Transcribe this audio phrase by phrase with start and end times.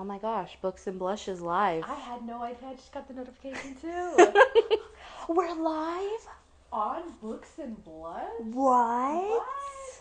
[0.00, 1.84] Oh my gosh, Books and Blushes live.
[1.86, 2.70] I had no idea.
[2.70, 4.14] I just got the notification too.
[5.28, 6.26] We're live?
[6.72, 8.22] On Books and Blood?
[8.38, 9.28] What?
[9.28, 9.46] what?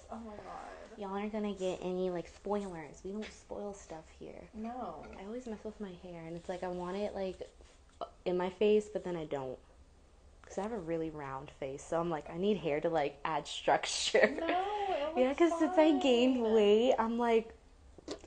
[0.09, 0.97] Oh my god.
[0.97, 3.01] Y'all aren't gonna get any like spoilers.
[3.03, 4.41] We don't spoil stuff here.
[4.53, 5.05] No.
[5.19, 7.35] I always mess with my hair, and it's like I want it like
[8.23, 9.57] in my face, but then I don't.
[10.45, 13.19] Cause I have a really round face, so I'm like I need hair to like
[13.25, 14.33] add structure.
[14.39, 14.47] No.
[14.47, 17.53] It Yeah, because since I gained weight, I'm like,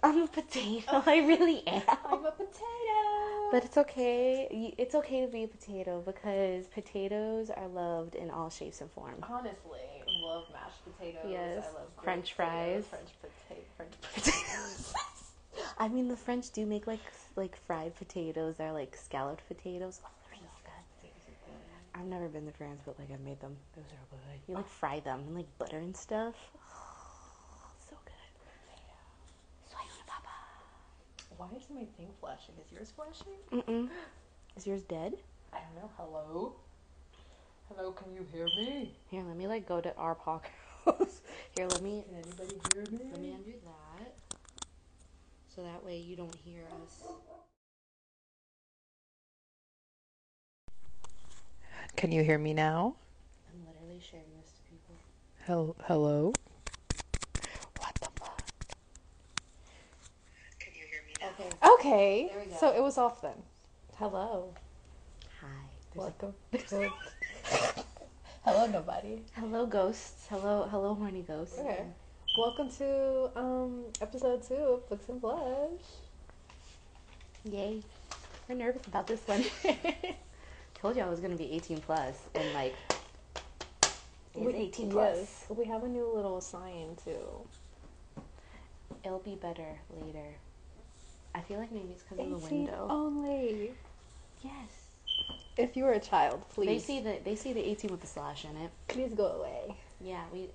[0.03, 1.03] I'm a potato.
[1.07, 1.83] I really am.
[2.07, 3.51] I'm a potato.
[3.51, 4.75] But it's okay.
[4.79, 9.23] It's okay to be a potato because potatoes are loved in all shapes and forms.
[9.29, 9.81] honestly,
[10.23, 11.31] love mashed potatoes.
[11.31, 11.65] Yes.
[11.69, 12.85] I love French potatoes, fries.
[12.87, 13.63] French potato.
[13.77, 14.95] French Potatoes.
[15.79, 17.01] I mean, the French do make like
[17.37, 18.57] like fried potatoes.
[18.57, 20.01] They're like scalloped potatoes.
[20.05, 21.53] Oh, they're so good.
[21.95, 23.57] I've never been to France, but like I've made them.
[23.77, 24.41] Those are good.
[24.49, 24.59] You oh.
[24.59, 26.35] like fry them in like butter and stuff.
[27.89, 28.33] so good.
[29.71, 30.29] Soyuna papa.
[31.43, 32.55] Why is my thing flashing?
[32.65, 33.35] Is yours flashing?
[33.51, 33.89] Mm-mm.
[34.57, 35.15] Is yours dead?
[35.53, 35.91] I don't know.
[35.97, 36.55] Hello?
[37.69, 38.95] Hello, can you hear me?
[39.11, 40.47] Here, let me like go to our podcast.
[41.57, 42.99] Here, let me Can anybody hear me?
[43.11, 44.15] let me undo that.
[45.49, 47.03] So that way you don't hear us.
[51.97, 52.95] Can you hear me now?
[53.53, 54.95] I'm literally sharing this to people.
[55.45, 56.33] Hel- hello?
[57.79, 58.43] What the fuck?
[60.61, 61.32] Can you hear me now?
[61.47, 61.75] Okay.
[61.75, 62.29] Okay.
[62.33, 62.57] There we go.
[62.59, 63.35] So it was off then.
[63.97, 64.53] Hello.
[65.41, 65.47] Hi.
[65.95, 66.35] There's a- Welcome.
[66.69, 67.83] to-
[68.45, 69.23] hello, nobody.
[69.35, 70.27] hello, ghosts.
[70.29, 71.59] Hello, hello, horny ghosts.
[71.59, 71.85] Okay.
[72.39, 75.81] Welcome to um episode two of Books and Blush.
[77.45, 77.83] Yay.
[78.49, 79.45] We're nervous about this one.
[80.75, 82.75] Told you I was gonna be 18 plus, and like,
[84.35, 85.17] it's We- 18 plus.
[85.19, 85.45] Yes.
[85.51, 87.21] We have a new little sign too.
[89.05, 90.37] It'll be better later.
[91.35, 92.87] I feel like maybe it's because of the window.
[92.91, 93.73] only.
[94.43, 94.53] Yes.
[95.57, 96.67] If you were a child, please.
[96.67, 98.71] They see the they see the 18 with the slash in it.
[98.89, 99.77] Please go away.
[100.01, 100.49] Yeah, we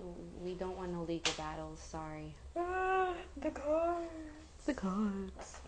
[0.43, 1.79] we don't want no legal battles.
[1.79, 2.33] Sorry.
[2.55, 4.07] Ah, the cards.
[4.65, 5.59] The cards.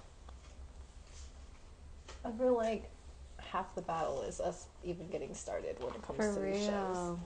[2.25, 2.89] I feel like
[3.37, 7.17] half the battle is us even getting started when it comes For to these shows.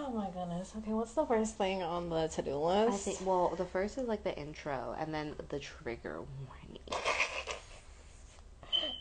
[0.00, 0.72] Oh my goodness.
[0.78, 3.04] Okay, what's the first thing on the to do I list?
[3.04, 3.18] think.
[3.26, 6.78] Well, the first is like the intro, and then the trigger warning.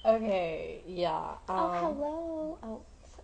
[0.05, 1.35] Okay, yeah.
[1.47, 2.57] Um, oh, hello.
[2.63, 2.81] Oh,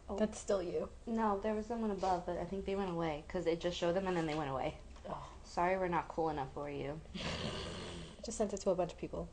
[0.09, 0.17] oh.
[0.17, 0.89] That's still you.
[1.07, 3.95] no, there was someone above, but I think they went away because it just showed
[3.95, 4.75] them, and then they went away.
[5.09, 5.17] Oh.
[5.43, 6.99] Sorry, we're not cool enough for you.
[7.15, 7.19] I
[8.25, 9.29] just sent it to a bunch of people.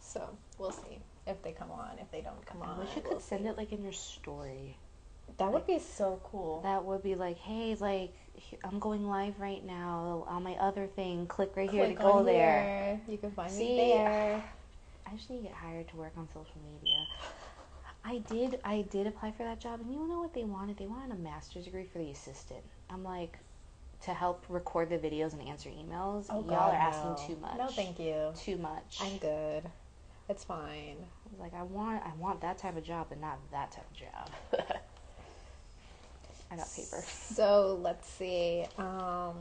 [0.00, 0.28] So
[0.58, 1.98] we'll see if they come on.
[2.00, 3.48] If they don't come on, I wish you we'll could send see.
[3.48, 4.76] it like in your story.
[5.38, 6.60] That would be so cool.
[6.62, 8.14] That would be like, hey, like
[8.64, 11.26] I'm going live right now on my other thing.
[11.26, 12.62] Click right here Click to go there.
[12.62, 13.00] here.
[13.08, 13.68] You can find See?
[13.68, 14.42] me there.
[15.06, 17.06] I just need to get hired to work on social media.
[18.04, 20.76] I did I did apply for that job and you know what they wanted?
[20.78, 22.62] They wanted a master's degree for the assistant.
[22.88, 23.38] I'm like
[24.02, 26.26] to help record the videos and answer emails.
[26.30, 27.34] Oh, Y'all God, are asking no.
[27.34, 27.58] too much.
[27.58, 28.32] No, thank you.
[28.36, 28.98] Too much.
[29.00, 29.64] I'm good.
[30.28, 30.96] It's fine.
[30.98, 33.86] I was like I want I want that type of job but not that type
[33.90, 34.70] of job.
[36.50, 37.02] I got paper.
[37.34, 38.64] So let's see.
[38.78, 39.36] Um,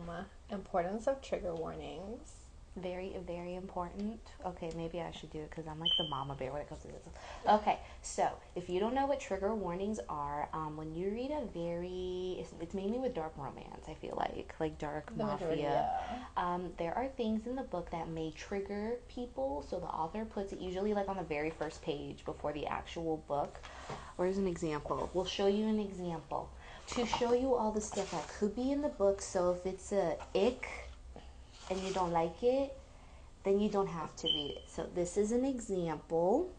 [0.51, 2.31] importance of trigger warnings.
[2.77, 4.19] Very, very important.
[4.45, 6.81] Okay, maybe I should do it because I'm like the mama bear when it comes
[6.81, 7.07] to this.
[7.47, 11.45] Okay, so if you don't know what trigger warnings are, um, when you read a
[11.57, 15.89] very, it's, it's mainly with dark romance, I feel like, like dark The majority, mafia.
[16.35, 16.53] yeah.
[16.55, 20.51] Um, there are things in the book that may trigger people, so the author puts
[20.51, 23.57] it usually like on the very first page before the actual book.
[24.17, 25.09] Where's an example?
[25.13, 26.49] We'll show you an example
[26.87, 29.21] to show you all the stuff that could be in the book.
[29.21, 30.67] So if it's a ick
[31.69, 32.77] and you don't like it,
[33.43, 34.63] then you don't have to read it.
[34.67, 36.51] So this is an example.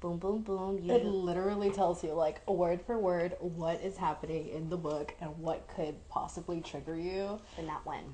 [0.00, 0.78] Boom, boom, boom.
[0.82, 5.14] You It literally tells you, like, word for word, what is happening in the book
[5.20, 8.04] and what could possibly trigger you, but not when.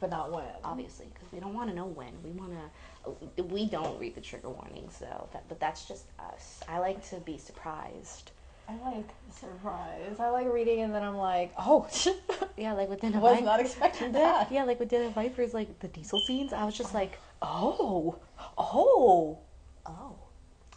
[0.00, 0.44] but not when.
[0.64, 4.20] obviously because we don't want to know when we want to we don't read the
[4.20, 8.32] trigger warning so that but that's just us i like to be surprised
[8.68, 10.16] I like surprise.
[10.18, 11.86] I like reading and then I'm like, oh,
[12.56, 14.50] yeah like with dinner was not expecting that.
[14.52, 16.98] yeah like with Den of Vipers like the Diesel scenes i was just oh.
[16.98, 18.16] like Oh,
[18.56, 19.38] oh.
[19.86, 20.14] oh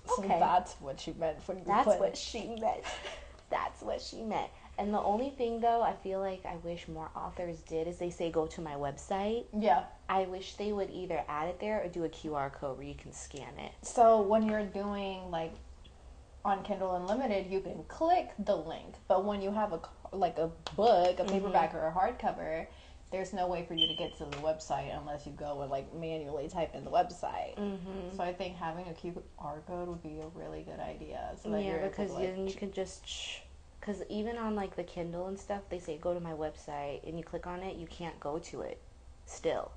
[0.08, 0.40] So Okay.
[0.40, 2.84] that's what she meant when you that's put what she meant
[3.50, 4.50] that's what she meant
[4.80, 8.10] and the only thing though i feel like i wish more authors did is they
[8.10, 9.84] say go to my website Yeah.
[10.10, 12.96] i wish they would either add it there or do a qr code where you
[12.96, 15.54] can scan it So when you're doing like
[16.48, 19.80] on Kindle Unlimited, you can click the link, but when you have a
[20.14, 22.66] like a book, a paperback or a hardcover,
[23.12, 25.94] there's no way for you to get to the website unless you go and like
[25.94, 27.58] manually type in the website.
[27.58, 28.16] Mm-hmm.
[28.16, 31.32] So I think having a QR code would be a really good idea.
[31.42, 33.06] So that yeah, because to, like, then you could just.
[33.80, 37.18] Because even on like the Kindle and stuff, they say go to my website, and
[37.18, 38.82] you click on it, you can't go to it
[39.26, 39.72] still,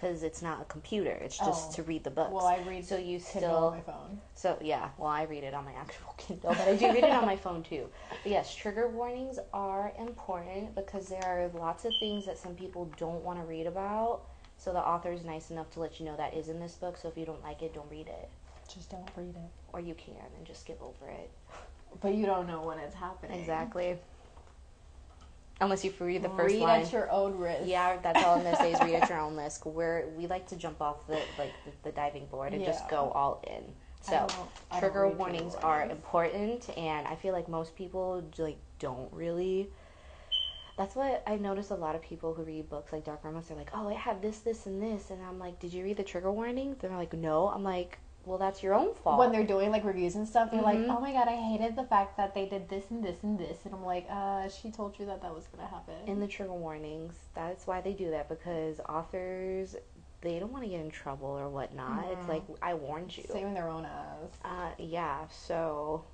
[0.00, 1.10] because it's not a computer.
[1.10, 1.74] It's just Oh.
[1.74, 2.32] to read the books.
[2.32, 4.20] Well, I read so you Kindle still on my phone.
[4.34, 7.10] So yeah, well I read it on my actual Kindle, but I do read it
[7.10, 7.88] on my phone too.
[8.08, 12.90] But yes, trigger warnings are important because there are lots of things that some people
[12.96, 14.22] don't want to read about.
[14.56, 16.96] So the author is nice enough to let you know that is in this book.
[16.96, 18.28] So if you don't like it, don't read it,
[18.72, 19.50] Just don't read it.
[19.72, 21.30] or you can and just skip over it.
[22.00, 23.38] But you don't know when it's happening.
[23.40, 23.98] Exactly.
[25.60, 26.80] Unless you read the first read line.
[26.82, 27.62] at your own risk.
[27.66, 29.66] Yeah, that's all I'm gonna say is read at your own risk.
[29.66, 33.10] We're we like to jump off the like the, the diving board and just go
[33.14, 33.62] all in.
[34.02, 34.30] So don't-
[34.70, 39.68] I don't trigger warnings are important, and I feel like most people like don't really.
[40.78, 41.70] That's what I notice.
[41.70, 44.22] A lot of people who read books like Dark Romance, they're like, "Oh, I have
[44.22, 47.12] this, this, and this," and I'm like, "Did you read the trigger warnings?" They're like,
[47.12, 47.98] "No." I'm like,
[48.30, 50.90] "Well, that's your own fault." When they're doing like reviews and stuff, they're like, Mhm.
[50.96, 53.66] "Oh my god, I hated the fact that they did this and this and this,"
[53.66, 56.54] and I'm like, "Uh, she told you that that was gonna happen." in the trigger
[56.54, 59.74] warnings, that's why they do that because authors
[60.20, 62.04] they don't want to get in trouble or whatnot.
[62.10, 62.28] It's Mhm.
[62.28, 63.24] like I warned you.
[63.24, 64.38] saving their own ass.
[64.44, 66.04] Uh, yeah, so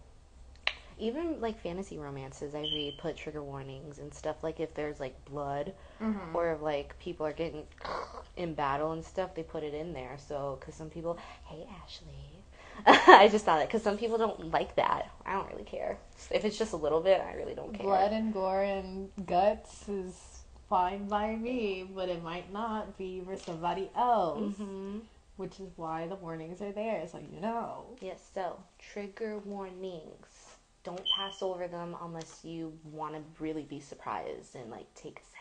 [0.98, 5.22] even like fantasy romances I read put trigger warnings and stuff like if there's like
[5.26, 6.36] blood Mm-hmm.
[6.36, 7.64] or if like people are getting
[8.36, 10.16] in battle and stuff, they put it in there.
[10.18, 12.44] So, because some people, hey Ashley,
[12.86, 15.10] I just thought it because some people don't like that.
[15.24, 15.98] I don't really care
[16.30, 17.20] if it's just a little bit.
[17.20, 17.86] I really don't care.
[17.86, 23.36] Blood and gore and guts is fine by me, but it might not be for
[23.36, 24.56] somebody else.
[24.56, 24.98] hmm
[25.36, 27.84] Which is why the warnings are there, so you know.
[28.00, 28.20] Yes.
[28.34, 30.56] So trigger warnings.
[30.84, 35.35] Don't pass over them unless you want to really be surprised and like take a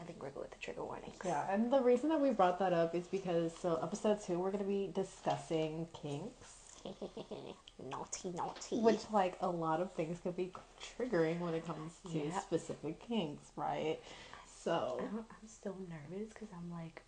[0.00, 1.16] I think we're good with the trigger warnings.
[1.24, 4.50] Yeah, and the reason that we brought that up is because so episode two we're
[4.52, 6.80] gonna be discussing kinks,
[7.90, 8.76] naughty, naughty.
[8.80, 10.52] which like a lot of things could be
[10.98, 12.38] triggering when it comes to Yeah.
[12.40, 13.98] specific kinks, right?
[14.62, 17.02] So I'm, I'm still nervous because I'm like,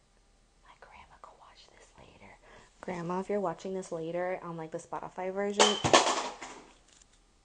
[0.64, 2.32] my grandma could watch this later.
[2.80, 5.64] Grandma, if you're watching this later on like the Spotify version,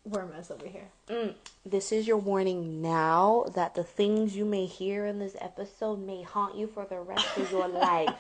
[0.06, 0.88] we're a mess over here.
[1.10, 1.34] mm,
[1.66, 6.22] this is your warning now that the things you may hear in this episode may
[6.22, 8.14] haunt you for the rest of your life.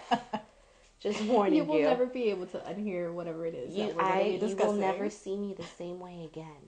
[0.99, 1.69] Just warning you you.
[1.69, 5.37] will never be able to unhear whatever it is you, I, you will never see
[5.37, 6.63] me the same way again.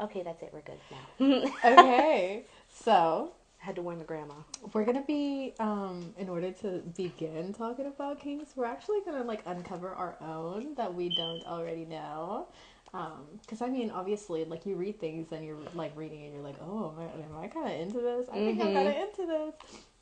[0.00, 0.50] Okay, that's it.
[0.52, 1.50] We're good now.
[1.64, 4.34] okay, so Had to warn the grandma.
[4.72, 9.42] we're gonna be um in order to begin talking about kinks we're actually gonna like
[9.46, 12.46] uncover our own that we don't already know
[12.94, 16.42] um because i mean obviously like you read things and you're like reading and you're
[16.42, 18.28] like oh am i, I kind of into this?
[18.30, 19.54] I think i'm kind of into this.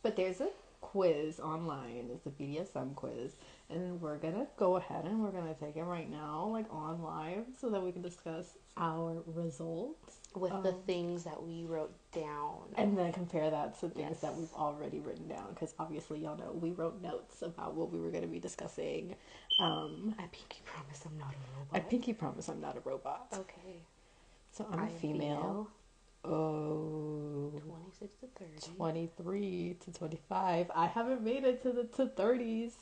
[0.02, 0.48] But there's a
[0.80, 2.10] quiz online.
[2.12, 3.32] It's a bdsm quiz
[3.68, 7.44] and we're gonna go ahead and we're gonna take it right now like on live
[7.60, 12.68] so that we can discuss our results With the Um, things that we wrote down.
[12.76, 14.20] and then compare that to things Yes.
[14.20, 17.98] that we've already written down because obviously y'all know we wrote notes about what we
[18.00, 19.16] were to be discussing
[19.58, 21.74] um I pinky promise I'm not a robot.
[21.74, 23.80] i pinky promise i'm not a robot Okay.
[24.52, 25.68] so i'm I a am female,
[26.24, 28.76] oh 26 to 30.
[28.76, 32.72] 23 to 25 i haven't made it to the to 30s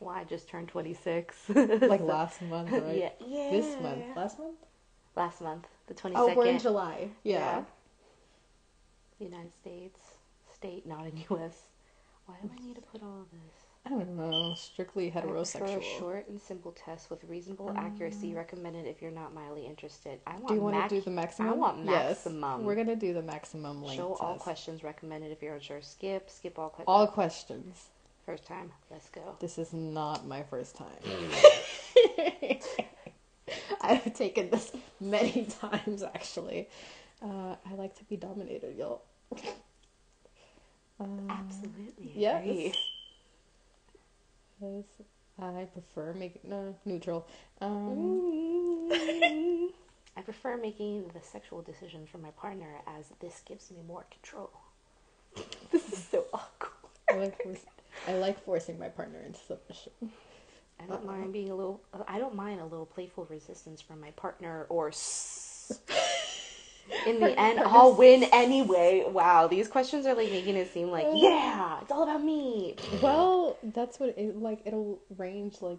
[0.00, 1.34] Well, I just turned 26.
[1.48, 3.10] like last month right Yeah.
[3.26, 3.50] yeah.
[3.50, 4.56] this month last month
[5.16, 5.66] Last month.
[5.86, 6.12] The 22nd.
[6.16, 7.62] oh we're in july yeah,
[9.18, 10.00] United States.
[10.54, 11.62] State, not in U.S.
[12.26, 13.54] Why do I need to put all of this?
[13.84, 18.84] i don't know strictly heterosexual a short and simple test with reasonable accuracy um, recommended
[18.84, 20.18] if you're not mildly interested.
[20.26, 22.24] I want do you want mac- to do the maximum I want Yes.
[22.26, 22.64] maximum.
[22.64, 24.42] we're gonna do the maximum length Show all test.
[24.44, 25.80] questions recommended if you're unsure.
[25.82, 26.28] Skip.
[26.30, 26.88] Skip all questions.
[26.88, 27.86] all questions
[28.26, 28.72] First time.
[28.90, 29.36] Let's go.
[29.38, 30.88] This is not my first time.
[33.80, 36.68] I've taken this many times actually.
[37.22, 39.02] Uh, I like to be dominated, y'all.
[40.98, 42.12] Um, Absolutely.
[42.16, 42.40] yes.
[42.42, 42.74] agree.
[44.60, 44.84] yes,
[45.38, 47.28] I prefer making no neutral.
[47.60, 48.88] Um,
[50.16, 54.50] I prefer making the sexual decisions for my partner as this gives me more control.
[55.70, 56.72] this is so awkward.
[57.10, 57.75] I like forc-
[58.08, 59.92] I like forcing my partner into submission.
[60.80, 61.82] I don't mind being a little.
[61.92, 64.88] uh, I don't mind a little playful resistance from my partner or.
[64.88, 65.80] S-
[67.06, 69.04] in the end, I'll win anyway.
[69.08, 72.76] Wow, these questions are like making it seem like yeah, it's all about me.
[73.00, 74.60] Well, that's what it like.
[74.64, 75.78] It'll range like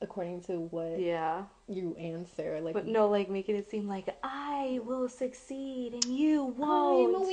[0.00, 2.60] according to what Yeah, you answer.
[2.60, 7.20] Like, but no, like making it seem like I will succeed and you I'm a
[7.20, 7.26] won't.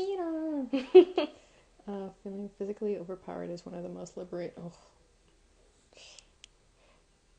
[0.74, 1.28] winner.
[1.88, 4.54] Uh, feeling physically overpowered is one of the most liberate.
[4.58, 4.72] Oh.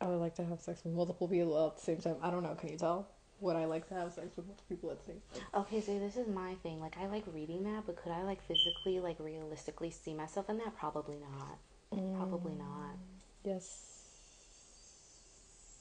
[0.00, 2.16] I would like to have sex with multiple people at the same time.
[2.22, 2.54] I don't know.
[2.54, 3.08] Can you tell?
[3.40, 5.62] Would I like to have sex with multiple people at the same time?
[5.62, 6.80] Okay, so this is my thing.
[6.80, 10.58] Like, I like reading that, but could I like physically, like realistically see myself in
[10.58, 10.76] that?
[10.76, 11.58] Probably not.
[12.16, 12.96] Probably not.
[13.44, 14.02] Yes.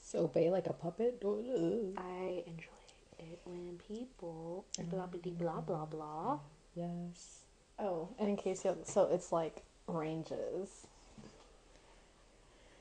[0.02, 1.22] So obey like a puppet.
[1.22, 2.80] I enjoy
[3.18, 6.38] it when people blah blah blah blah blah.
[6.74, 7.43] Yes.
[7.78, 10.86] Oh, and in case you so it's like ranges.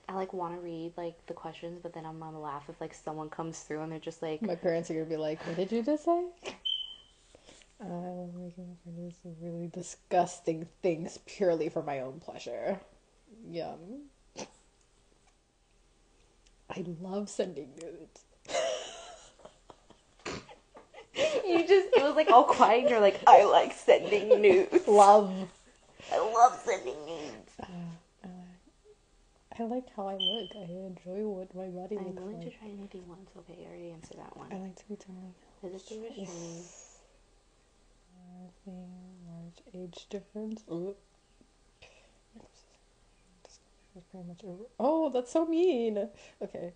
[0.08, 2.94] I like want to read like the questions, but then I'm gonna laugh if like
[2.94, 5.72] someone comes through and they're just like, My parents are gonna be like, "What did
[5.72, 6.26] you just say?"
[7.82, 12.80] I love making friends with really disgusting things purely for my own pleasure.
[13.50, 14.04] Yum.
[16.70, 18.24] I love sending nudes.
[21.54, 22.82] you just it was like all quiet.
[22.82, 24.88] And you're like, I like sending nudes.
[24.88, 25.32] Love.
[26.12, 27.54] I love sending nudes.
[27.62, 28.28] Uh,
[29.60, 30.50] I like how I look.
[30.56, 32.08] I enjoy what my body looks like.
[32.08, 32.60] I'm willing to like.
[32.60, 33.30] try anything once.
[33.38, 34.48] Okay, I already answered that one.
[34.52, 36.30] I like to be tonally Is it the restraint?
[38.42, 38.90] Nothing
[39.30, 40.64] large age difference.
[40.72, 40.96] Ooh.
[44.12, 44.64] Pretty much over.
[44.80, 46.10] Oh, that's so mean.
[46.42, 46.74] Okay.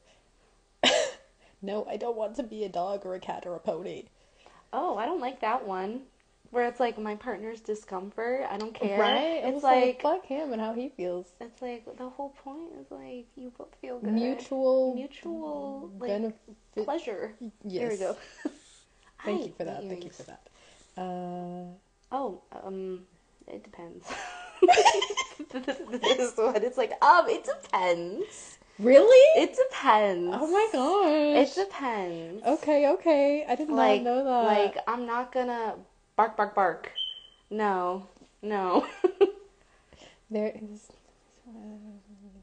[1.61, 4.05] no, I don't want to be a dog or a cat or a pony.
[4.79, 6.01] Oh, I don't like that one.
[6.51, 8.45] Where it's like my partner's discomfort.
[8.49, 8.99] I don't care.
[8.99, 9.41] Right?
[9.43, 11.25] It's It's like like fuck him and how he feels.
[11.41, 14.13] it's like the whole point is like you both feel good.
[14.13, 16.55] Mutual mutual like benefit.
[16.75, 17.33] pleasure.
[17.65, 17.81] Yes.
[17.81, 18.17] There we go.
[19.25, 19.79] Thank I you for that.
[19.89, 20.41] Thank you for that.
[20.97, 21.73] Uh,
[22.09, 23.01] Oh, um,
[23.47, 24.07] it depends.
[25.91, 28.57] this one, it's like, um, it depends.
[28.79, 29.41] Really?
[29.41, 30.35] It depends.
[30.39, 31.57] oh my gosh.
[31.57, 32.43] It depends.
[32.45, 33.45] Okay, okay.
[33.47, 34.43] I did Like, not know that.
[34.45, 35.75] like, I'm not gonna
[36.15, 36.91] bark, bark, bark.
[37.49, 38.07] No,
[38.41, 38.85] no.
[40.29, 40.91] There is.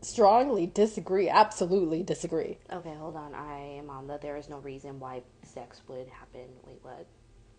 [0.01, 1.29] Strongly disagree.
[1.29, 2.59] Absolutely disagree.
[2.73, 3.35] okay, hold on.
[3.35, 4.19] I am on the.
[4.19, 6.49] There is no reason why sex would happen.
[6.67, 7.07] Wait, what?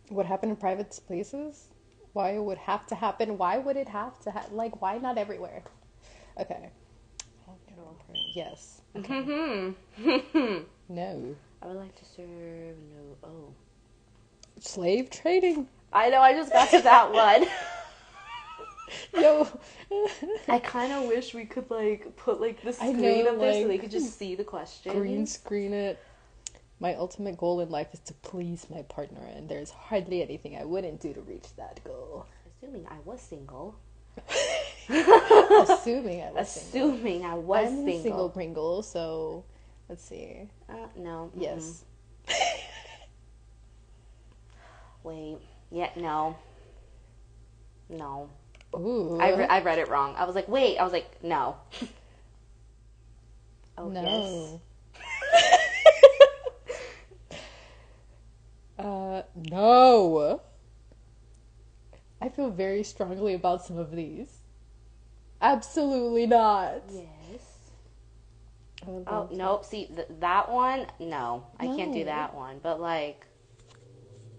[0.09, 1.67] What happened in private places?
[2.13, 3.37] Why it would have to happen?
[3.37, 4.55] Why would it have to happen?
[4.55, 5.63] Like, why not everywhere?
[6.39, 6.69] Okay.
[8.35, 8.81] Yes.
[8.95, 10.63] Mm-hmm.
[10.87, 11.35] No.
[11.63, 12.75] I would like to serve.
[12.93, 13.17] No.
[13.23, 13.53] Oh.
[14.59, 15.67] Slave trading.
[15.91, 16.21] I know.
[16.21, 17.47] I just got to that one.
[19.19, 19.47] Yo.
[20.47, 23.67] I kind of wish we could like put like the screen know, of this so
[23.67, 24.93] they could just see the question.
[24.93, 25.97] Green screen it.
[26.79, 30.65] My ultimate goal in life is to please my partner, and there's hardly anything I
[30.65, 32.27] wouldn't do to reach that goal.
[32.45, 33.75] Assuming I was single.
[34.89, 36.89] Assuming I was single.
[36.91, 38.01] Assuming I was I'm single.
[38.03, 39.43] single Pringle, so
[39.89, 40.47] let's see.
[40.69, 41.31] Uh, no.
[41.35, 41.83] Yes.
[45.03, 45.37] Wait.
[45.71, 45.89] Yeah.
[45.95, 46.37] No.
[47.89, 48.29] No.
[48.75, 49.17] Ooh.
[49.19, 50.15] I, re- I read it wrong.
[50.17, 50.77] I was like, wait.
[50.77, 51.55] I was like, no.
[53.77, 54.61] oh no.
[58.77, 60.41] uh, no.
[62.21, 64.44] I feel very strongly about some of these.
[65.41, 66.83] Absolutely not.
[66.91, 67.71] yes.
[69.07, 69.65] Oh nope.
[69.65, 70.87] See th- that one.
[70.99, 72.59] No, I can't do that one.
[72.61, 73.25] But like,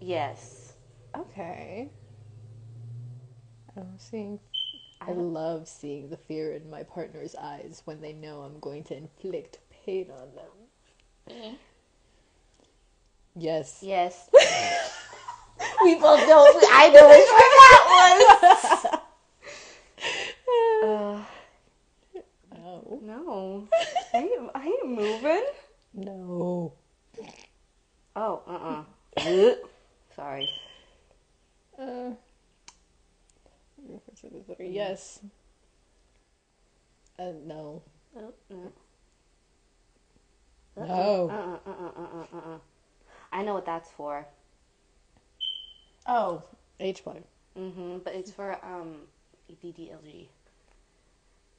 [0.01, 0.75] yes.
[1.17, 1.89] Okay.
[3.77, 4.41] I'm seeing.
[5.01, 8.83] I I love seeing the fear in my partner's eyes when they know I'm going
[8.85, 10.51] to inflict pain on them.
[11.31, 11.55] Mm-hmm.
[13.39, 13.81] Yes.
[13.83, 14.31] Yes.
[15.83, 16.47] we both know.
[16.73, 18.93] I know which one that was.
[20.87, 21.19] Uh,
[22.55, 22.99] No.
[23.03, 23.69] no.
[24.15, 25.45] I ain't, I ain't moving.
[25.95, 26.75] No.
[28.15, 28.85] Oh, uh-uh.
[30.15, 30.49] Sorry.
[31.77, 32.11] Uh,
[34.61, 35.19] yes.
[37.19, 37.83] Uh, no.
[38.17, 38.73] Oh, no.
[40.77, 41.31] No.
[41.31, 42.59] Uh-uh, uh-uh, uh-uh, uh-uh.
[43.33, 44.25] I know what that's for.
[46.07, 46.45] Oh.
[46.79, 47.25] H one.
[47.59, 49.01] Mm-hmm, but it's for um
[49.51, 50.29] DDLG.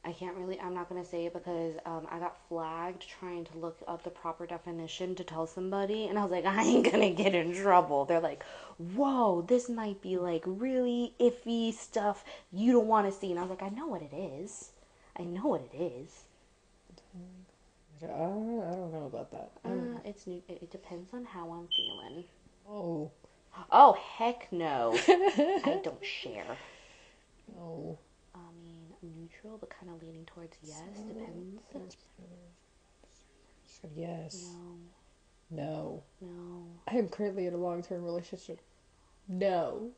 [0.06, 0.60] I can't really.
[0.60, 4.10] I'm not gonna say it because um I got flagged trying to look up the
[4.10, 8.06] proper definition to tell somebody, and I was like, I ain't gonna get in trouble.
[8.06, 8.44] They're like,
[8.78, 13.44] Whoa, this might be like really iffy stuff you don't want to see, and I
[13.44, 14.72] was like, I know what it is.
[15.20, 16.24] I know what it is.
[18.04, 19.52] I don't, I don't know about that.
[19.66, 20.42] Uh, it's new.
[20.48, 22.24] It, it depends on how I'm feeling.
[22.70, 23.12] Oh.
[23.72, 24.94] Oh heck no!
[25.08, 26.58] I don't share.
[27.56, 27.98] No.
[29.02, 30.82] Neutral, but kind of leaning towards yes.
[31.08, 31.98] Depends.
[33.96, 34.46] Yes.
[35.50, 36.04] No, No.
[36.22, 38.60] no, I am currently in a long term relationship.
[39.28, 39.92] No.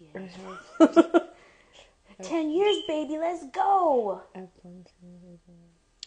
[0.00, 0.32] yes.
[2.22, 4.22] 10 years, baby, let's go.
[4.34, 5.38] F one two.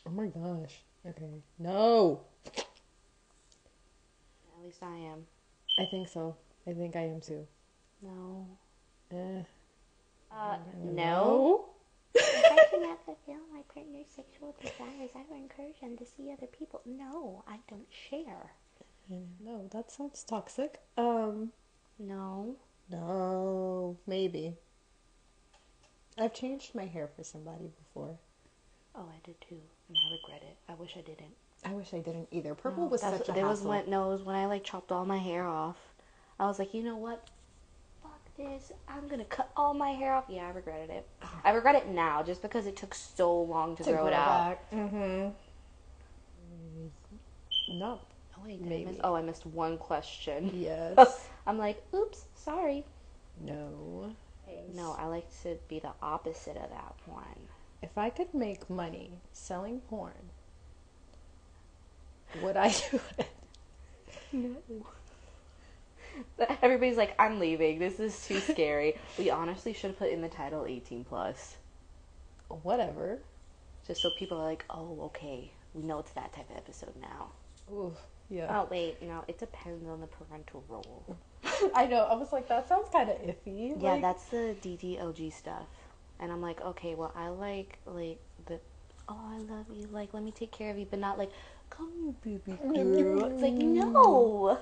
[0.07, 0.81] Oh my gosh.
[1.07, 1.41] Okay.
[1.59, 2.21] No.
[2.47, 2.63] At
[4.63, 5.25] least I am.
[5.79, 6.35] I think so.
[6.67, 7.45] I think I am too.
[8.01, 8.47] No.
[9.11, 9.43] Eh.
[10.35, 11.65] Uh, no.
[12.13, 16.47] If I cannot fulfill my partner's sexual desires, I will encourage them to see other
[16.47, 16.81] people.
[16.85, 18.51] No, I don't share.
[19.39, 20.79] No, that sounds toxic.
[20.97, 21.51] Um,
[21.99, 22.55] No.
[22.89, 24.55] no, maybe.
[26.17, 28.17] I've changed my hair for somebody before.
[28.95, 30.57] Oh, I did too, and I regret it.
[30.69, 31.35] I wish I didn't.
[31.65, 32.55] I wish I didn't either.
[32.55, 33.71] Purple No, was such a there was hassle.
[33.71, 35.77] when no, it was when I like chopped all my hair off.
[36.39, 37.27] I was like, you know what?
[38.37, 38.71] This.
[38.89, 40.25] I'm gonna cut all my hair off.
[40.27, 41.07] Yeah, I regretted it.
[41.43, 44.59] I regret it now just because it took so long to, grow, it out.
[44.73, 45.29] Mm-hmm.
[47.79, 47.99] No.
[48.37, 50.51] Oh wait, did I miss- oh, I missed one question.
[50.53, 51.27] Yes.
[51.47, 52.83] I'm like, oops, sorry.
[53.41, 54.13] no.
[54.73, 57.23] No, I like to be the opposite of that one.
[57.81, 60.13] If I could make money selling porn,
[62.41, 63.27] would I do it?
[64.33, 64.55] No.
[66.61, 67.79] Everybody's like, I'm leaving.
[67.79, 68.95] This is too scary.
[69.17, 71.57] we honestly should have put in the title 18 plus,
[72.63, 73.19] Whatever.
[73.87, 77.29] just so people are like, oh, okay, we know it's that type of episode now.
[77.71, 77.93] Ooh,
[78.29, 78.47] yeah.
[78.61, 81.17] Oh wait, no, it depends on the parental role.
[81.75, 82.03] I know.
[82.03, 83.75] I was like, that sounds kind of iffy.
[83.81, 85.67] Yeah, like- that's the DDLG stuff.
[86.19, 88.59] And I'm like, okay, well, I like like the,
[89.09, 91.31] oh, I love you, like let me take care of you, but not like,
[91.69, 93.25] come baby girl.
[93.25, 94.59] It's like no.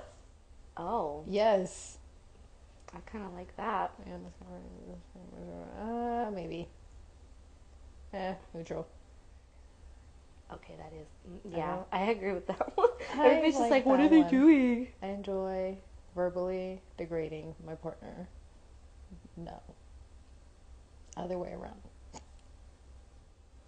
[0.78, 1.98] Oh, Yes.
[2.96, 3.92] I kind of like that.
[5.82, 6.68] Uh, maybe.
[8.14, 8.88] Eh, neutral.
[10.52, 11.74] Okay, that is mm, yeah.
[11.74, 11.84] Uh-huh.
[11.92, 12.90] I agree with that one.
[13.18, 14.30] I Everybody's just like like, what are they one.
[14.30, 14.88] doing?
[15.02, 15.78] I enjoy
[16.16, 18.28] verbally degrading my partner.
[19.36, 19.60] No.
[21.18, 21.82] Other way around.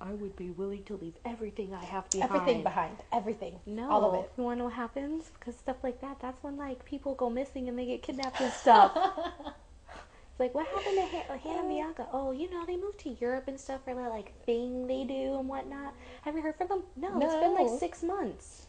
[0.02, 2.32] I would be willing to leave everything I have behind.
[2.32, 2.98] Everything behind.
[3.14, 3.60] Everything.
[3.66, 4.32] No, All of it.
[4.38, 5.32] You want to know what happens?
[5.40, 8.51] Because stuff like that, that's when like people go missing and they get kidnapped and
[8.64, 8.92] stuff.
[8.96, 12.08] it's like, what happened to Han- uh, Hannah and Bianca?
[12.12, 15.40] Oh, you know, they moved to Europe and stuff for that like thing they do
[15.40, 15.94] and whatnot.
[16.24, 16.84] Have you heard from them?
[16.98, 17.25] No, no.
[17.25, 18.68] it's been like six months.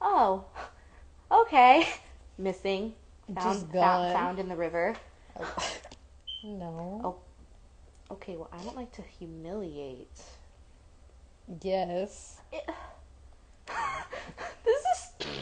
[0.00, 0.44] Oh,
[1.32, 1.88] okay.
[2.38, 2.94] Missing.
[3.26, 4.12] Found, Just found, gone.
[4.12, 4.94] found in the river.
[6.44, 7.00] no.
[7.04, 7.16] Oh.
[8.14, 10.20] Okay, well, I don't like to humiliate.
[11.62, 12.40] Yes.
[14.64, 15.36] This is.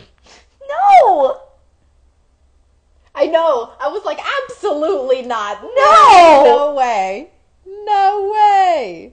[0.68, 1.40] No!
[3.14, 3.72] I know.
[3.80, 5.62] I was like, absolutely not.
[5.62, 6.42] No!
[6.44, 7.30] No way.
[7.66, 9.12] No way.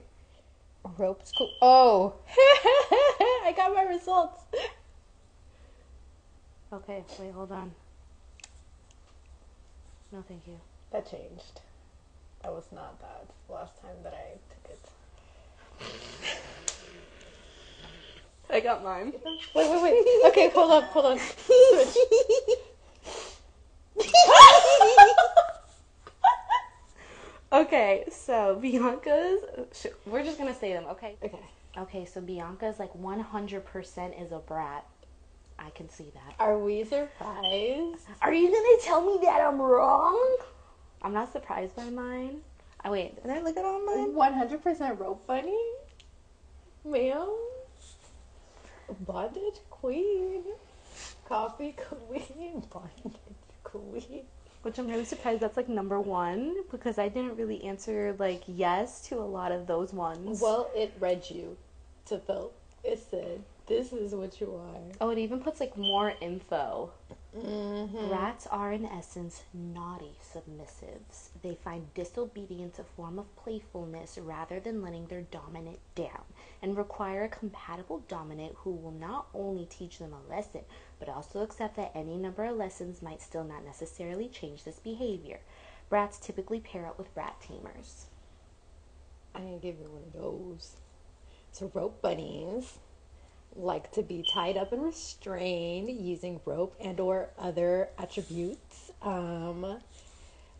[0.98, 1.50] Rope's cool.
[1.60, 2.14] Oh.
[2.28, 4.42] I got my results.
[6.72, 7.72] Okay, wait, hold on.
[10.12, 10.58] No, thank you.
[10.92, 11.60] That changed.
[12.42, 14.90] That was not that last time that I took it.
[18.56, 19.12] I got mine.
[19.54, 20.06] Wait, wait, wait.
[20.30, 21.18] Okay, hold on, hold on.
[21.18, 21.96] Switch.
[27.52, 29.40] okay, so Bianca's.
[29.76, 31.16] sh- We're just gonna say them, okay?
[31.22, 31.38] Okay.
[31.76, 34.86] Okay, so Bianca's like 100% is a brat.
[35.58, 36.34] I can see that.
[36.38, 38.06] Are we surprised?
[38.22, 40.38] Are you gonna tell me that I'm wrong?
[41.02, 42.38] I'm not surprised by mine.
[42.86, 44.14] Oh, wait, did I look at all mine?
[44.14, 45.60] 100% rope bunny?
[46.86, 47.28] Ma'am?
[49.00, 50.42] Bondage queen?
[51.28, 52.68] KoffeeKween?
[52.70, 53.20] Bondage
[53.64, 54.22] queen?
[54.62, 59.00] Which I'm really surprised that's like number one because I didn't really answer like yes
[59.08, 60.40] to a lot of those ones.
[60.40, 61.56] Well, it read you
[62.06, 62.52] to fill.
[62.82, 64.80] It said, this is what you are.
[65.00, 66.90] oh, it even puts like more info.
[67.36, 68.08] Mm-hmm.
[68.08, 71.28] Brats are, in essence, naughty submissives.
[71.42, 76.24] They find disobedience a form of playfulness rather than letting their dominant down,
[76.62, 80.62] and require a compatible dominant who will not only teach them a lesson,
[80.98, 85.40] but also accept that any number of lessons might still not necessarily change this behavior.
[85.88, 88.06] Brats typically pair up with brat tamers.
[89.34, 90.76] I didn't give you one of those.
[91.52, 92.78] So rope bunnies
[93.58, 98.90] like to be tied up and restrained using rope and or other attributes.
[99.02, 99.78] Um,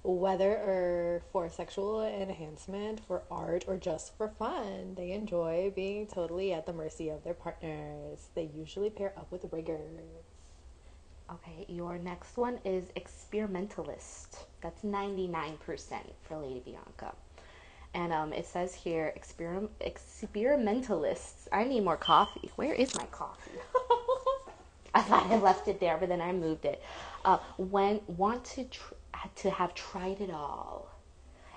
[0.03, 6.53] whether or for sexual enhancement, for art, or just for fun, they enjoy being totally
[6.53, 8.29] at the mercy of their partners.
[8.35, 10.23] They usually pair up with riggers.
[11.29, 14.47] Okay, your next one is experimentalist.
[14.63, 15.59] That's 99%
[16.23, 17.13] for Lady Bianca.
[17.97, 21.49] And um, it says here, experim- experimentalists.
[21.53, 22.51] I need more coffee.
[22.57, 23.61] Where is my coffee?
[24.95, 26.83] I thought I left it there, but then I moved it.
[27.25, 28.95] Uh, when want to tr-
[29.37, 30.91] to have tried it all,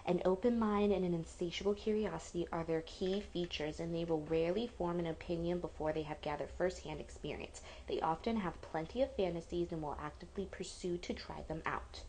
[0.06, 4.68] An open mind and an insatiable curiosity are their key features, and they will rarely
[4.68, 7.62] form an opinion before they have gathered firsthand experience.
[7.88, 12.04] They often have plenty of fantasies and will actively pursue to try them out.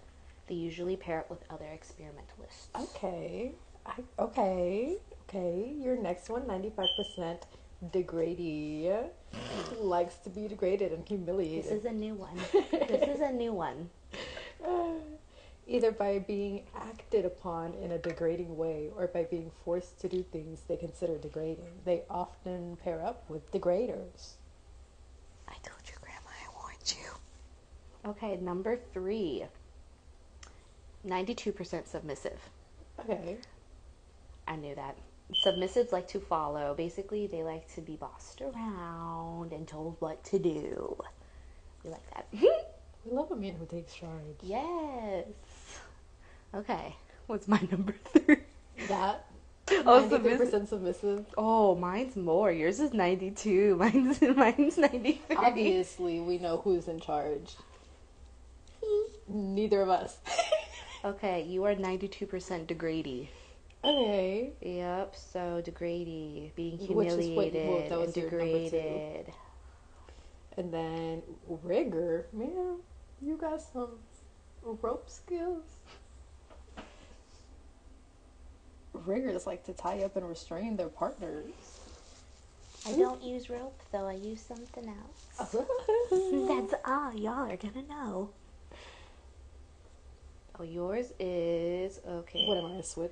[0.49, 2.69] They usually pair up with other experimentalists.
[2.77, 3.53] Okay.
[3.87, 4.97] I, okay.
[5.29, 5.73] Okay.
[5.79, 7.43] Your next one, 95%
[7.93, 8.93] degradee.
[9.79, 11.64] Likes to be degraded and humiliated.
[11.64, 12.37] This is a new one.
[12.73, 13.90] this is a new one.
[15.66, 20.25] Either by being acted upon in a degrading way or by being forced to do
[20.33, 21.71] things they consider degrading.
[21.85, 24.33] They often pair up with degraders.
[25.49, 28.11] I told you, Grandma, I warned you.
[28.11, 29.45] Okay, number three
[31.07, 32.38] 92% submissive.
[32.99, 33.38] Okay.
[34.50, 34.98] I knew that.
[35.46, 36.74] Submissives like to follow.
[36.76, 40.96] Basically, they like to be bossed around and told what to do.
[41.84, 42.26] We like that.
[43.06, 44.12] We love a man who takes charge.
[44.42, 45.24] yes.
[46.54, 46.94] Okay,
[47.28, 48.36] what's my number three?
[48.88, 49.24] That.
[49.70, 51.24] Oh, 93% submissive.
[51.38, 52.52] Oh, mine's more.
[52.52, 53.76] Yours is 92.
[53.78, 55.36] Mine's mine's 93.
[55.36, 57.56] Obviously, we know who's in charge.
[59.28, 60.18] Neither of us.
[61.04, 63.30] Okay, you are 92% degradee.
[63.83, 64.53] Okay.
[64.61, 68.71] Yep, so degradee, being Which is what- humiliated well, that was and your number two.
[68.71, 69.33] degraded.
[70.57, 71.23] And then
[71.62, 72.27] rigger.
[72.33, 72.79] Man,
[73.23, 73.99] you got some
[74.62, 75.64] rope skills.
[78.93, 81.47] Riggers is like to tie up and restrain their partners.
[82.87, 85.53] I don't use rope though, I use something else.
[86.11, 88.31] That's all y'all are gonna know.
[90.59, 92.45] Oh, yours is okay.
[92.47, 93.11] what am I, a switch?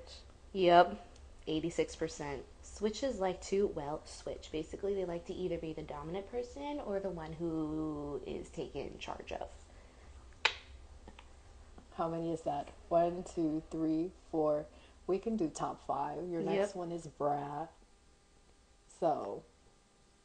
[0.52, 1.04] Yep,
[1.46, 2.38] 86%.
[2.62, 4.48] Switches like to, well, switch.
[4.52, 8.98] Basically, they like to either be the dominant person or the one who is taken
[8.98, 9.48] charge of.
[11.96, 12.68] How many is that?
[12.88, 14.66] One, two, three, four.
[15.06, 16.28] We can do top five.
[16.28, 16.76] Your next Yep.
[16.76, 17.72] one is brat.
[19.00, 19.42] So,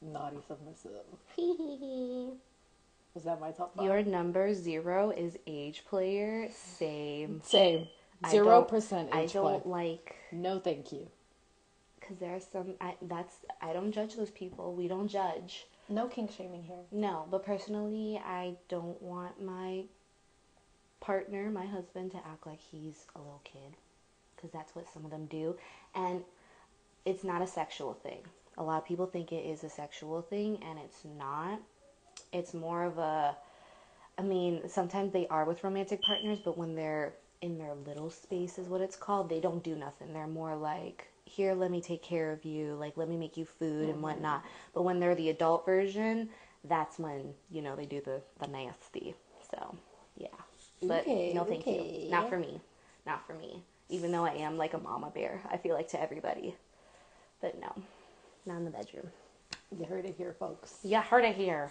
[0.02, 1.06] naughty submissive.
[3.16, 3.86] Was that my top five?
[3.86, 6.50] Your number zero is age player.
[6.52, 7.42] Same.
[7.44, 7.88] Same.
[8.24, 11.08] I Zero don't- percent I don't like No, thank you.
[12.00, 12.76] because there are some.
[12.82, 14.74] I, that's I don't judge those people.
[14.74, 15.66] We don't judge.
[15.90, 16.78] No kink shaming here.
[16.92, 19.84] No, but personally, I don't want my
[21.02, 23.76] partner, my husband, to act like he's a little kid
[24.36, 25.56] because that's what some of them do.
[25.94, 26.24] And
[27.06, 28.20] it's not a sexual thing.
[28.58, 31.60] A lot of people think it is a sexual thing, and it's not.
[32.32, 33.36] It's more of a.
[34.18, 38.58] I mean, sometimes they are with romantic partners, but when they're in their little space,
[38.58, 40.14] is what it's called, they don't do nothing.
[40.14, 43.44] They're more like, here, let me take care of you, like, let me make you
[43.44, 44.02] food and mm-hmm.
[44.02, 44.46] whatnot.
[44.74, 46.30] But when they're the adult version,
[46.64, 49.14] that's when, you know, they do the, the nasty.
[49.52, 49.76] So,
[50.16, 50.28] yeah.
[50.82, 52.06] But Okay, no, thank okay.
[52.06, 52.12] you.
[52.12, 52.62] Not for me.
[53.06, 53.62] Not for me.
[53.90, 56.56] Even though I am like a mama bear, I feel like to everybody.
[57.42, 57.74] But no,
[58.46, 59.08] not in the bedroom.
[59.78, 60.78] You heard it here, folks.
[60.82, 61.70] Yeah, heard it here.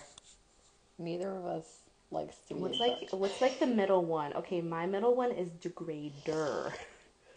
[0.98, 1.78] Neither of us
[2.12, 4.32] likes to be What's like what's like the middle one?
[4.34, 6.72] Okay, my middle one is degrader.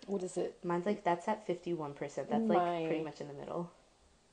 [0.07, 0.57] What is it?
[0.63, 2.29] Mine's like that's at fifty one percent.
[2.29, 3.71] That's like pretty much in the middle.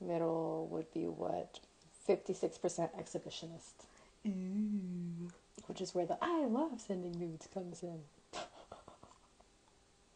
[0.01, 1.61] Middle would be what?
[2.09, 2.59] 56%
[3.01, 3.87] exhibitionist.
[4.27, 5.31] Ooh.
[5.67, 8.01] Which is where the I love sending nudes comes in.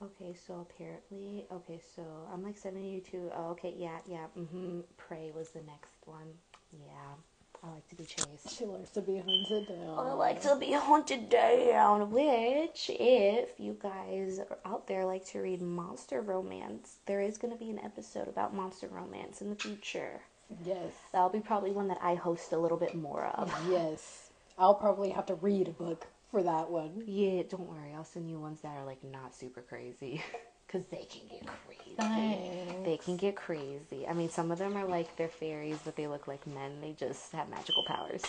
[0.03, 3.31] Okay, so apparently, okay, so I'm like sending you to.
[3.35, 4.27] Oh, okay, yeah, yeah.
[4.39, 4.81] Mm-hmm.
[4.99, 6.35] Prey was the next one.
[6.71, 7.15] Yeah,
[7.63, 8.57] I like to be chased.
[8.57, 9.99] She likes to be hunted down.
[9.99, 12.11] I like to be hunted down.
[12.11, 17.53] Which, if you guys are out there like to read monster romance, there is going
[17.53, 20.21] to be an episode about monster romance in the future.
[20.65, 20.93] Yes.
[21.13, 23.53] That'll be probably one that I host a little bit more of.
[23.71, 24.31] Yes.
[24.59, 27.03] I'll probably have to read a book for that one.
[27.07, 27.93] Yeah, don't worry.
[27.95, 30.23] I'll send you ones that are like not super crazy.
[30.67, 31.95] Because they can get crazy.
[31.97, 32.85] Thanks.
[32.85, 34.07] They can get crazy.
[34.09, 36.81] I mean, some of them are like they're fairies, but they look like men.
[36.81, 38.23] They just have magical powers.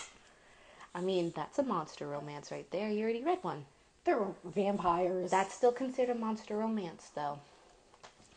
[0.94, 2.90] I mean, that's a monster romance right there.
[2.90, 3.64] You already read one.
[4.04, 5.30] They're vampires.
[5.30, 7.38] That's still considered a monster romance, though.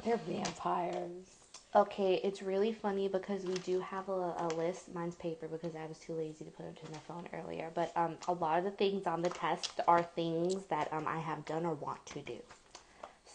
[0.04, 1.38] They're vampires.
[1.74, 4.94] Okay, it's really funny because we do have a, a list.
[4.94, 7.72] Mine's paper because I was too lazy to put it to my phone earlier.
[7.74, 11.20] But um, a lot of the things on the test are things that um, I
[11.20, 12.40] have done or want to do.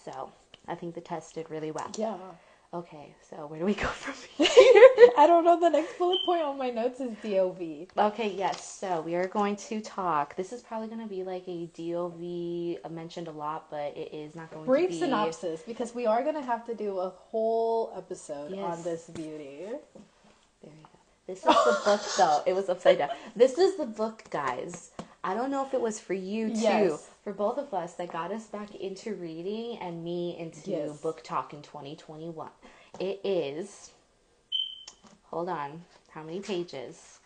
[0.05, 0.31] So
[0.69, 1.91] I think the test did really well.
[1.97, 2.17] Yeah.
[2.75, 4.83] Okay, so where do we go from here?
[5.17, 5.59] I don't know.
[5.59, 7.87] The next bullet point on my notes is DOV.
[8.13, 8.79] Okay, yes.
[8.81, 10.35] So we are going to talk.
[10.37, 14.13] This is probably going to be like a DOV uh, mentioned a lot, but it
[14.13, 14.87] is not going to be.
[14.87, 18.77] Brief synopsis because we are going to have to do a whole episode Yes.
[18.79, 19.61] on this beauty.
[20.63, 20.99] There you go.
[21.29, 22.43] This is the book, though.
[22.47, 23.11] It was upside down.
[23.35, 24.91] This is the book, guys.
[25.27, 27.11] I don't know if it was for you too, Yes.
[27.25, 30.99] for both of us that got us back into reading and me into Yes.
[30.99, 32.49] book talk in 2021.
[33.01, 33.91] It is,
[35.25, 37.19] hold on, how many pages?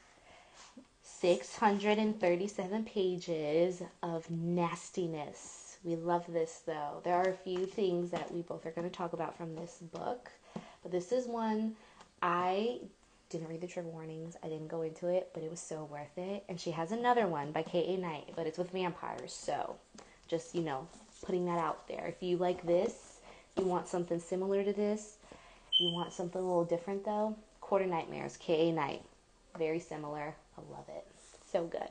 [1.02, 5.76] 637 pages of nastiness.
[5.84, 7.02] We love this though.
[7.04, 9.76] There are a few things that we both are going to talk about from this
[9.92, 10.30] book,
[10.82, 11.76] but this is one
[12.22, 12.80] I
[13.30, 14.36] didn't read the trigger warnings.
[14.42, 16.44] I didn't go into it, but it was so worth it.
[16.48, 17.96] And she has another one by K.A.
[17.96, 19.32] Knight, but it's with vampires.
[19.32, 19.76] So
[20.28, 20.86] just, you know,
[21.24, 22.06] putting that out there.
[22.06, 23.20] If you like this,
[23.56, 25.16] you want something similar to this,
[25.78, 28.72] you want something a little different though, Quarter Nightmares, K.A.
[28.72, 29.02] Knight.
[29.58, 30.34] Very similar.
[30.58, 31.06] I love it.
[31.50, 31.88] So good.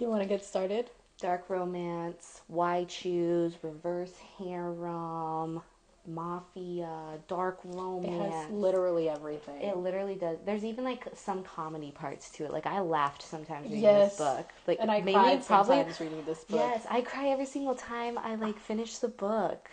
[0.00, 0.90] You want to get started?
[1.20, 5.62] Dark romance, why choose, reverse harem,
[6.06, 8.12] mafia, dark romance.
[8.14, 9.60] It has literally everything.
[9.62, 10.38] It literally does.
[10.44, 12.52] There's even like some comedy parts to it.
[12.52, 14.16] Like I laughed sometimes reading Yes.
[14.16, 14.46] this book.
[14.66, 15.76] Like and I mainly cried probably.
[15.76, 16.60] sometimes reading this book.
[16.60, 19.70] Yes, I cry every single time I like finish the book.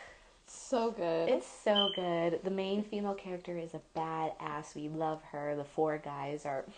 [0.48, 1.30] So good.
[1.30, 2.42] It's so good.
[2.44, 4.76] The main female character is a badass.
[4.76, 5.56] We love her.
[5.56, 6.66] The four guys are.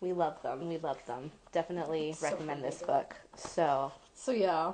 [0.00, 0.68] We love them.
[0.68, 1.30] We love them.
[1.52, 3.14] Definitely recommend this book.
[3.36, 4.72] So So yeah,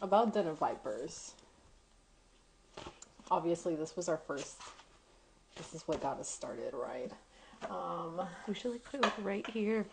[0.00, 1.32] about Den of Vipers.
[3.30, 4.56] Obviously, this was our first.
[5.56, 7.10] This is what got us started, right?
[7.70, 9.84] Um, we should like put it like right here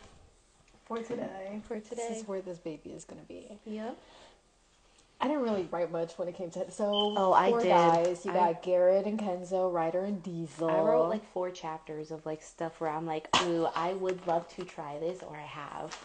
[0.86, 2.20] for today, for today this today.
[2.20, 3.58] is where this baby is gonna be.
[3.66, 3.98] Yep.
[5.20, 7.14] I didn't really write much when it came to so.
[7.18, 7.70] Oh, I four did.
[7.70, 8.26] guys.
[8.26, 10.70] You I- got Garrett and Kenzo, Ryder and Diesel.
[10.70, 14.48] I wrote like four chapters of like stuff where I'm like, ooh, I would love
[14.56, 15.98] to try this, or I have.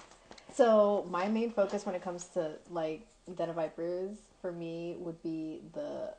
[0.54, 5.22] So my main focus when it comes to like Den of Vipers for me would
[5.22, 6.14] be the.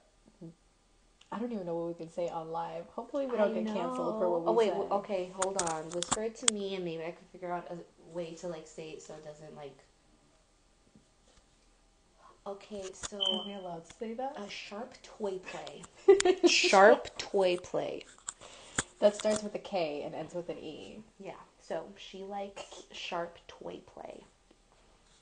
[1.33, 2.85] I don't even know what we can say on live.
[2.95, 4.73] Hopefully we don't I get canceled for what we Oh wait, say.
[4.73, 5.83] w- okay, hold on.
[5.91, 7.77] Whisper it to me, and maybe I can figure out a
[8.15, 9.77] way to like say it so it doesn't like.
[12.45, 14.37] Okay, so Are we allowed to say that?
[14.37, 15.83] a sharp toy play.
[16.47, 18.05] sharp toy play.
[18.99, 20.99] That starts with a K and ends with an E.
[21.19, 21.33] Yeah.
[21.61, 24.23] So she likes sharp toy play.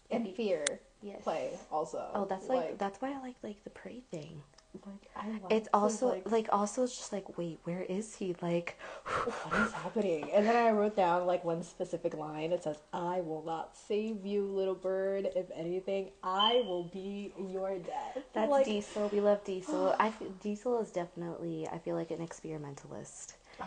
[0.09, 0.65] And fear
[1.01, 1.23] Yes.
[1.23, 2.03] play also.
[2.13, 4.41] Oh, that's like, that's why I like like the prey thing.
[4.85, 8.35] Like I It's also like, like also it's just like wait, where is he?
[8.41, 10.29] Like what is happening?
[10.31, 12.51] And then I wrote down like one specific line.
[12.51, 15.29] It says, "I will not save you, little bird.
[15.35, 19.09] If anything, I will be your death." That's like, Diesel.
[19.11, 19.95] We love Diesel.
[19.99, 23.65] I feel, Diesel is definitely I feel like an experimentalist Oh,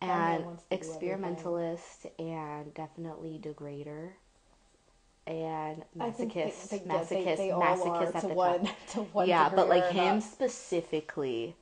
[0.00, 0.88] and wants to do everything.
[0.88, 4.10] experimentalist and definitely degrader
[5.26, 8.66] and they- masochist, they- they- masochist, they are masochist at the one,
[9.12, 10.20] one yeah, but like him another.
[10.20, 11.56] specifically,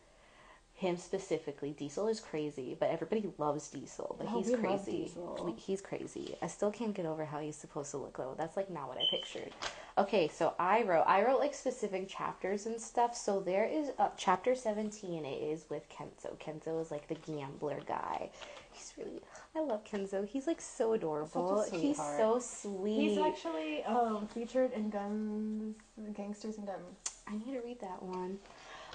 [0.74, 4.16] him specifically, Diesel is crazy, but everybody loves Diesel.
[4.18, 4.92] But No, he's crazy.
[5.04, 5.54] Diesel.
[5.58, 6.36] He's crazy.
[6.40, 8.34] I still can't get over how he's supposed to look though.
[8.38, 9.52] That's like not what I pictured.
[9.98, 13.14] Okay, so I wrote I wrote like specific chapters and stuff.
[13.14, 15.26] So there is uh, chapter seventeen.
[15.26, 16.34] It is with Kenzo.
[16.38, 18.30] Kenzo is like the gambler guy.
[18.72, 19.20] He's really.
[19.56, 20.26] I love Kenzo.
[20.26, 21.66] He's like so adorable.
[21.72, 23.10] He's so sweet.
[23.10, 25.74] He's actually um, featured in Guns,
[26.14, 26.96] Gangsters and Guns.
[27.26, 28.38] I need to read that one.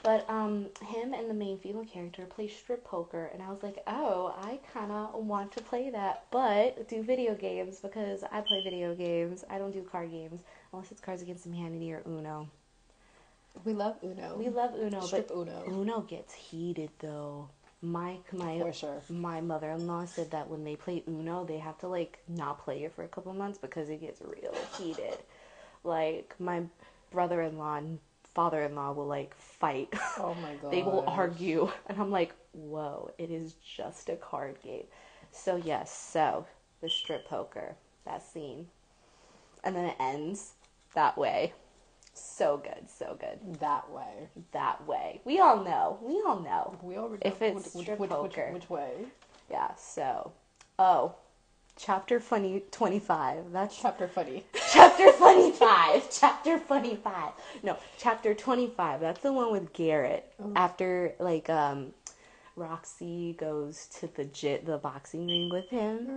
[0.04, 3.82] But um, him and the main female character play strip poker, and I was like,
[3.88, 8.62] oh, I kind of want to play that, but do video games because I play
[8.64, 9.44] video games.
[9.50, 10.42] I don't do card games
[10.72, 12.48] unless it's Cards Against Humanity or Uno.
[13.64, 14.36] We love Uno.
[14.38, 15.64] We love Uno, Strip but Uno.
[15.68, 17.50] Uno gets heated though.
[17.86, 19.02] My my For sure.
[19.10, 22.94] my mother-in-law said that when they play Uno, they have to like not play it
[22.94, 25.18] for a couple months because it gets real heated.
[25.84, 26.64] Like my
[27.12, 28.00] brother-in-law and
[28.34, 29.90] father-in-law will like fight.
[30.18, 30.72] Oh my god.
[30.72, 34.86] they will argue, and I'm like, whoa, it is just a card game.
[35.32, 36.48] So yes, so
[36.82, 38.68] the strip poker that scene,
[39.64, 40.54] and then it ends
[40.96, 41.54] that way.
[42.16, 43.60] So good, so good.
[43.60, 44.30] that way.
[44.54, 45.22] That way.
[45.26, 46.00] We all know.
[46.02, 46.76] We all know.
[46.82, 48.50] We already If know it's which, strip which, which, poker.
[48.54, 48.92] which way.
[49.52, 50.32] Yeah, so.
[50.80, 51.16] Oh.
[51.78, 53.52] Chapter funny 25.
[53.52, 54.46] That's Chapter funny.
[54.72, 56.10] chapter funny 5.
[56.12, 57.32] Chapter funny 5.
[57.64, 59.02] No, chapter 25.
[59.02, 60.32] That's the one with Garrett.
[60.56, 61.94] After like um
[62.56, 66.10] Roxy goes to the j- the boxing ring with him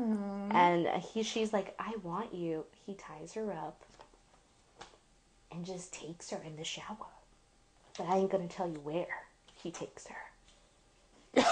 [0.53, 2.65] and he she's like I want you.
[2.87, 3.85] He ties her up
[5.59, 6.97] and just takes her in the shower.
[7.97, 11.43] But I ain't to tell you where he takes her.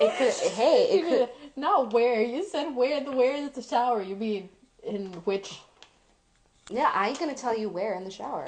[0.00, 2.22] It could, hey, it could, Not where.
[2.22, 3.02] You said where.
[3.02, 4.00] The where is the shower.
[4.00, 4.48] You mean
[4.84, 5.58] in which?
[6.70, 8.46] yeah, I ain't gonna tell you where in the shower.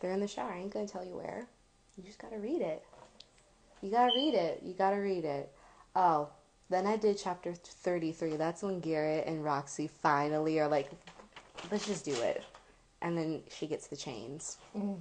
[0.00, 0.50] They're in the shower.
[0.50, 1.46] I ain't gonna tell you where.
[1.96, 2.84] You just gotta read it.
[3.80, 4.60] You gotta read it.
[4.64, 5.52] You gotta read it.
[5.94, 6.30] Oh,
[6.68, 8.34] Then I did chapter 33.
[8.36, 10.90] That's when Garrett and Roxy finally are like,
[11.70, 12.44] let's just do it.
[13.02, 14.58] And then she gets the chains.
[14.76, 14.98] Mm.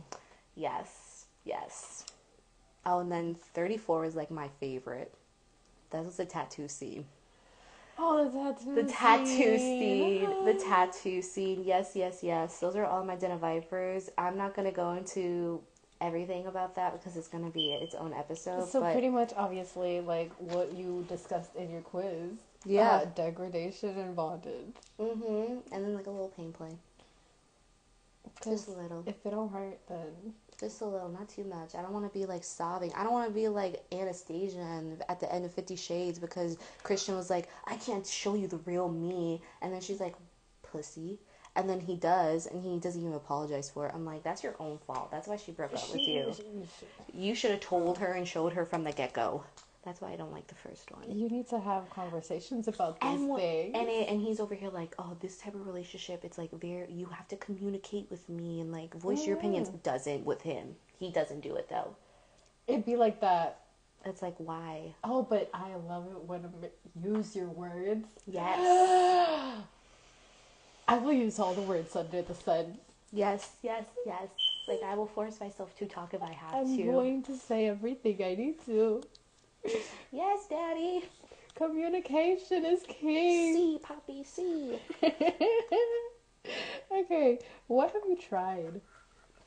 [0.56, 2.06] Yes, yes.
[2.86, 5.13] Oh, and then 34 is like my favorite.
[5.91, 7.06] That was the tattoo scene.
[7.97, 8.76] Oh, the tattoo.
[8.76, 10.28] The tattoo scene.
[10.28, 10.45] scene.
[10.45, 11.63] The tattoo scene.
[11.63, 12.60] Yes, yes, yes.
[12.60, 14.10] Those are all my Den of Vipers.
[14.17, 15.62] I'm not going to go into
[16.02, 18.67] everything about that because it's going to be its own episode.
[18.67, 22.32] So pretty much, obviously, like what you discussed in your quiz.
[22.65, 22.91] Yeah.
[22.91, 24.76] Uh, degradation and bondage.
[24.97, 26.78] hmm And then like a little pain play.
[28.43, 29.04] Just a little.
[29.06, 31.76] If it don't hurt, then Just a little, not too much.
[31.76, 32.93] I don't want to be like sobbing.
[32.93, 36.58] I don't want to be like Anastasia and at the end of Fifty Shades because
[36.84, 39.41] Christian was like, I can't show you the real me.
[39.62, 40.15] And then she's like,
[40.63, 41.19] pussy.
[41.56, 43.91] And then he does, and he doesn't even apologize for it.
[43.93, 45.12] I'm like, that's your own fault.
[45.12, 46.36] That's why she broke up with you.
[47.13, 49.43] You should have told her and showed her from the get go.
[49.86, 51.12] That's why I don't like the first one.
[51.12, 53.76] You need to have conversations about these And, things.
[53.76, 56.88] and it, and he's over here like, oh, this type of relationship, it's like there
[56.89, 59.69] you have to communicate with me and like voice your opinions.
[59.69, 59.84] Mm.
[59.84, 60.76] Doesn't with him.
[61.00, 61.96] He doesn't do it though.
[62.67, 63.60] It'd be like that.
[64.06, 64.93] It's like why?
[65.04, 66.43] Oh, but I love it when
[67.02, 68.06] you use your words.
[68.26, 68.60] Yes,
[70.88, 72.78] I will use all the words under the sun.
[73.12, 74.28] yes, yes, yes.
[74.67, 76.58] Like I will force myself to talk if I have to.
[76.58, 79.02] I'm going to say everything I need to.
[80.12, 81.04] Yes, Daddy.
[81.56, 83.54] Communication is king.
[83.54, 84.80] See, Poppy, see.
[86.91, 88.82] okay, what have you tried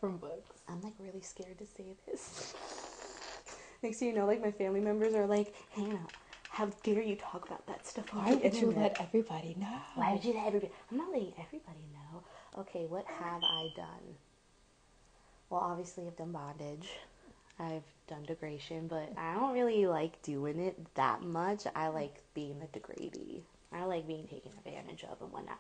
[0.01, 0.63] from books?
[0.69, 2.55] I'm like really scared to say this.
[3.83, 6.07] Next thing you know, like my family members are like, Hannah,
[6.49, 9.79] how dare you talk about that stuff on Why the would you let everybody know?
[9.95, 10.73] Why would you let everybody?
[10.91, 12.23] I'm not letting everybody know.
[12.61, 14.17] Okay, what have I done?
[15.51, 16.89] Well, obviously, I've done bondage.
[17.59, 21.63] I've done degradation, but I don't really like doing it that much.
[21.75, 23.43] I like being the degradee.
[23.73, 25.59] I like being taken advantage of and whatnot.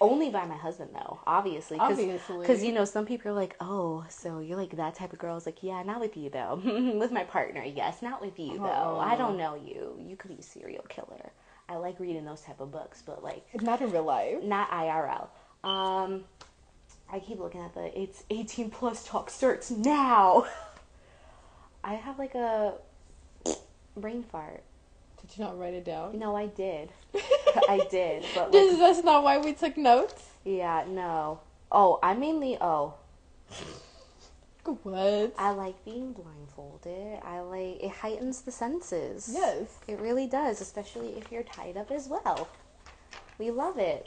[0.00, 1.78] Only by my husband, though, obviously.
[1.78, 2.38] Cause, Obviously.
[2.38, 5.36] Because, you know, some people are like, oh, so you're like that type of girl.
[5.36, 6.60] It's like, yeah, not with you, though.
[6.98, 8.02] with my partner, yes.
[8.02, 8.98] Not with you, though.
[9.00, 9.98] I don't know you.
[10.00, 11.32] You could be a serial killer.
[11.68, 14.42] I like reading those type of books, but, like, Not in real life.
[14.42, 15.28] not IRL.
[15.68, 16.24] Um,
[17.12, 20.46] I keep looking at the it's 18 plus talk starts now.
[21.82, 22.74] I have like a
[23.96, 24.62] brain fart.
[25.20, 26.18] Did you not write it down?
[26.18, 26.90] No, I did.
[27.68, 30.24] I did, but This, like, that's not why we took notes.
[30.44, 31.40] yeah, no.
[31.72, 32.94] Oh, I mainly oh,
[34.64, 35.34] What?
[35.38, 37.20] I like being blindfolded.
[37.24, 39.30] I like it heightens the senses.
[39.32, 39.78] Yes.
[39.88, 42.48] It really does, especially if you're tied up as well.
[43.38, 44.04] We love it.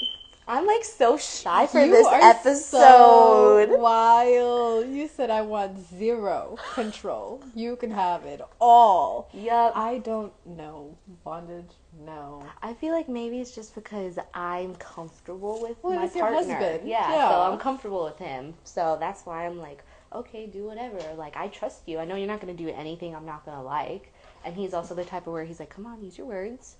[0.47, 3.69] I'm like so shy for You this episode.
[3.69, 4.87] So wild.
[4.89, 7.41] You said I want zero control.
[7.55, 9.29] You can have it all.
[9.33, 9.71] Yup.
[9.75, 10.97] I don't know.
[11.23, 11.71] Bondage?
[12.05, 12.43] No.
[12.61, 16.35] I feel like maybe it's just because I'm comfortable with Well, my partner.
[16.37, 16.87] husband.
[16.89, 17.29] Yeah, Yeah.
[17.29, 18.53] so I'm comfortable with him.
[18.65, 20.99] So that's why I'm like, okay, do whatever.
[21.15, 21.99] Like I trust you.
[21.99, 24.11] I know you're not gonna do anything I'm not gonna like.
[24.43, 26.75] And he's also the type of where he's like, come on, use your words.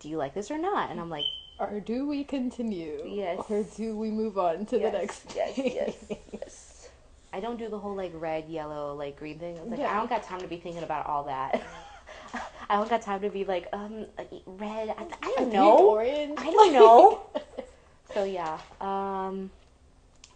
[0.00, 0.90] Do you like this or not?
[0.90, 1.24] And I'm like,
[1.58, 3.02] Or do we continue?
[3.06, 3.40] Yes.
[3.48, 5.72] Or do we move on to yes, the next yes, thing?
[5.74, 5.94] yes,
[6.32, 6.88] yes.
[7.32, 9.56] I don't do the whole like red, yellow, like green thing.
[9.56, 9.92] It's like Yeah.
[9.92, 11.62] I don't got time to be thinking about all that.
[12.70, 14.06] I don't got time to be like, um,
[14.46, 14.88] red.
[14.90, 15.90] I, I don't know.
[15.90, 16.38] Orange.
[16.38, 17.22] I don't know.
[18.14, 19.50] so yeah, um,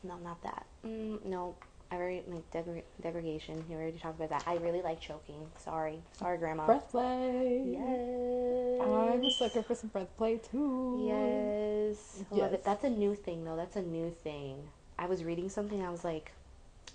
[0.03, 0.67] no, not that.
[0.87, 1.57] Mm, no,
[1.91, 3.65] I already like degre- degradation.
[3.69, 4.45] You already talked about that.
[4.47, 5.47] I really like choking.
[5.57, 6.67] Sorry, sorry, grandma.
[6.67, 7.63] Breath play.
[7.79, 8.81] Yes.
[8.83, 11.05] I'm a sucker for some breath play too.
[11.09, 12.25] Yes.
[12.31, 12.53] Love Yes.
[12.53, 12.65] it.
[12.65, 13.57] That's a new thing though.
[13.57, 14.69] That's a new thing.
[14.99, 15.83] I was reading something.
[15.83, 16.33] I was like,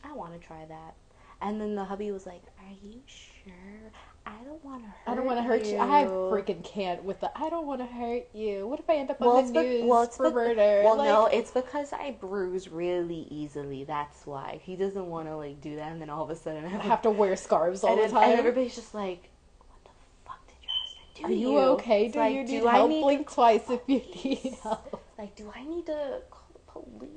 [0.04, 0.94] I want to try that.
[1.42, 3.54] And then the hubby was like, Are you sure?
[4.26, 4.96] I don't want to hurt.
[5.12, 5.78] I don't want to hurt you.
[5.78, 7.32] I freaking can't with the.
[7.38, 8.66] I don't want to hurt you.
[8.68, 10.82] What if I end up Well, on the be- news well, it's for be- murder?
[10.86, 13.84] Well, Like, no, it's because I bruise really easily.
[13.84, 16.64] That's why he doesn't want to like do that, and then all of a sudden
[16.64, 18.30] I have, have to wear scarves all the time.
[18.32, 19.30] and everybody's just like,
[19.68, 19.90] "What the
[20.26, 22.06] fuck did your husband do Are you you okay?
[22.06, 22.90] It's Do like, you need do help?
[22.90, 25.04] need Blink twice if you need help.
[25.18, 27.10] Like, do I need to call the police?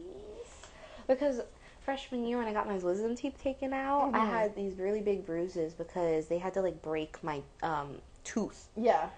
[1.06, 1.40] Because
[1.87, 4.28] freshman year when I got my wisdom teeth taken out, I Mhm.
[4.28, 9.11] had these really big bruises because they had to like break my um tooth, Yeah.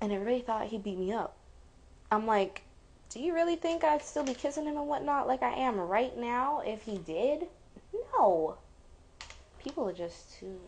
[0.00, 1.36] and everybody thought he beat me up.
[2.12, 2.62] I'm like,
[3.08, 6.16] do you really think I'd still be kissing him and whatnot like I am right
[6.16, 7.48] now if he did?
[7.92, 8.58] No.
[9.58, 10.60] People are just too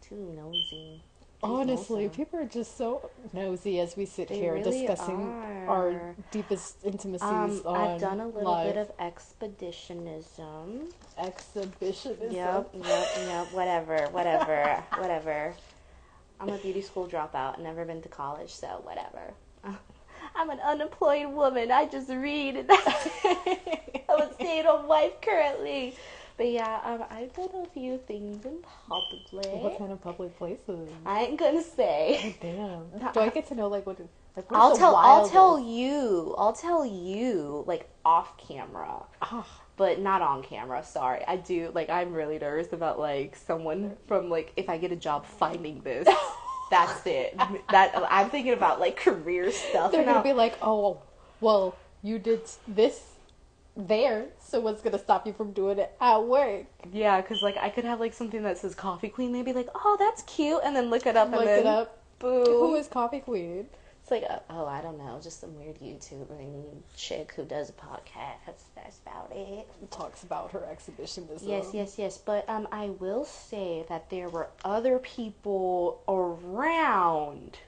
[0.00, 1.02] too nosy.
[1.42, 5.68] Honestly, people are just so nosy as we sit They here really discussing are.
[5.68, 10.90] our deepest intimacies Um, on I've done a little live bit of expeditionism.
[11.16, 12.32] exhibitionism.
[12.32, 13.52] Yep, yep, yep.
[13.52, 15.54] Whatever, whatever, whatever.
[16.40, 17.58] I'm a beauty school dropout.
[17.60, 19.32] Never been to college, so whatever.
[20.34, 21.70] I'm an unemployed woman.
[21.70, 22.68] I just read.
[24.10, 25.94] And I'm a stay-at-home wife currently.
[26.38, 28.58] But yeah, um, I've done a few things in
[28.88, 29.52] public.
[29.60, 30.88] What kind of public places?
[31.04, 32.36] I ain't gonna say.
[32.40, 32.84] Damn.
[33.12, 33.98] Do I get to know like what?
[34.36, 34.94] Like, I'll tell.
[34.94, 36.36] I'll tell you.
[36.38, 39.44] I'll tell you like off camera, Ah,
[39.76, 40.84] but not on camera.
[40.84, 41.72] Sorry, I do.
[41.74, 45.80] Like I'm really nervous about like someone from like if I get a job finding
[45.82, 46.06] this.
[46.70, 47.36] That's it.
[47.70, 49.90] That I'm thinking about like career stuff.
[49.90, 51.02] they're and gonna I'll- be like, oh,
[51.40, 53.02] well, you did this
[53.78, 56.66] there, so what's gonna stop you from doing it at work?
[56.92, 60.22] Yeah, because like I could have like something that says KoffeeKween, maybe like, oh, that's
[60.22, 61.98] cute, and then look it up Look and then it up.
[62.18, 62.44] boom.
[62.44, 63.66] Who is KoffeeKween?
[64.02, 66.64] It's like, uh, oh, I don't know, just some weird YouTuber
[66.96, 68.62] chick who does a podcast.
[68.74, 69.68] That's about it.
[69.90, 71.46] Talks about her exhibitionism.
[71.46, 72.16] Yes, yes, yes.
[72.16, 77.58] But um, I will say that there were other people around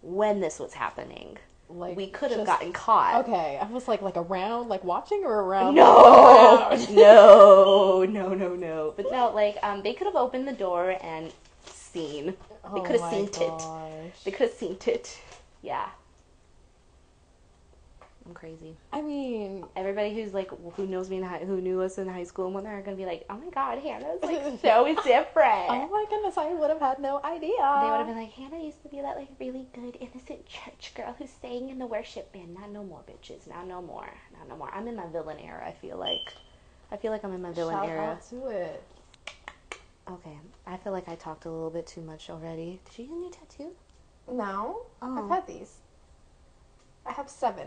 [0.00, 1.36] when this was happening.
[1.70, 3.24] Like we could have gotten caught.
[3.24, 5.74] Okay, I was like, like around, like watching or around?
[5.74, 6.90] No, Around?
[6.90, 8.94] no, no, no, no.
[8.96, 11.32] But no, like um, they could have opened the door and
[11.64, 12.36] seen.
[12.74, 13.68] They Oh could have my seen it.
[13.72, 14.20] gosh.
[14.24, 15.20] They could have seen it.
[15.62, 15.88] Yeah.
[18.30, 18.76] I'm crazy.
[18.92, 22.22] I mean, Everybody who's like who knows me in high, who knew us in high
[22.22, 25.66] school and whatnot are gonna be like, oh my god, Hannah's like so different.
[25.68, 27.50] oh my goodness, I would have had no idea.
[27.50, 30.92] They would have been like, Hannah used to be that like really good, innocent church
[30.94, 32.54] girl who sang in the worship band.
[32.54, 33.48] Not no more, bitches.
[33.48, 34.08] Not no more.
[34.38, 34.70] Not no more.
[34.72, 35.66] I'm in my villain era.
[35.66, 36.32] I feel like.
[36.92, 38.00] I feel like I'm in my villain Shout era.
[38.12, 38.80] out to it.
[40.08, 42.78] Okay, I feel like I talked a little bit too much already.
[42.84, 43.70] Did you get a new tattoo?
[44.30, 45.24] No, Oh.
[45.24, 45.78] I've had these.
[47.04, 47.66] I have seven.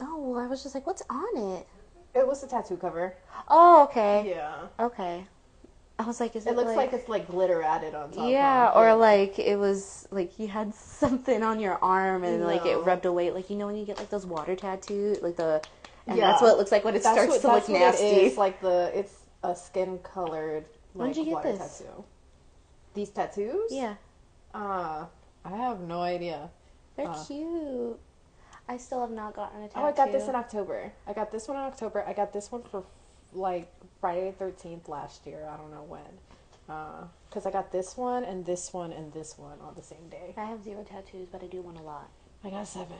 [0.00, 1.66] Oh, well, I was just like, what's on it?
[2.14, 3.14] It was a tattoo cover.
[3.48, 4.28] Oh, okay.
[4.30, 4.68] Yeah.
[4.80, 5.26] Okay.
[5.98, 8.28] I was like, is it, It looks like, it's like glitter added on top.
[8.28, 12.76] yeah, or like it was like you had something on your arm and like it
[12.78, 13.30] rubbed away.
[13.30, 15.62] Like you know when you get like those water tattoos, like the,
[16.06, 16.28] and Yeah.
[16.28, 18.06] that's what it looks like when it That's starts what, to that's look what nasty.
[18.06, 18.38] It is.
[18.38, 21.82] Like the it's a skin colored like When'd you get water this?
[21.82, 22.04] tattoo.
[22.94, 23.70] These tattoos?
[23.72, 23.94] Yeah,
[24.54, 25.06] Uh
[25.44, 26.50] I have no idea.
[26.96, 27.24] they're Uh.
[27.26, 27.98] cute.
[28.68, 29.80] I still have not gotten a tattoo.
[29.80, 30.92] Oh, I got this in October.
[31.06, 32.04] I got this one in October.
[32.06, 32.82] I got this one for
[33.32, 35.48] like Friday the 13th last year.
[35.52, 36.00] I don't know when.
[36.68, 40.08] Uh, because I got this one and this one and this one on the same
[40.10, 40.34] day.
[40.36, 42.08] I have zero tattoos, but I do want a lot.
[42.44, 42.96] I got seven.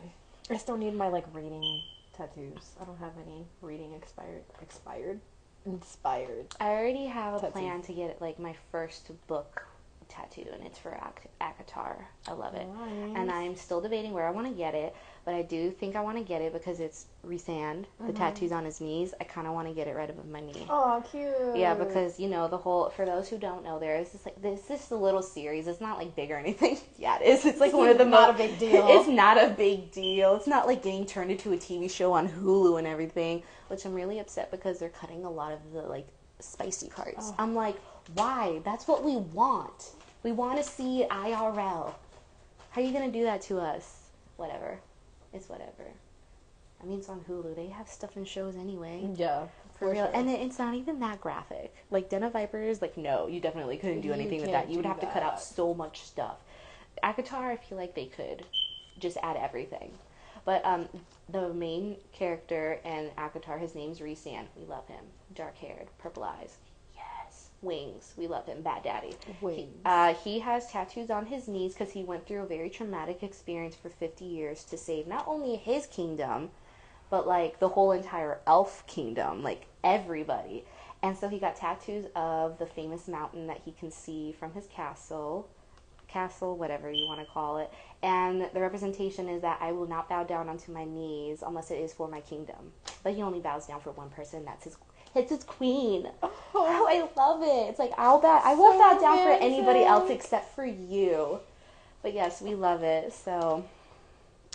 [0.51, 1.83] I still need my like reading
[2.17, 2.71] tattoos.
[2.81, 4.43] I don't have any reading expired.
[4.63, 5.21] Expired?
[5.65, 6.47] Inspired.
[6.61, 7.53] I already have a Tattoo.
[7.53, 9.65] plan to get like my first book
[10.09, 12.05] tattoo, and it's for Ak- ACOTAR.
[12.29, 12.69] I love it.
[13.17, 14.95] and I'm still debating where I want to get it,
[15.27, 18.17] but I do think I want to get it because it's Rhysand, the Mhm.
[18.17, 19.13] tattoos on his knees.
[19.21, 20.65] I kind of want to get it right above my knee.
[20.71, 21.57] Oh, cute.
[21.57, 22.89] Yeah, because you know the whole.
[22.91, 25.67] For those who don't know, there is this like this is a little series.
[25.67, 26.79] It's not like big or anything.
[26.97, 27.45] yeah, it is.
[27.45, 28.87] It's like one of the Not mo- a big deal.
[28.91, 30.37] It's not a big deal.
[30.37, 33.43] It's not like getting turned into a TV show on Hulu and everything.
[33.67, 36.07] Which I'm really upset because they're cutting a lot of the like
[36.39, 37.31] spicy parts.
[37.33, 37.35] Oh.
[37.37, 37.77] I'm like,
[38.15, 38.61] why?
[38.65, 39.91] That's what we want.
[40.23, 41.93] We want to see IRL.
[42.71, 44.03] How are you gonna do that to us?
[44.37, 44.79] Whatever.
[45.37, 45.85] It's whatever.
[46.83, 47.55] I mean, it's on Hulu.
[47.55, 49.09] They have stuff in shows anyway.
[49.15, 49.47] Yeah,
[49.79, 50.11] For real.
[50.13, 51.75] And it, it's not even that graphic.
[51.91, 54.71] Like Den of Vipers, like no, you definitely couldn't do anything with that.
[54.71, 56.39] You would have to cut out so much stuff.
[57.03, 58.45] ACOTAR, I feel like they could
[58.99, 59.93] just add everything.
[60.47, 60.89] But um,
[61.29, 64.47] the main character in ACOTAR, his name's Rhysand.
[64.57, 65.05] We love him.
[65.35, 66.57] Dark haired, purple eyes.
[67.63, 68.15] Wings.
[68.17, 68.63] We love him.
[68.63, 69.15] Bad daddy.
[69.41, 69.59] Wings.
[69.59, 73.23] He, uh, he has tattoos on his knees because he went through a very traumatic
[73.23, 76.51] experience for 50 years to save not only his kingdom,
[77.11, 80.65] but like the whole entire elf kingdom, like everybody.
[81.03, 84.67] And so he got tattoos of the famous mountain that he can see from his
[84.67, 85.49] castle,
[86.09, 87.71] castle, whatever you want to call it.
[88.03, 91.79] And the representation is that I will not bow down onto my knees unless it
[91.79, 92.73] is for my kingdom.
[93.03, 94.45] But he only bows down for one person.
[94.45, 94.77] That's his.
[95.17, 96.09] It's his queen.
[96.23, 96.31] Oh,
[96.89, 97.71] I love it.
[97.71, 98.41] It's like I'll bow.
[98.45, 101.41] I won't So bow down for anybody else except for you.
[102.03, 103.13] But yes, we love it.
[103.13, 103.65] So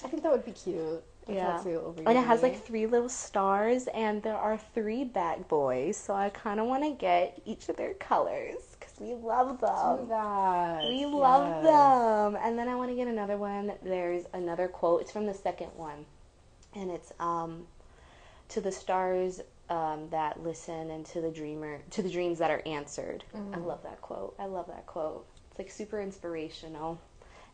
[0.04, 1.04] I think that would be cute.
[1.28, 1.62] Yeah.
[1.64, 5.96] and it has like three little stars, and there are three bad boys.
[5.96, 9.66] So I kind of want to get each of their colors because we love Do
[9.68, 10.10] them.
[10.10, 10.84] that.
[10.84, 11.72] We love yes.
[11.72, 12.38] them.
[12.44, 13.72] And then I want to get another one.
[13.84, 15.02] There's another quote.
[15.02, 16.06] It's from the second one,
[16.76, 17.68] and it's um,
[18.50, 19.42] to the stars
[19.72, 23.24] um, that listen and to the dreamer to the dreams that are answered.
[23.34, 23.66] I Mhm.
[23.66, 24.36] love that quote.
[24.38, 25.26] I love that quote.
[25.50, 27.00] It's like super inspirational.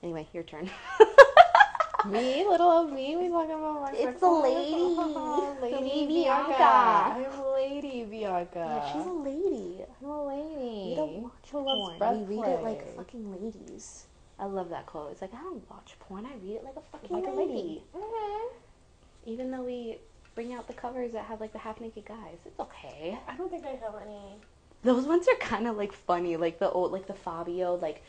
[0.04, 0.70] Anyway, your turn.
[2.06, 4.72] Me, little old me, we talking about my It's the lady.
[5.62, 6.48] lady Lady Bianca.
[6.58, 6.64] Bianca.
[7.34, 8.60] I'm a Lady Bianca.
[8.60, 9.84] yeah, she's a lady.
[10.02, 10.90] I'm a lady.
[10.90, 11.98] We don't watch porn.
[11.98, 14.06] breath We read it like fucking ladies.
[14.40, 15.12] I love that quote.
[15.12, 16.26] It's like I don't watch porn.
[16.26, 17.54] I read it like a fucking Like a lady.
[17.54, 17.84] lady.
[17.96, 18.48] Mhm.
[19.26, 19.98] Even though we
[20.38, 23.18] bring out the covers that have like the half naked guys, it's okay.
[23.28, 24.36] I don't think I have any.
[24.84, 28.04] Those ones are kind of like funny, like the old, like the Fabio, like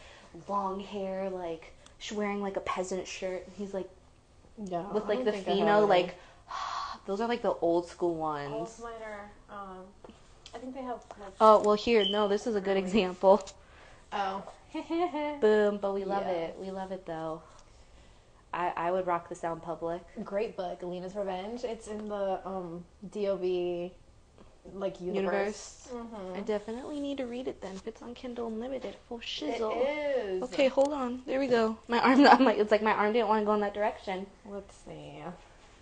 [0.47, 3.47] long hair, like sh- wearing like a peasant shirt.
[3.47, 3.89] and He's like
[4.63, 4.87] Yeah.
[4.93, 6.17] with like the think Fino, like
[7.07, 8.79] those are like the old school All of ones.
[8.83, 9.31] mine are.
[9.49, 9.79] Um,
[10.55, 11.03] I think they have.
[11.19, 13.43] Like, Oh well, here, no, this is a good example.
[14.13, 14.43] oh.
[15.41, 16.33] Boom, but we love Yeah.
[16.45, 16.57] it.
[16.61, 17.41] We love it though.
[18.53, 20.03] I I would rock this out in public.
[20.25, 21.65] Great book, Alina's Revenge.
[21.65, 23.91] It's in the um DOV
[24.75, 25.89] like universe.
[25.93, 26.13] Universe.
[26.13, 26.37] Mhm.
[26.37, 27.75] I definitely need to read it then.
[27.77, 29.87] If it's on Kindle Unlimited, full shizzle.
[29.87, 30.43] is.
[30.43, 31.23] Okay, hold on.
[31.27, 31.79] There we go.
[31.89, 32.27] My arm.
[32.27, 34.27] I'm like, it's like my arm didn't want to go in that direction.
[34.45, 35.23] Let's see.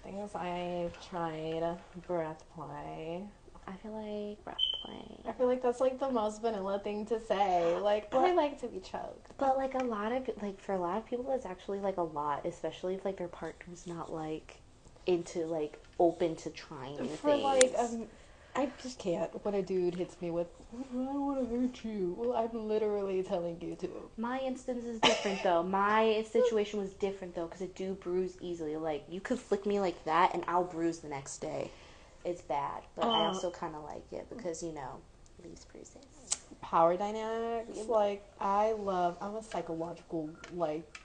[0.04, 1.78] Things I've tried.
[2.06, 3.24] Breath play.
[3.66, 5.20] I feel like play.
[5.28, 7.76] I feel like that's like the most vanilla thing to say.
[7.78, 9.36] Like I like to be choked.
[9.38, 12.02] But like a lot of like for a lot of people, that's actually like a
[12.02, 14.60] lot, especially if like their partner's not like
[15.06, 17.42] into like open to trying new For things.
[17.42, 18.06] like um,
[18.54, 22.14] I just can't when a dude hits me with I don't want to hurt you.
[22.18, 24.10] Well, I'm literally telling you to.
[24.16, 25.62] My instance is different though.
[25.62, 28.76] My situation was different though because it do bruise easily.
[28.76, 31.70] Like you could flick me like that and I'll bruise the next day.
[32.26, 33.28] It's bad, but I Uh.
[33.28, 35.00] also kind of like it because you know
[35.44, 36.04] leaves bruises.
[36.60, 37.78] Power dynamics.
[37.86, 39.16] Like I love.
[39.20, 40.98] I'm a psychological like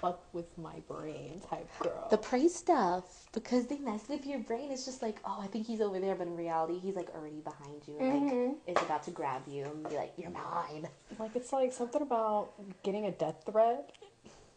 [0.00, 2.06] fuck with my brain type girl.
[2.10, 4.70] The prey stuff because they mess with your brain.
[4.70, 7.40] It's just like oh I think he's over there, but in reality he's like already
[7.40, 8.26] behind you and
[8.68, 10.88] like is about to grab you and be like you're mine.
[11.18, 12.50] Like it's like something about
[12.84, 13.90] getting a death threat.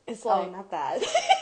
[0.05, 1.01] It's like Oh, like not that.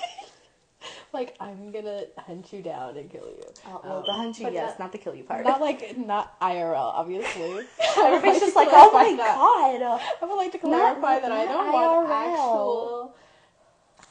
[1.13, 3.43] like I'm gonna hunt you down and kill you.
[3.67, 5.43] Oh, well, Um, the hunt you, yes, not- not the kill you part.
[5.45, 7.65] Not like not IRL, obviously.
[7.97, 9.35] Everybody's just like, oh my that.
[9.35, 10.01] god.
[10.21, 12.31] I would like to Not- clarify that I don't want IRL.
[12.31, 12.98] actual.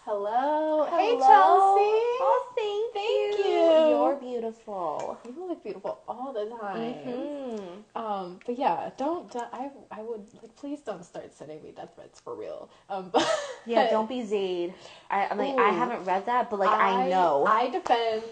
[0.08, 0.86] Hello.
[0.86, 1.28] Hey Chelsea.
[1.28, 3.44] Oh, thank, Thank you.
[3.44, 3.88] you.
[3.90, 5.18] You're beautiful.
[5.26, 6.94] You look beautiful all the time.
[6.94, 9.52] hmm Um, but yeah, don't, don't.
[9.52, 12.70] I I would like please don't start sending me death threats for real.
[12.88, 13.28] Um, but
[13.66, 14.72] Yeah, don't be Zayd.
[15.10, 17.44] I I'm like I haven't read that, but like I, know.
[17.46, 18.22] I defend.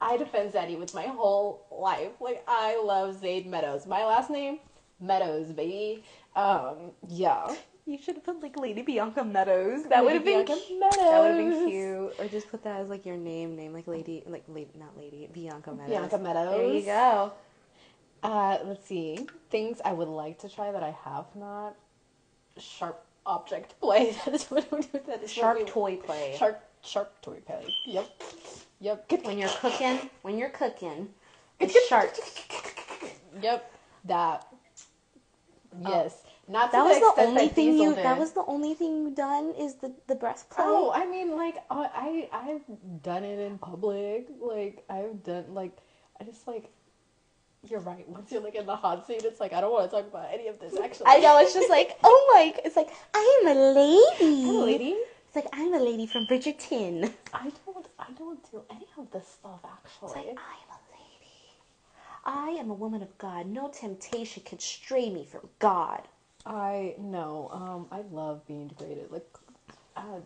[0.00, 2.10] I defend Zaddy with my whole life.
[2.20, 3.86] Like I love Zayd Meadows.
[3.86, 4.58] My last name
[4.98, 6.02] Meadows, baby.
[6.34, 7.54] Um, yeah.
[7.88, 9.84] You should have put like Lady Bianca Meadows.
[9.88, 10.80] That would have been Bianca cute.
[10.80, 10.98] Meadows.
[10.98, 12.12] That would have been cute.
[12.18, 15.28] Or just put that as like your name, name like Lady, like lady, not Lady
[15.32, 15.88] Bianca Meadows.
[15.88, 16.56] Bianca Meadows.
[16.56, 17.32] There you go.
[18.22, 19.26] Uh, let's see.
[19.50, 21.74] Things I would like to try that I have not.
[22.58, 24.16] Sharp object play.
[24.24, 25.00] That is what we do.
[25.06, 26.34] that is Sharp toy play.
[26.38, 27.74] Sharp sharp toy play.
[27.86, 28.22] Yep.
[28.80, 29.12] Yep.
[29.24, 31.08] When you're cooking, when you're cooking,
[31.60, 32.14] it's sharp.
[33.42, 33.72] Yep.
[34.04, 34.46] That.
[35.80, 36.22] Yes.
[36.48, 36.72] Not.
[36.72, 37.94] That was the only that thing you.
[37.94, 38.04] did.
[38.04, 40.64] That was the only thing you done is the the breath play.
[40.66, 44.28] Oh, I mean, like I, I, I've done it in public.
[44.40, 45.76] Like I've done, like
[46.20, 46.70] I just like.
[47.68, 48.08] You're right.
[48.18, 50.28] Once you're like in the hot seat, it's like I don't want to talk about
[50.32, 50.74] any of this.
[50.78, 52.54] Actually, I know it's just like oh my.
[52.64, 54.48] It's like I'm a lady.
[54.48, 54.96] I'm a lady.
[55.26, 57.12] It's like I'm a lady from Bridgerton.
[57.34, 57.86] I don't.
[57.98, 59.60] I don't do any of this stuff.
[59.84, 61.52] It's like Actually, I'm a lady.
[62.24, 63.46] I am a woman of God.
[63.46, 66.08] No temptation can stray me from God.
[66.48, 67.50] I know.
[67.52, 69.10] Um, I love being degraded.
[69.10, 69.26] Like,
[69.96, 70.20] uh,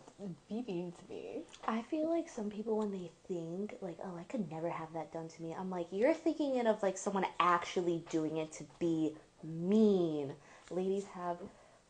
[0.47, 1.41] be mean to me.
[1.67, 5.11] I feel like some people when they think like, oh, I could never have that
[5.11, 5.53] done to me.
[5.57, 9.13] I'm like, you're thinking it of like someone actually doing it to be
[9.43, 10.33] mean.
[10.71, 11.37] Ladies have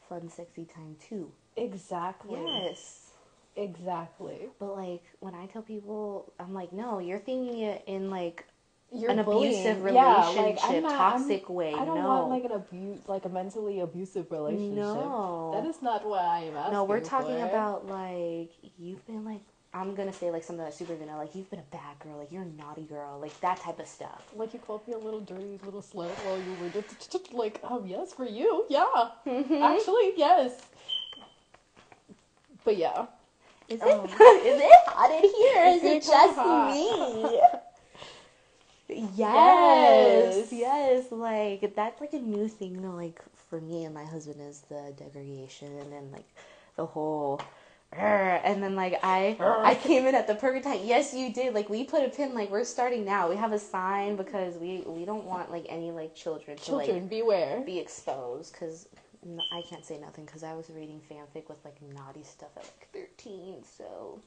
[0.09, 1.31] fun, sexy time too.
[1.55, 2.39] Exactly.
[2.43, 3.11] Yes.
[3.55, 4.47] Exactly.
[4.59, 8.47] But like when I tell people, I'm like, no, you're thinking it in like
[8.95, 9.95] You're an abusive bullying.
[9.95, 11.73] Yeah, like, relationship, I'm I'm- toxic way.
[11.73, 12.07] I don't no.
[12.07, 14.75] want like an abuse, like a mentally abusive relationship.
[14.75, 15.51] No.
[15.55, 16.73] that is not what I am asking.
[16.73, 17.45] no, we're talking for.
[17.45, 19.41] about like you've been like
[19.75, 22.31] I'm gonna say like something that's super vanilla, like you've been a bad girl, like
[22.31, 24.21] you're a naughty girl, like that type of stuff.
[24.35, 27.83] like you called me a little dirty little slut while you were just like, oh
[27.83, 28.85] yes, for you, yeah,
[29.25, 29.55] Mm-hmm.
[29.63, 30.61] actually yes.
[32.63, 33.07] But yeah,
[33.67, 35.65] Is it Um, is it hot in here?
[35.65, 36.71] Is Is it it just hot?
[36.71, 37.41] me?
[38.97, 40.53] yes, Yes.
[40.53, 44.41] yes, like that's like a new thing, you know, like for me and my husband
[44.41, 46.25] is the degradation and like
[46.75, 47.41] the whole
[47.95, 50.79] and then like I I came in at the perfect time.
[50.83, 51.53] Yes, you did.
[51.53, 52.33] Like we put a pin.
[52.33, 53.29] Like we're starting now.
[53.29, 57.01] We have a sign because we we don't want like any like children to children
[57.01, 57.61] like beware.
[57.65, 58.87] be exposed because
[59.51, 62.87] I can't say nothing because I was reading fanfic with like naughty stuff at like
[62.93, 63.63] thirteen.
[63.63, 64.21] So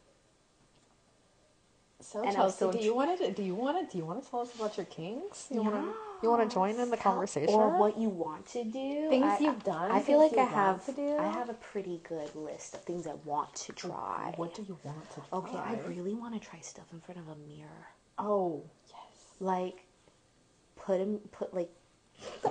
[2.01, 3.33] So And Chelsea, do you want to?
[3.33, 3.91] Do you want to?
[3.91, 5.49] Do you want to tell us about your kinks?
[5.51, 5.95] You want to?
[6.23, 7.55] You want to join in the conversation?
[7.55, 9.09] or what you want to do.
[9.11, 10.85] Things I- you've done, I feel like I have.
[10.87, 11.17] to do?
[11.19, 14.33] I have a pretty good list of things I want to try.
[14.37, 15.23] What do you want to?
[15.33, 17.89] Okay, I really want to try stuff in front of a mirror.
[18.19, 19.27] Oh yes.
[19.41, 19.85] Like,
[20.77, 21.71] put him, put like.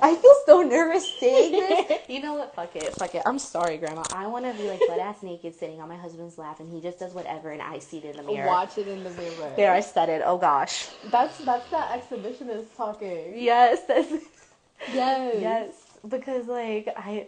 [0.02, 1.52] I feel so nervous saying
[1.88, 2.00] this.
[2.08, 2.54] you know what?
[2.56, 2.94] Fuck it.
[2.96, 3.24] Fuck it.
[3.26, 4.04] I'm sorry, Grandma.
[4.14, 6.82] I want to be like butt ass naked, sitting on my husband's lap, and he
[6.82, 8.48] just does whatever, and I see it in the mirror.
[8.48, 9.54] Watch it in the mirror.
[9.56, 10.22] There, I said it.
[10.26, 10.88] Oh gosh.
[11.10, 13.34] That's that's that exhibitionist talking.
[13.36, 13.82] Yes.
[13.88, 14.12] That's.
[14.94, 15.38] Yes.
[15.40, 15.74] Yes,
[16.08, 17.28] because like I,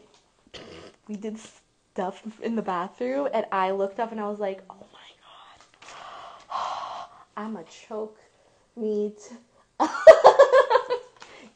[1.07, 4.85] we did stuff in the bathroom, and I looked up and I was like, "Oh
[4.93, 7.07] my god,
[7.37, 8.19] I'm a choke
[8.75, 9.17] meat."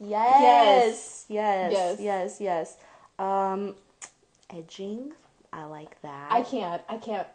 [0.02, 2.00] yes, yes, Yes.
[2.00, 2.78] yes, yes,
[3.20, 3.76] Um,
[4.50, 5.14] edging,
[5.54, 6.32] I like that.
[6.32, 6.82] I can't.
[6.90, 7.28] I can't.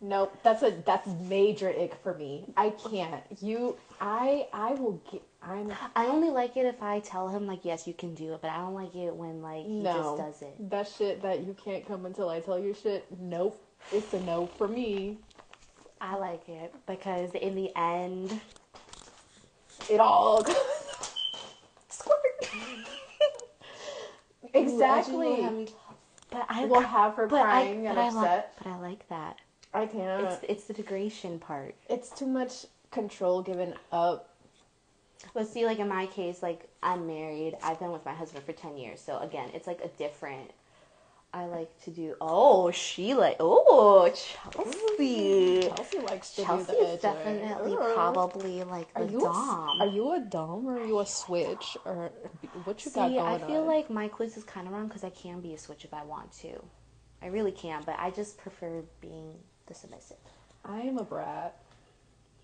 [0.00, 0.36] Nope.
[0.42, 2.44] That's a that's major ick for me.
[2.56, 3.22] I can't.
[3.40, 3.76] You.
[4.00, 4.46] I.
[4.52, 5.22] I will get.
[5.42, 5.72] I'm.
[5.96, 8.50] I only like it if I tell him like, "Yes, you can do it," but
[8.50, 10.16] I don't like it when like he no.
[10.18, 10.70] just does it.
[10.70, 13.06] That shit that you can't come until I tell you shit.
[13.18, 13.58] Nope.
[13.92, 15.18] It's a no for me.
[16.00, 18.40] I like it because in the end,
[19.88, 20.44] It all.
[24.54, 25.68] Exactly.
[26.30, 28.54] But I We'll have her crying I, and I upset.
[28.58, 29.38] but I like that.
[29.72, 30.24] I can't.
[30.24, 31.74] It's it's the degradation part.
[31.88, 34.30] it's too much control given up.
[35.32, 37.56] But see, like in my case, like I'm married.
[37.62, 40.50] I've been with my husband for ten years, so again, it's like a different.
[41.34, 42.14] I like to do.
[42.20, 43.36] Oh, she like.
[43.40, 45.62] Oh, Chelsea.
[45.62, 49.80] Mm, Chelsea likes to Chelsea do the is definitely probably like Are the you dom.
[49.80, 52.12] A, are you a dom or are you a switch or
[52.62, 53.66] what you got See, going I feel on?
[53.66, 56.04] like my quiz is kind of wrong because I can be a switch if I
[56.04, 56.62] want to.
[57.20, 59.34] I really can, but I just prefer being
[59.66, 60.18] the submissive.
[60.64, 61.56] I am a brat,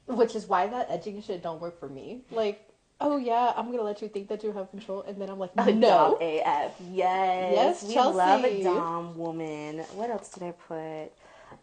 [0.07, 2.23] which is why that edging shit don't work for me.
[2.33, 2.70] Like,
[3.01, 5.55] oh yeah, I'm gonna let you think that you have control, and then I'm like,
[5.57, 5.65] no.
[5.81, 6.73] Dom AF.
[6.91, 7.83] Yes.
[7.83, 9.79] Yes, we love a Dom woman.
[9.95, 11.13] What else did I put?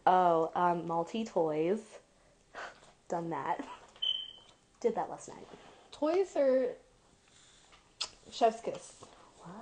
[0.05, 1.79] Oh, um, multi toys.
[3.09, 3.65] Done that.
[4.79, 5.47] Did that last night.
[5.91, 6.67] Toys are
[8.31, 8.93] chef's kiss.
[9.43, 9.55] What?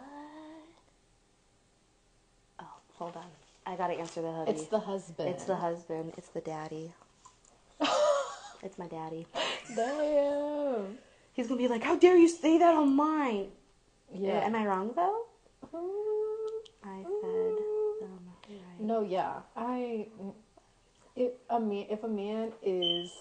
[2.60, 2.66] Oh,
[2.96, 3.24] hold on.
[3.66, 4.52] I gotta answer the hubby.
[4.52, 5.30] It's the husband.
[5.30, 6.14] It's the husband.
[6.18, 6.92] It's the daddy.
[8.64, 9.26] it's my daddy.
[9.76, 10.98] Damn.
[11.36, 13.52] He's gonna be like, "How dare you say that on mine?"
[14.12, 14.38] Yeah.
[14.40, 15.26] Uh, am I wrong though?
[15.66, 16.90] Mm-hmm.
[16.90, 18.20] I said them
[18.50, 18.80] right.
[18.80, 19.42] No, yeah.
[19.56, 20.08] I
[21.16, 23.12] if a man if a man is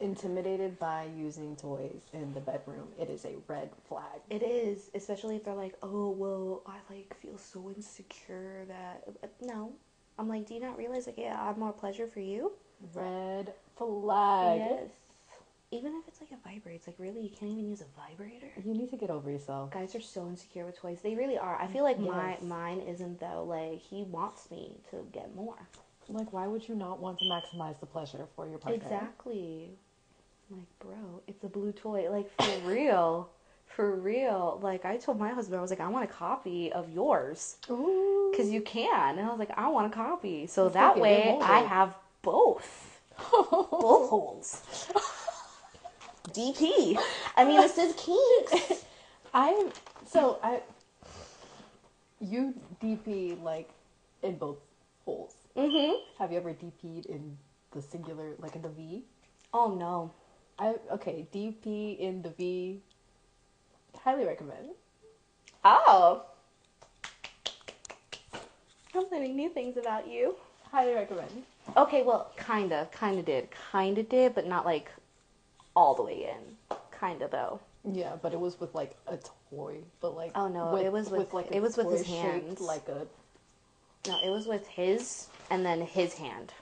[0.00, 4.20] intimidated by using toys in the bedroom, it is a red flag.
[4.30, 9.26] It is, especially if they're like, "Oh, well, I like feel so insecure that." Uh,
[9.42, 9.74] no,
[10.20, 12.52] I'm like, do you not realize like, yeah, I have more pleasure for you?
[12.94, 14.58] Red flag.
[14.58, 14.90] yes.
[15.72, 18.48] Even if it's like a vibrator, it's like really, you can't even use a vibrator.
[18.64, 19.70] You need to get over yourself.
[19.70, 20.98] Guys are so insecure with toys.
[21.00, 21.56] They really are.
[21.60, 23.44] I feel like my mine isn't though.
[23.44, 25.56] Like he wants me to get more.
[26.12, 28.82] Like, why would you not want to maximize the pleasure for your partner?
[28.82, 29.70] Exactly.
[30.50, 32.10] Like, bro, it's a blue toy.
[32.10, 33.30] Like, for real.
[33.66, 34.58] For real.
[34.62, 37.56] Like, I told my husband, I was like, I want a copy of yours.
[37.70, 38.28] Ooh.
[38.32, 39.18] Because you can.
[39.18, 40.48] And I was like, I want a copy.
[40.48, 42.88] So Let's that way I have both.
[43.30, 44.62] Both holes.
[46.32, 46.98] DP.
[47.36, 48.84] I mean, this is kinks.
[49.34, 49.70] I
[50.06, 50.62] so I
[52.20, 53.70] you DP like
[54.22, 54.58] in both
[55.04, 55.34] holes.
[55.56, 55.94] Mm-hmm.
[56.18, 57.36] Have you ever DP'd in
[57.72, 59.04] the singular, like in the V?
[59.52, 60.12] Oh, no.
[60.58, 62.80] I okay, DP in the V.
[63.96, 64.70] Highly recommend.
[65.64, 66.24] Oh.
[68.94, 70.36] I'm learning new things about you.
[70.70, 71.44] Highly recommend.
[71.76, 74.90] Okay, well, kinda, kinda did, kinda did, but not like
[75.80, 76.76] all the way in.
[76.98, 77.58] Kinda though.
[77.90, 79.18] Yeah, but it was with like a
[79.50, 82.60] toy, but like Oh, no, it was with- like it was with his hands.
[82.60, 83.06] like a.
[84.06, 86.52] No, it was with his and then his hand.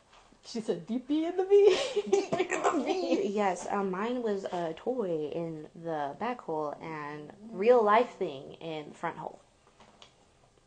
[0.47, 1.77] She said DP in the V.
[2.09, 3.29] DP in the V.
[3.29, 8.93] Yes, um, mine was a toy in the back hole and real life thing in
[8.93, 9.41] front hole.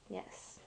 [0.09, 0.59] Yes,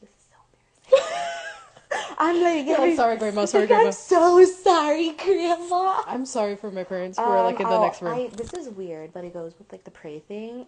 [0.00, 2.05] this is so embarrassing.
[2.18, 3.44] I'm like, Yeah, I'm sorry, Grandma.
[3.46, 3.90] Sorry, I'm Grandma.
[3.90, 6.02] so sorry, Grandma.
[6.06, 8.14] I'm sorry for my parents who are like in Um, the oh, next room.
[8.14, 10.66] I, this is weird, but it goes with like the prey thing.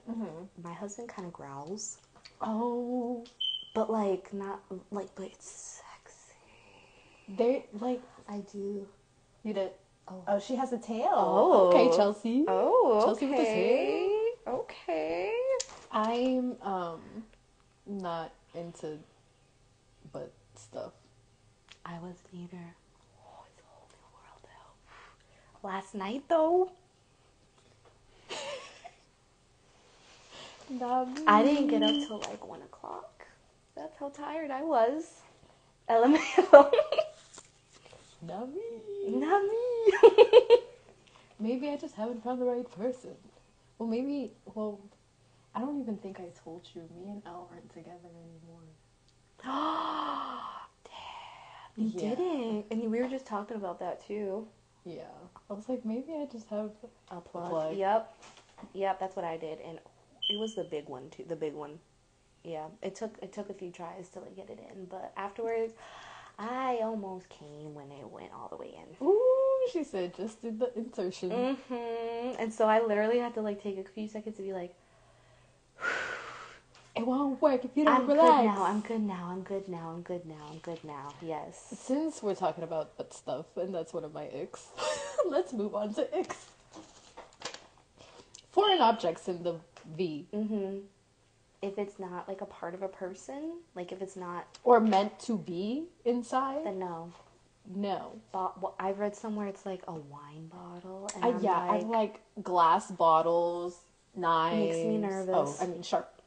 [0.62, 1.98] My husband kind of growls,
[2.40, 3.24] Oh,
[3.74, 6.34] but like not like, but it's sexy.
[7.36, 8.86] they like I do.
[9.42, 9.70] you did.
[10.06, 10.22] Oh.
[10.26, 11.10] Oh, she has a tail.
[11.12, 11.68] Oh.
[11.68, 12.44] okay, Chelsea.
[12.48, 14.30] Oh, Chelsea with the okay.
[14.46, 15.32] Okay.
[15.92, 17.00] I'm um
[17.86, 18.98] not into
[20.12, 20.92] butt stuff.
[21.88, 22.74] I wasn't either.
[23.24, 25.68] Oh, it's a whole new world though.
[25.68, 26.70] Last night though,
[31.26, 33.26] I didn't get up till like one o'clock.
[33.74, 35.22] That's how tired I was.
[35.88, 36.70] LMAO.
[38.20, 38.82] Not me.
[39.08, 39.92] Not me.
[41.40, 43.16] Maybe I just haven't found the right person.
[43.78, 44.32] Well, maybe.
[44.54, 44.78] Well,
[45.54, 46.82] I don't even think I told you.
[46.94, 48.66] Me and Al aren't together anymore.
[51.78, 52.10] You Yeah.
[52.10, 52.66] didn't.
[52.70, 54.46] And we were just talking about that too.
[54.84, 55.04] Yeah.
[55.48, 56.70] I was like, maybe I just have.
[57.10, 57.50] A plug.
[57.50, 57.76] plug.
[57.76, 58.14] Yep.
[58.74, 59.60] Yep, that's what I did.
[59.60, 59.78] And
[60.28, 61.24] it was the big one too.
[61.26, 61.78] The big one.
[62.44, 62.66] Yeah.
[62.82, 65.74] It took it took a few tries to like get it in, but afterwards
[66.38, 69.06] I almost came when it went all the way in.
[69.06, 71.56] Ooh, she said, just did the insertion.
[71.68, 74.74] hmm And so I literally had to like take a few seconds to be like,
[76.98, 78.42] It won't work if you don't I'm relax.
[78.42, 78.64] good now.
[78.64, 79.28] I'm good now.
[79.30, 79.88] I'm good now.
[79.94, 80.48] I'm good now.
[80.50, 81.14] I'm good now.
[81.22, 81.74] Yes.
[81.78, 84.66] Since we're talking about that stuff, and that's one of my icks,
[85.26, 86.46] let's move on to icks.
[88.50, 89.54] Foreign objects in the
[89.96, 90.78] V, Mm-hmm.
[91.60, 95.18] If it's not like a part of a person, like if it's not, or meant
[95.20, 97.12] to be inside, then no.
[97.66, 98.12] no.
[98.32, 101.10] Bo- well, I've read somewhere it's like a wine bottle.
[101.16, 103.76] And I, I'm yeah, like, I like glass bottles,
[104.14, 104.76] knives.
[104.76, 105.28] Makes me nervous.
[105.34, 106.17] Oh, I mean sharp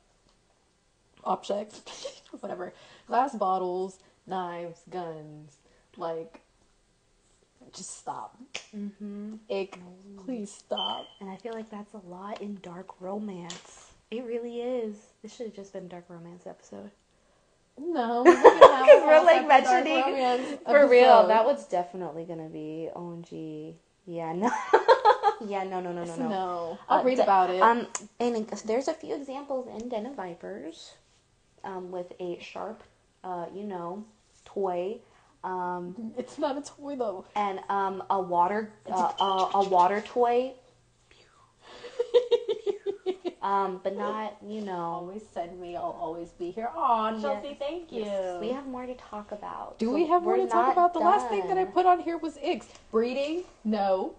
[1.24, 1.82] objects,
[2.40, 2.74] whatever.
[3.08, 5.58] Glass bottles, knives, guns.
[5.98, 6.42] Like,
[7.74, 8.38] just stop.
[8.72, 9.80] hmm Ick,
[10.26, 11.08] please stop.
[11.20, 13.92] And I feel like that's a lot in dark romance.
[14.10, 14.96] It really is.
[15.22, 16.92] This should have just been dark romance episode.
[17.80, 22.50] No, we're, gonna have a Because we're like mentioning For real, that was definitely gonna
[22.50, 23.76] be OMG.
[24.06, 24.52] Yeah, no.
[25.48, 26.30] yeah, no, no, no, no, no.
[26.30, 27.62] No, I'll Uh, read about it.
[27.62, 27.88] Um,
[28.20, 30.94] and there's a few examples in Den of Vipers,
[31.64, 32.84] um, with a sharp,
[33.24, 34.04] uh, you know,
[34.46, 34.98] toy,
[35.44, 37.26] um, it's not a toy though.
[37.36, 40.54] and um, a water, uh, a, a water toy.
[43.42, 44.80] Um, but not, you know.
[44.80, 45.76] always send me.
[45.76, 46.70] I'll always be here.
[46.76, 47.58] Aw, Chelsea, Yes.
[47.58, 48.04] thank you.
[48.04, 49.80] Yes, We have more to talk about.
[49.80, 50.94] Do So we have more to talk about?
[50.94, 52.68] The last thing that I put on here was eggs.
[52.92, 53.44] Breeding?
[53.64, 54.14] No.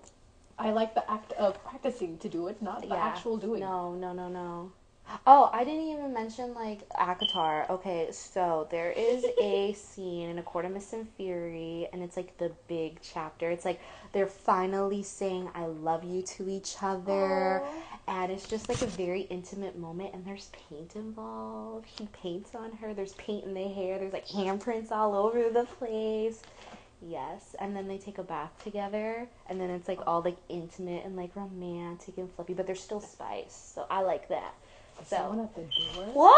[0.59, 2.97] I like the act of practicing to do it, not the Yeah.
[2.97, 3.61] actual doing.
[3.61, 4.72] No, no, no, no.
[5.24, 7.70] Oh, I didn't even mention like ACOTAR.
[7.70, 12.16] Okay, so there is a scene in A Court of Mist and Fury, and it's
[12.16, 13.50] like the big chapter.
[13.50, 13.80] It's like
[14.12, 17.62] they're finally saying "I love you" to each other,
[18.09, 20.12] and it's just like a very intimate moment.
[20.14, 21.86] And there's paint involved.
[21.86, 22.92] He paints on her.
[22.92, 23.98] There's paint in the hair.
[23.98, 26.42] There's like handprints all over the place.
[27.00, 30.05] Yes, and then they take a bath together, and then it's like oh.
[30.07, 33.72] all like intimate and like romantic and fluffy, but there's still spice.
[33.74, 34.55] So I like that.
[35.03, 36.05] Is So- someone at the door?
[36.14, 36.32] Whoa!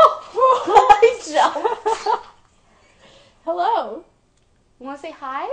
[0.91, 2.27] I jumped.
[3.45, 4.05] Hello.
[4.81, 5.49] You want to say hi?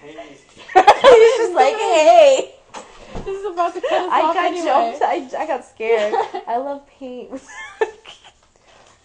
[0.00, 2.54] Hey, He's just like, hey.
[3.24, 4.64] This is about to cut us I off got anyway.
[4.64, 5.02] jumped.
[5.02, 6.14] I, I got scared.
[6.46, 7.30] I love paint.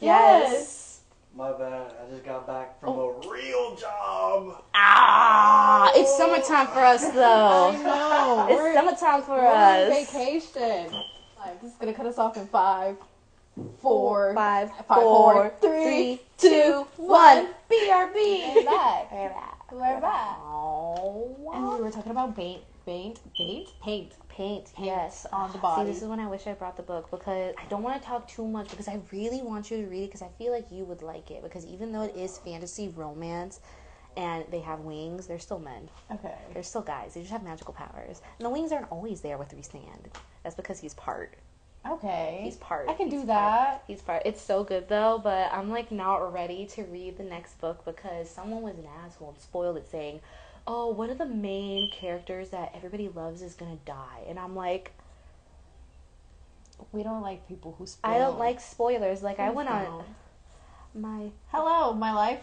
[0.01, 0.99] Yes.
[1.33, 1.93] my bad.
[2.05, 4.61] I just got back from a real job.
[4.75, 7.69] Ah, it's summertime for us though.
[7.69, 8.47] I know.
[8.49, 10.11] It's we're, summertime for we're on us.
[10.11, 10.93] vacation.
[11.45, 12.95] Like, this is gonna cut us off in five,
[13.81, 17.47] four, Five, five, four, four, three, three, two, one.
[17.69, 18.55] BRB.
[18.55, 19.11] We're back.
[19.11, 19.71] We're back.
[19.71, 20.37] We're back.
[21.53, 24.11] And we were talking about paint, paint, paint, paint.
[24.29, 25.83] paint, Paint yes, on the body.
[25.85, 28.07] See, this is when I wish I brought the book because I don't want to
[28.07, 30.71] talk too much because I really want you to read it because I feel like
[30.71, 33.59] you would like it because even though it is fantasy romance
[34.17, 35.89] and they have wings, they're still men.
[36.11, 36.35] Okay.
[36.53, 37.13] They're still guys.
[37.13, 38.21] They just have magical powers.
[38.39, 40.05] And the wings aren't always there with Rhysand.
[40.43, 41.33] That's because he's part.
[41.87, 42.41] Okay.
[42.43, 42.87] He's part.
[42.89, 43.27] I can He's do part.
[43.27, 43.83] that.
[43.87, 44.21] He's part.
[44.25, 48.29] It's so good though, but I'm like not ready to read the next book because
[48.29, 50.21] someone was an asshole and spoiled it saying,
[50.65, 54.93] "Oh, one of the main characters that everybody loves is gonna die," and I'm like,
[56.93, 58.11] We don't like people who spoil.
[58.13, 59.21] I don't like spoilers.
[59.21, 60.05] Like I Please went on
[60.95, 62.39] my Hello, my life.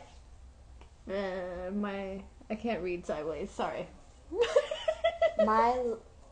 [1.11, 3.51] Uh, my I can't read sideways.
[3.51, 3.87] Sorry.
[5.45, 5.77] my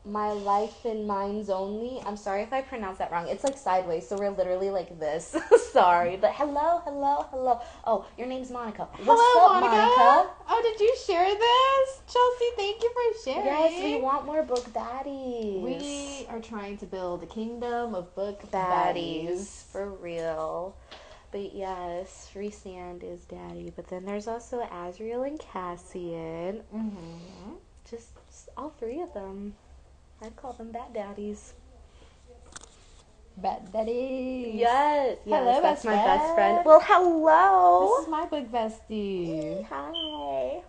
[0.04, 2.00] my life and minds only.
[2.06, 3.28] I'm sorry if I pronounced that wrong.
[3.28, 5.36] It's like sideways, so we're literally like this.
[5.72, 7.60] sorry, but hello, hello, hello.
[7.84, 8.88] Oh, your name's Monica.
[9.04, 10.30] What's Hello, up, Monica.
[10.48, 12.50] Oh, did you share this, Chelsea?
[12.56, 13.46] Thank you for sharing.
[13.46, 15.62] Yes, we want more book daddies.
[15.62, 19.62] We are trying to build a kingdom of book baddies baddies.
[19.70, 20.76] for real.
[21.30, 23.72] But yes, Rhysand is daddy.
[23.74, 26.62] But then there's also Azriel and Cassian.
[26.74, 27.54] Mm-hmm.
[27.90, 29.54] Just, just all three of them.
[30.22, 31.52] I'd call them bad daddies.
[33.36, 34.54] Bad daddies.
[34.54, 36.34] Yes, yes, Hello, that's my best friend.
[36.34, 36.64] friend.
[36.64, 37.96] Well, hello.
[37.96, 39.64] This is my book bestie.
[39.66, 40.62] Hi.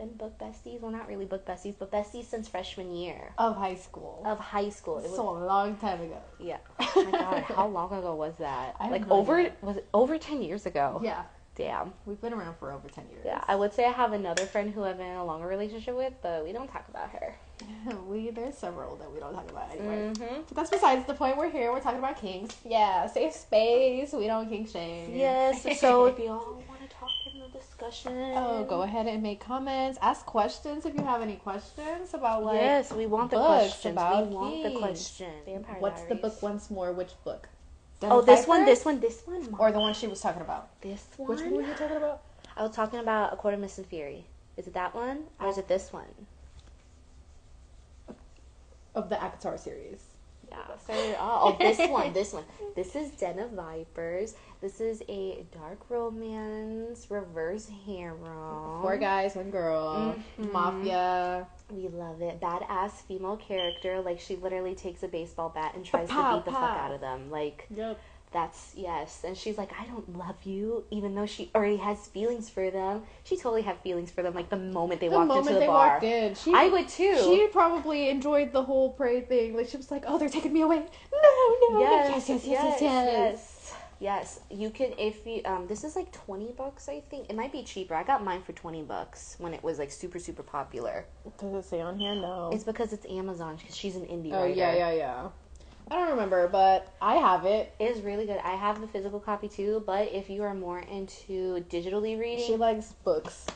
[0.00, 0.80] Been book besties.
[0.80, 4.22] Well, not really book besties, but besties since freshman year Of high school.
[4.24, 4.98] of high school.
[4.98, 6.18] It was, so a long time ago.
[6.38, 6.58] yeah.
[6.96, 8.74] Oh my god, how long ago was that?
[8.80, 9.52] Like no over idea.
[9.62, 11.00] was it over ten years ago?
[11.04, 11.22] Yeah.
[11.56, 11.92] Damn.
[12.06, 13.22] We've been around for over 10 years.
[13.26, 15.94] Yeah, I would say I have another friend who I've been in a longer relationship
[15.94, 17.34] with, but we don't talk about her.
[18.08, 20.10] we there's several that we don't talk about anyway.
[20.14, 20.42] Mm-hmm.
[20.48, 21.36] But that's besides the point.
[21.36, 21.70] We're here.
[21.70, 22.56] We're talking about kinks.
[22.64, 24.12] Yeah, safe space.
[24.12, 25.14] We don't kink shame.
[25.14, 25.66] Yes.
[25.80, 29.98] So if y'all want to talk in the discussion, Oh, go ahead and make comments.
[30.02, 33.92] Ask questions if you have any questions about like yes, we want the questions.
[33.92, 35.32] about We want the question.
[35.46, 36.92] Vampire what's the book once more?
[36.92, 37.48] Which book?
[38.02, 40.80] Oh, this one, this one, this one, or the one she was talking about.
[40.80, 41.28] this one.
[41.28, 42.22] Which one were you talking about?
[42.56, 44.24] I was talking about A Court of Mist and Fury.
[44.56, 46.04] Is it that one or is it this one?
[48.94, 50.00] Of the ACOTAR series.
[50.50, 50.56] Yeah.
[50.86, 52.44] So, oh, oh, this one, this one.
[52.74, 54.34] This is Den of Vipers.
[54.60, 58.18] This is a dark romance, reverse harem.
[58.82, 60.52] Four guys, one girl, Mhm.
[60.52, 61.48] mafia.
[61.72, 62.40] We love it.
[62.40, 64.00] Badass female character.
[64.02, 66.92] Like she literally takes a baseball bat and tries Pow, to beat the fuck out
[66.92, 67.30] of them.
[67.30, 67.98] Like Yep.
[68.32, 69.22] that's yes.
[69.24, 73.04] And she's like, I don't love you, even though she already has feelings for them.
[73.24, 74.34] She totally had feelings for them.
[74.34, 75.88] Like the moment they The walked moment into the they bar.
[75.94, 77.16] walked in, she I would too.
[77.16, 79.56] She probably enjoyed the whole prey thing.
[79.56, 81.80] Like she was like, "Oh, they're taking me away." No, no.
[81.80, 82.80] yes, yes, yes, yes, yes.
[82.82, 83.06] yes.
[83.06, 83.49] Yes,
[84.50, 87.28] you can if you um this is like 20 bucks I think.
[87.30, 87.94] It might be cheaper.
[87.94, 91.04] I got mine for 20 bucks when it was like super super popular.
[91.38, 92.14] Does it say on here?
[92.14, 92.50] No.
[92.52, 94.54] It's because it's Amazon cuz she's an indie oh writer.
[94.54, 95.28] yeah, yeah, yeah.
[95.90, 97.72] I don't remember, but I have it.
[97.80, 98.38] It is really good.
[98.44, 102.54] I have the physical copy too, but if you are more into digitally reading, She
[102.54, 103.46] likes books,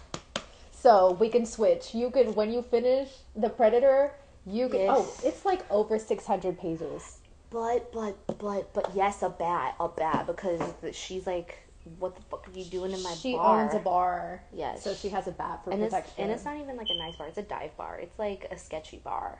[0.72, 1.94] so we can switch.
[1.94, 4.14] You can when you finish the Predator.
[4.46, 4.88] You can.
[4.90, 7.18] Oh, it's like over six hundred pages.
[7.54, 10.60] But but but but yes, a bat, a bat because
[10.92, 11.56] she's like,
[12.00, 13.16] what the fuck are you doing in my bar?
[13.16, 13.62] she bar?
[13.62, 14.42] owns a bar.
[14.52, 14.82] Yes.
[14.82, 16.24] So she has a bat for and it's protection.
[16.24, 17.28] and it's not even like a nice bar.
[17.28, 18.00] It's a dive bar.
[18.02, 19.38] It's like a sketchy bar,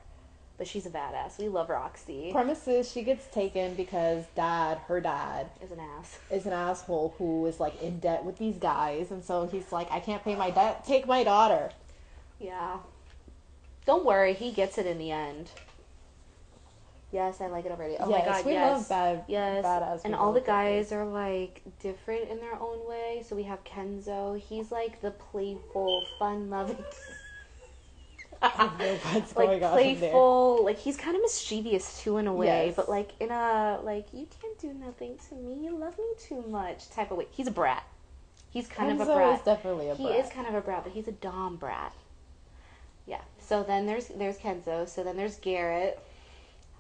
[0.59, 1.39] but she's a badass.
[1.39, 2.31] We love Roxy.
[2.31, 6.19] Premise is she gets taken because dad, her dad, Is an ass.
[6.31, 9.91] is an asshole who is like in debt with these guys, and so he's like,
[9.91, 10.85] I can't pay my debt.
[10.87, 11.73] Take my daughter.
[12.39, 12.77] Yeah.
[13.87, 15.51] Don't worry, he gets it in the end.
[17.15, 17.95] Yes, I like it already.
[18.01, 18.73] Oh yes, my god, we yes.
[18.73, 20.01] love bad, Yes, badass.
[20.05, 23.23] and all the guys are like different in their own way.
[23.25, 24.37] So we have Kenzo.
[24.39, 26.77] He's like the playful, fun-loving,
[28.41, 29.71] what's like going on there.
[29.71, 30.65] playful.
[30.65, 32.75] Like he's kind of mischievous too in a way, Yes.
[32.77, 35.65] but like in a like you can't do nothing to me.
[35.65, 37.27] You love me too much type of way.
[37.31, 37.85] He's a brat.
[38.51, 39.39] He's kind of a brat.
[39.39, 40.19] is definitely a he brat.
[40.19, 41.93] is kind of a brat, but he's a dom brat.
[43.07, 43.21] Yeah.
[43.39, 44.89] So then there's there's Kenzo.
[44.89, 46.01] So then there's Garrett.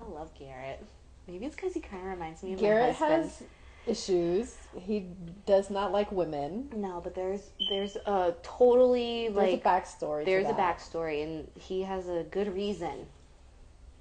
[0.00, 0.84] I love Garrett.
[1.26, 3.22] Maybe it's because he kind of reminds me of Garrett my husband.
[3.24, 3.42] has
[3.86, 4.56] issues.
[4.78, 5.06] He
[5.46, 6.68] does not like women.
[6.74, 10.20] No, but there's there's a totally There's like a backstory.
[10.20, 13.06] to there's a backstory, and he has a good reason.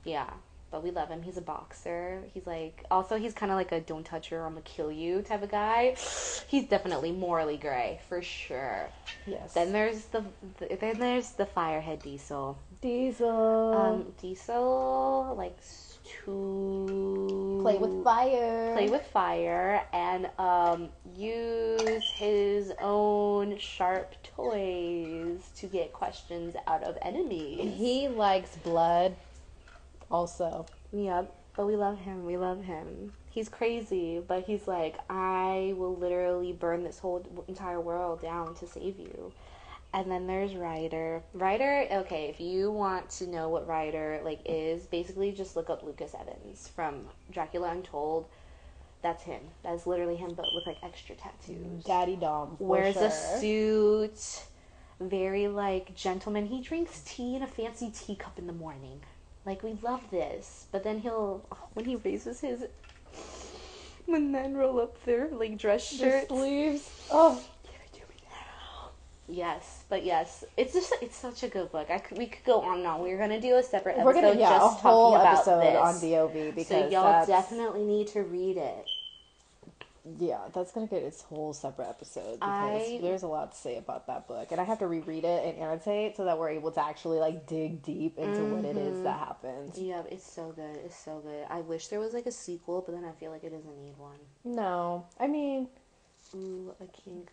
[0.03, 0.29] Yeah,
[0.71, 1.21] but we love him.
[1.21, 2.23] He's a boxer.
[2.33, 5.21] He's like also he's kind of like a don't touch her, I'm gonna kill you
[5.21, 5.95] type of guy.
[6.47, 8.89] He's definitely morally gray for sure.
[9.25, 9.53] Yes.
[9.53, 10.23] Then there's the,
[10.59, 12.57] the then there's the firehead Diesel.
[12.83, 13.73] Diesel.
[13.73, 18.73] Um, Diesel likes to play with fire.
[18.73, 26.97] play with fire and um, use his own sharp toys to get questions out of
[27.01, 27.73] enemies.
[27.77, 29.15] He likes blood.
[30.11, 32.25] Also, Yep, but we love him.
[32.25, 33.13] We love him.
[33.29, 38.67] He's crazy, but he's like, I will literally burn this whole entire world down to
[38.67, 39.31] save you.
[39.93, 41.21] And then there's Ryder.
[41.33, 45.83] Ryder, okay, if you want to know what Ryder like is, basically just look up
[45.83, 48.25] Lucas Evans from Dracula Untold.
[49.03, 49.41] That's him.
[49.63, 51.83] That's literally him, but with like extra tattoos.
[51.83, 53.05] Daddy Dom Wears sure.
[53.05, 54.45] a suit.
[54.99, 56.47] Very like gentleman.
[56.47, 59.01] He drinks tea in a fancy teacup in the morning.
[59.45, 62.63] Like we love this, but then he'll when he raises his
[64.05, 66.29] when men roll up their like dress shirts.
[66.29, 66.89] sleeves.
[67.11, 67.43] Oh,
[69.27, 71.89] Yes, but yes, it's just it's such a good book.
[71.89, 73.01] I could, we could go on and on.
[73.01, 75.77] We're gonna do a separate episode we're gonna yeah just a whole episode this.
[75.77, 78.85] on DOV because so y'all definitely need to read it.
[80.19, 83.77] yeah that's gonna get its whole separate episode because I- there's a lot to say
[83.77, 86.71] about that book and I have to reread it and annotate so that we're able
[86.71, 89.19] to actually like dig deep into what it is that mm-hmm.
[89.19, 89.79] happens.
[89.79, 90.75] Yeah, it's so good.
[90.83, 91.45] It's so good.
[91.49, 93.97] I wish there was like a sequel, but then I feel like it doesn't need
[93.97, 94.19] one.
[94.43, 95.69] No, I mean
[96.35, 97.29] Ooh, a kink.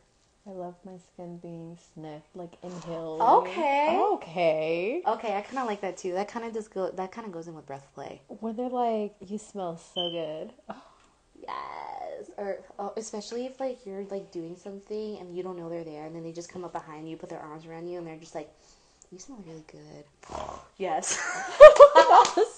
[0.47, 3.21] I love my skin being sniffed like inhaled.
[3.21, 4.01] Okay.
[4.15, 5.03] Okay.
[5.07, 6.13] Okay, I kind of like that too.
[6.15, 6.91] That kind of just go.
[6.91, 8.23] That kind of goes in with breath play.
[8.29, 10.53] When they're like, you smell so good.
[11.43, 15.85] Yes, or oh, especially if like you're like doing something and you don't know they're
[15.85, 18.07] there, and then they just come up behind you, put their arms around you, and
[18.07, 18.51] they're just like,
[19.11, 20.05] You smell really good.
[20.77, 21.19] Yes.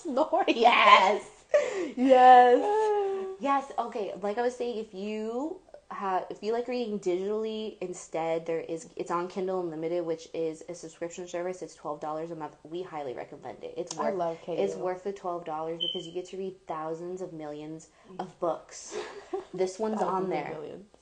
[0.03, 0.49] Snort.
[0.49, 1.23] yes.
[1.97, 3.29] Yes.
[3.41, 3.71] Yes.
[3.79, 4.13] Okay.
[4.21, 5.61] Like I was saying, if you
[5.93, 10.63] have, if you like reading digitally instead, there is it's on Kindle Unlimited, which is
[10.69, 11.63] a subscription service.
[11.63, 12.57] It's twelve dollars a month.
[12.65, 13.75] We highly recommend it.
[13.77, 14.15] It's I worth.
[14.17, 17.89] love It's worth the twelve dollars because you get to read thousands of millions
[18.19, 18.97] of books.
[19.55, 20.57] This one's on there.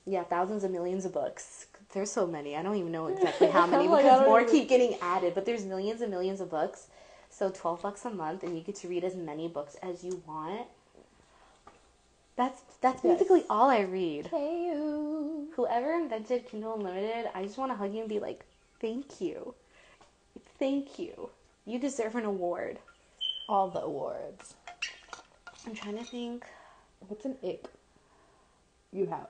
[0.07, 1.67] Yeah, thousands of millions of books.
[1.93, 2.57] There's so many.
[2.57, 5.45] I don't even know exactly how many like, because more even- keep getting added, but
[5.47, 6.89] there's millions and millions of books.
[7.29, 10.21] So 12 bucks a month and you get to read as many books as you
[10.27, 10.67] want.
[12.41, 13.19] That's that's Yes.
[13.19, 14.31] basically all I read.
[14.31, 15.49] KU.
[15.57, 18.47] Whoever invented Kindle Unlimited, I just want to hug you and be like,
[18.81, 19.55] "Thank you.
[20.59, 21.29] Thank you.
[21.67, 22.79] You deserve an award."
[23.47, 24.55] All the awards.
[25.67, 26.47] I'm trying to think.
[27.09, 27.67] What's an ick
[28.91, 29.29] you have?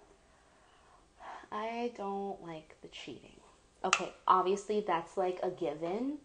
[1.50, 3.40] I don't like the cheating.
[3.84, 6.18] Okay, obviously that's like a given,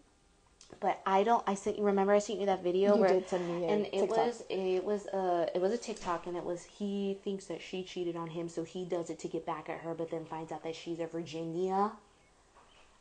[0.79, 1.43] but I don't.
[1.47, 1.83] I sent you.
[1.83, 4.17] Remember, I sent you that video You where, did send me a and it TikTok.
[4.17, 7.83] was it was a it was a TikTok, and it was he thinks that she
[7.83, 10.51] cheated on him, so he does it to get back at her, but then finds
[10.51, 11.91] out that she's a Virginia.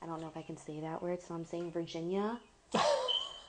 [0.02, 2.38] I don't know if I can say that word, so I'm saying Virginia.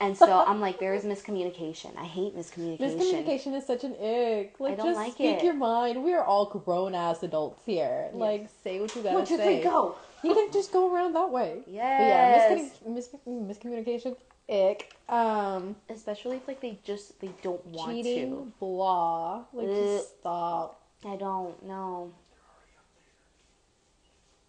[0.00, 1.96] and so I'm like, there is miscommunication.
[1.98, 2.80] I hate miscommunication.
[2.80, 4.54] Miscommunication is such an ick.
[4.58, 5.44] Like, don't just like speak it.
[5.44, 6.02] your mind.
[6.02, 8.08] We are all grown ass adults here.
[8.14, 9.56] Like, say what you gotta One, two, say.
[9.60, 9.96] three, go.
[10.26, 11.62] You can just go around that way.
[11.64, 12.50] But Yes.
[12.50, 14.16] yeah, mis- mis- miscommunication,
[14.48, 14.94] ick.
[15.08, 18.02] Um, Especially if like they just they don't want to.
[18.02, 19.44] cheating, blah.
[19.52, 19.74] Like, Ugh.
[19.76, 20.80] just stop.
[21.04, 22.12] I don't know.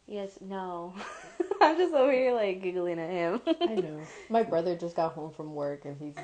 [0.08, 0.94] Yes, no.
[1.62, 3.42] I'm just over here like giggling at him.
[3.62, 4.00] I know.
[4.30, 6.16] My brother just got home from work and he's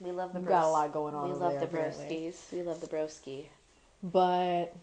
[0.00, 1.28] we love the bros- got a lot going on.
[1.30, 2.34] We love there, the broskies.
[2.52, 3.46] We love the broski.
[4.02, 4.74] But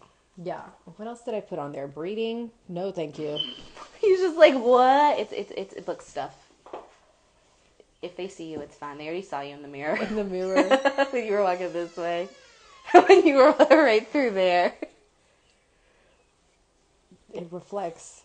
[0.42, 0.62] yeah,
[0.96, 1.86] what else did I put on there?
[1.86, 2.50] Breeding?
[2.68, 3.38] No, thank you.
[4.00, 5.18] He's just like, what?
[5.18, 6.34] It's it's it's book stuff.
[8.02, 8.96] If they see you, it's fine.
[8.96, 10.62] They already saw you in the mirror In the mirror.
[11.10, 12.28] when you were walking this way.
[12.92, 14.72] when you were right through there.
[17.34, 18.22] it reflects.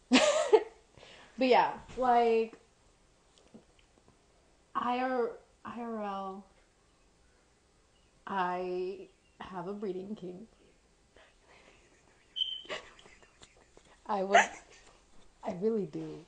[0.10, 0.20] but
[1.38, 2.54] yeah, like
[4.74, 5.30] IR,
[5.66, 6.42] IRL,
[8.26, 9.08] I
[9.40, 10.46] have a breeding king.
[14.08, 14.40] I would,
[15.44, 16.24] I really do,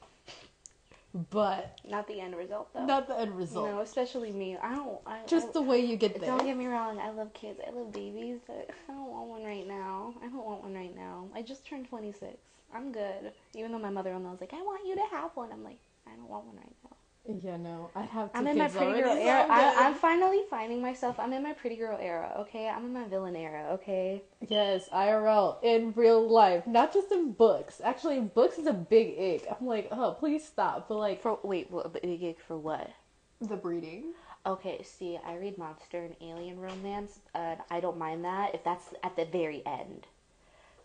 [1.31, 2.85] but Not the end result though.
[2.85, 3.69] not the end result.
[3.69, 4.57] No, especially me.
[4.63, 4.99] I don't.
[5.07, 6.29] I, Just I, the way you get there.
[6.31, 6.99] Don't get me wrong.
[7.01, 7.59] I love kids.
[7.67, 10.15] I love babies, but I don't want one right now.
[10.23, 11.27] I don't want one right now.
[11.35, 12.37] I just turned 26.
[12.73, 13.33] I'm good.
[13.55, 16.11] Even though my mother-in-law was like, "I want you to have one," I'm like, "I
[16.17, 16.80] don't want one right now."
[17.27, 19.45] Yeah, no, I have I'm in my pretty girl era.
[19.45, 19.75] I'm I.
[19.87, 21.21] I'm finally finding myself.
[21.21, 22.33] I'm in my pretty girl era.
[22.41, 23.69] Okay, I'm in my villain era.
[23.75, 24.23] Okay.
[24.49, 27.81] Yes, IRL in real life, not just in books.
[27.85, 29.47] Actually, books is a big ick.
[29.49, 30.89] I'm like, oh, please stop.
[30.89, 32.91] But like For wait, what, big gig for what?
[33.41, 34.13] the breeding,
[34.47, 38.95] Okay, see, I read monster and alien romance, and I don't mind that if that's
[39.03, 40.07] at the very end.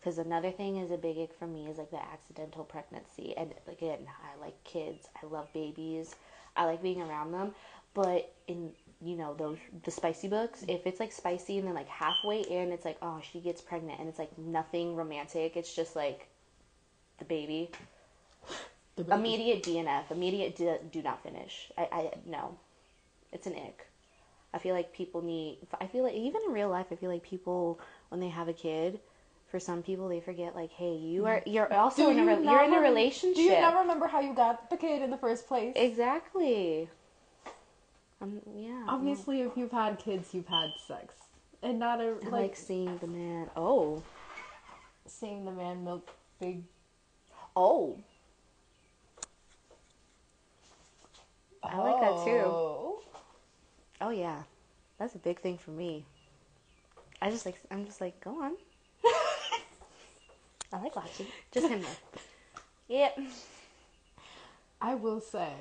[0.06, 3.34] Because another thing is a big ick for me is like the accidental pregnancy.
[3.36, 5.08] And again, I like kids.
[5.20, 6.14] I love babies.
[6.56, 7.56] I like being around them.
[7.96, 8.70] But in
[9.02, 12.72] you know those the spicy books, if it's like spicy and then like halfway in,
[12.72, 15.58] it's like oh she gets pregnant and it's like nothing romantic.
[15.58, 16.28] It's just like
[17.18, 17.72] the baby.
[18.98, 19.18] the baby.
[19.18, 20.12] Immediate DNF.
[20.12, 21.72] Immediate do, do not finish.
[21.80, 22.60] I, I no,
[23.32, 23.88] it's an ick.
[24.54, 25.58] I feel like people need.
[25.82, 27.80] I feel like even in real life, I feel like people
[28.10, 29.00] when they have a kid,
[29.56, 32.64] for some people they forget like, hey, you are you're also in a re- you're
[32.66, 33.38] in a relationship.
[33.38, 35.72] Do you not remember how you got the kid in the first place?
[35.78, 36.90] exactly.
[38.20, 38.72] Um, yeah.
[38.72, 38.86] no.
[38.90, 41.14] Obviously, if you've had kids, you've had sex,
[41.64, 43.50] and not a like, like seeing the man.
[43.56, 44.04] Oh,
[45.08, 46.62] seeing the man milk big.
[47.56, 47.98] oh.
[51.64, 52.44] I like that too.
[52.44, 53.04] Oh.
[54.02, 54.44] Oh yeah,
[55.00, 56.04] that's a big thing for me.
[57.22, 58.58] I just like I'm just like go on.
[60.76, 61.28] I like watching.
[61.52, 61.88] Just him though.
[62.88, 63.18] Yep.
[64.80, 65.54] I will say,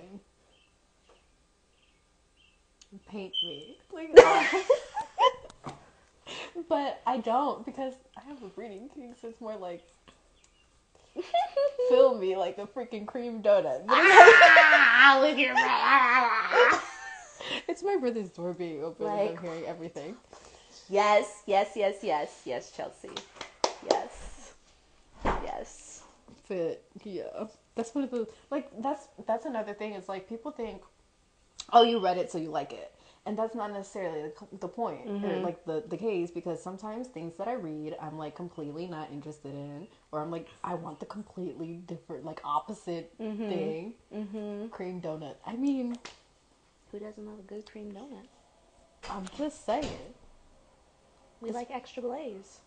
[3.08, 4.14] paint me, like.
[6.68, 9.82] but I don't because I have a breeding thing, so it's more like
[11.88, 13.86] fill me like a freaking cream donut.
[13.86, 16.84] But ah, with ah, your ah, ah,
[17.68, 20.14] it's my brother's door being open and I'm hearing everything.
[20.90, 23.08] Yes, yes, yes, yes, yes, Chelsea.
[23.90, 24.24] Yes,
[26.48, 26.76] yes.
[26.94, 30.82] But yeah, that's one of the like that's that's another thing is like people think,
[31.72, 32.92] oh, you read it so you like it,
[33.26, 35.44] and that's not necessarily the, the point or Mm-hmm.
[35.44, 39.52] like the the case because sometimes things that I read I'm like completely not interested
[39.54, 43.94] in or I'm like I want the completely different like opposite thing.
[44.14, 44.68] Mm-hmm.
[44.68, 45.36] Cream donut.
[45.46, 45.96] I mean,
[46.92, 48.28] Who doesn't love a good cream donut?
[49.10, 50.14] I'm just saying.
[51.40, 52.60] We like extra glaze.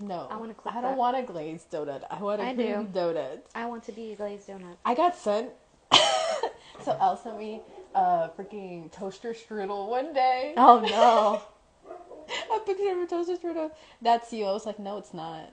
[0.00, 0.98] No, I wanna clip I don't that.
[0.98, 2.02] want a glazed donut.
[2.10, 2.98] I want a I cream do.
[3.00, 3.40] donut.
[3.54, 4.76] I want to be a glazed donut.
[4.84, 5.50] I got sent.
[6.84, 7.60] so Elle sent me
[7.94, 10.54] a freaking toaster strudel one day.
[10.56, 11.42] Oh no.
[12.56, 13.70] A picture of a toaster strudel.
[14.02, 14.46] That's you.
[14.46, 15.50] I was like, no, it's not.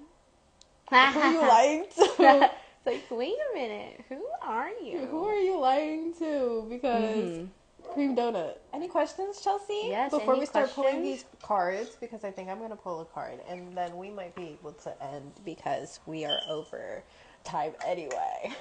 [0.89, 2.01] Who are you lying to?
[2.19, 4.03] it's like, wait a minute.
[4.09, 4.99] Who are you?
[5.05, 6.65] Who are you lying to?
[6.69, 7.47] Because Mhm.
[7.93, 8.57] Cream donut.
[8.73, 9.81] Any questions, Chelsea?
[9.85, 13.05] Yes, Before any we start pulling these cards, because I think I'm gonna pull a
[13.05, 17.03] card, and then we might be able to end because we are over
[17.43, 18.53] time anyway.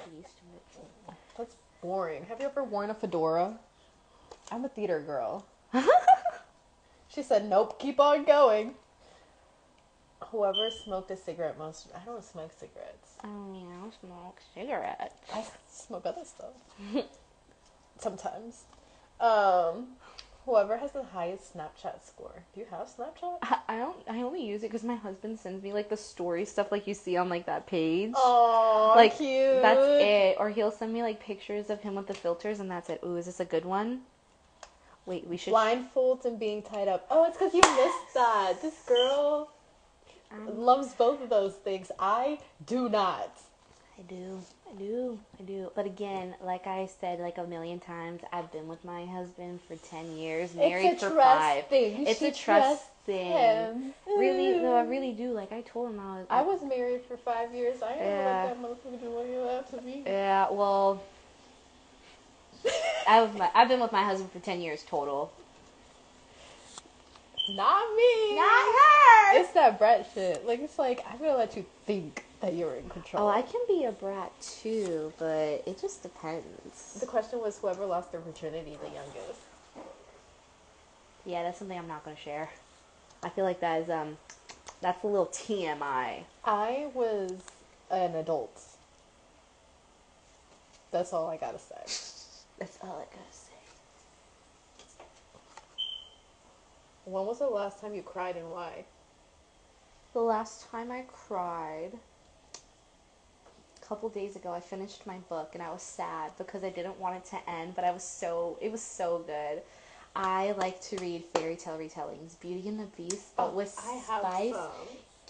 [1.37, 2.25] That's boring.
[2.25, 3.57] Have you ever worn a fedora?
[4.51, 5.45] I'm a theater girl.
[7.13, 8.75] She said, "Nope, keep on going."
[10.27, 13.15] Whoever smoked a cigarette most, I don't smoke cigarettes.
[13.21, 15.15] I mean, I don't smoke cigarettes.
[15.33, 16.53] I smoke other stuff.
[17.99, 18.63] Sometimes.
[19.21, 19.87] Um,
[20.45, 22.43] whoever has the highest Snapchat score.
[22.53, 23.37] Do you have Snapchat?
[23.43, 23.97] I, I don't.
[24.09, 26.93] I only use it because my husband sends me like the story stuff, like you
[26.93, 28.13] see on like that page.
[28.15, 29.61] Oh, like cute.
[29.61, 30.37] that's it.
[30.39, 32.99] Or he'll send me like pictures of him with the filters, and that's it.
[33.05, 34.01] Ooh, is this a good one?
[35.05, 35.53] Wait, we should.
[35.53, 37.05] Blindfolds and being tied up.
[37.09, 38.61] Oh, it's because you missed that.
[38.61, 39.49] This girl
[40.31, 41.91] Um, loves both of those things.
[41.99, 43.31] I do not.
[43.97, 44.41] I do.
[44.71, 45.19] I do.
[45.39, 45.71] I do.
[45.75, 49.75] But again, like I said like a million times, I've been with my husband for
[49.75, 51.67] 10 years, married it's a for trust 5.
[51.67, 52.07] thing.
[52.07, 53.31] It's She a trust thing.
[53.31, 53.93] him.
[54.07, 55.31] Really, no, I really do.
[55.33, 57.81] Like I told him I was I was married for five years.
[57.81, 58.47] I didn't Yeah.
[58.47, 60.03] know what that motherfucker he allowed to be.
[60.05, 61.01] Yeah, well
[63.07, 65.31] I was my, I've been with my husband for 10 years total.
[67.49, 68.35] Not me.
[68.35, 69.39] Not her.
[69.39, 70.45] It's that brat shit.
[70.47, 73.23] Like it's like I'm gonna let you think that you're in control.
[73.23, 76.97] Oh, I can be a brat too, but it just depends.
[76.99, 79.39] The question was whoever lost their virginity the youngest.
[81.25, 82.49] Yeah, that's something I'm not going to share.
[83.23, 84.17] I feel like that is um
[84.81, 86.23] that's a little TMI.
[86.43, 87.33] I was
[87.91, 88.59] an adult.
[90.91, 91.75] That's all I gotta say.
[92.59, 93.51] That's all I got to say.
[97.05, 98.85] When was the last time you cried and why?
[100.13, 101.97] The last time I cried, a
[103.91, 107.17] couple days ago, I finished my book and I was sad because I didn't want
[107.17, 109.61] it to end, but I was so it was so good.
[110.15, 114.55] I like to read fairy tale retellings, Beauty and the Beast, but with spice.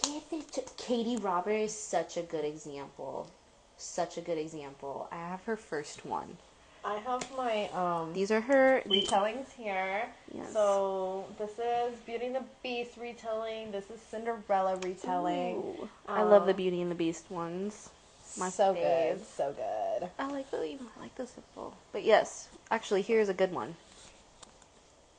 [0.03, 3.31] Give it to Katee Robert is such a good example.
[3.77, 5.07] Such a good example.
[5.11, 6.37] I have her first one.
[6.85, 10.05] I have my um These are her retellings here.
[10.31, 10.53] Yes.
[10.53, 13.71] So this is Beauty and the Beast retelling.
[13.71, 15.55] This is Cinderella retelling.
[15.55, 15.89] Ooh.
[16.07, 17.89] I love the Um, Beauty and the Beast ones.
[18.37, 19.17] My so fave.
[19.17, 20.09] good, so good.
[20.17, 21.75] I like the I like the simple.
[21.91, 23.75] But yes, actually, here's a good one.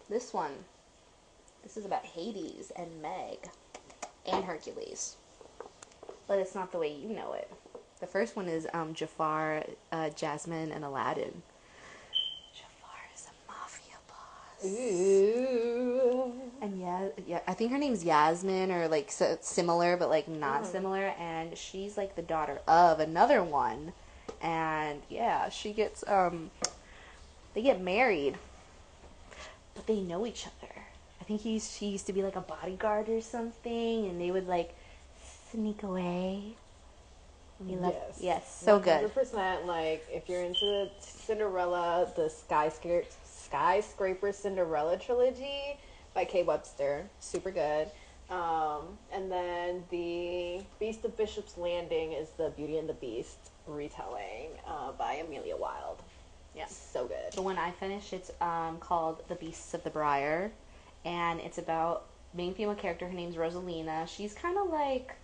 [0.08, 0.52] This one.
[1.62, 3.50] This is about Hades and Meg
[4.26, 5.16] and Hercules.
[6.26, 7.50] But it's not the way you know it.
[8.00, 11.42] The first one is um, Jafar, uh, Jasmine, and Aladdin.
[12.52, 14.51] Jafar is a mafia boss.
[14.64, 16.32] Ooh.
[16.60, 20.62] And yeah, yeah, I think her name's Yasmin or like so, similar, but like not
[20.62, 20.66] Mhm.
[20.66, 21.06] similar.
[21.18, 23.92] And she's like the daughter of another one.
[24.40, 26.50] And yeah, she gets um,
[27.54, 28.38] they get married,
[29.74, 30.72] but they know each other.
[31.20, 34.46] I think he's she used to be like a bodyguard or something, and they would
[34.46, 34.74] like
[35.50, 36.56] sneak away.
[37.60, 38.18] We love, Yes.
[38.20, 39.08] yes, so good.
[39.14, 43.06] 100% like if you're into the Cinderella, the skyscraper
[43.53, 45.77] skyscraper Cinderella trilogy
[46.14, 47.89] by Kay Webster, super good.
[48.31, 54.48] Um, and then the Beast of Bishop's Landing is the Beauty and the Beast retelling
[54.66, 56.02] uh, by Amelia Wilde.
[56.56, 56.66] Yeah.
[56.66, 57.32] so good.
[57.35, 60.51] The one I finished, it's um, called The Beasts of the Briar,
[61.05, 63.06] and it's about main female character.
[63.06, 64.09] Her name's Rosalina.
[64.09, 65.14] She's kind of like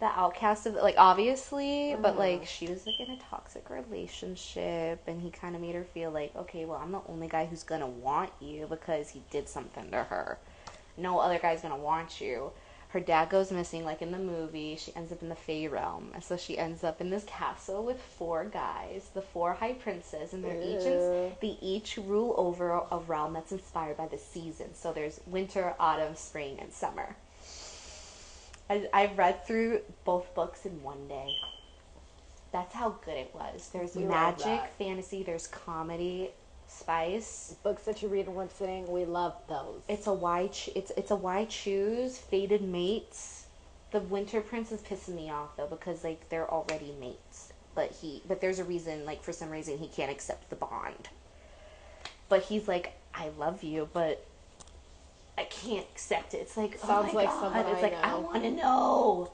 [0.00, 2.18] the outcast of like obviously, but Mhm.
[2.18, 6.10] like she was like in a toxic relationship, and he kind of made her feel
[6.10, 9.90] like, okay, well, I'm the only guy who's gonna want you because he did something
[9.90, 10.38] to her.
[10.96, 12.52] No other guy's gonna want you.
[12.88, 14.76] Her dad goes missing, like in the movie.
[14.76, 17.84] She ends up in the Fey realm, and so she ends up in this castle
[17.84, 21.00] with four guys, the four high princes, and they're each in,
[21.40, 24.78] they each rule over a realm that's inspired by the seasons.
[24.78, 27.16] So there's winter, autumn, spring, and summer.
[28.68, 31.34] I, I read through both books in one day.
[32.52, 33.70] That's how good it was.
[33.72, 36.30] There's We magic, fantasy, there's comedy.
[36.66, 37.56] Spice.
[37.62, 39.82] Books that you read in one sitting, we love those.
[39.88, 40.48] It's a why.
[40.48, 42.16] Ch- it's it's a why choose.
[42.18, 43.46] Fated mates.
[43.90, 48.22] The Winter Prince is pissing me off though because like they're already mates, but he
[48.26, 51.08] but there's a reason like for some reason he can't accept the bond.
[52.28, 54.24] But he's like, I love you, but
[55.36, 56.38] I can't accept it.
[56.38, 57.40] It's like oh Sounds my like God.
[57.40, 59.30] someone It's I like I want to know.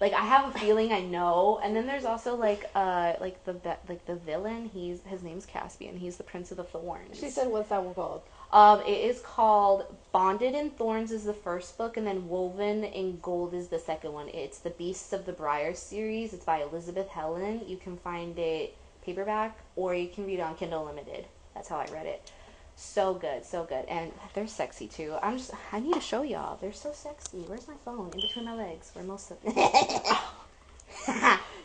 [0.00, 3.54] Like I have a feeling I know, and then there's also like uh like the
[3.88, 4.68] like the villain.
[4.72, 5.96] He's his name's Caspian.
[5.96, 7.18] He's the Prince of the Thorns.
[7.18, 8.22] she said, "What's that one called?"
[8.52, 13.18] Um, it is called Bonded in Thorns is the first book, and then Woven in
[13.22, 14.28] Gold is the second one.
[14.28, 16.34] It's the Beasts of the Briar series.
[16.34, 17.62] It's by Elizabeth Helen.
[17.66, 21.26] You can find it paperback, or you can read it on Kindle Limited.
[21.54, 22.30] That's how I read it.
[22.76, 25.16] So good, so good, and they're sexy too.
[25.22, 26.58] I'm just, I need to show y'all.
[26.60, 27.44] They're so sexy.
[27.46, 28.10] Where's my phone?
[28.14, 29.38] In between my legs, where most of.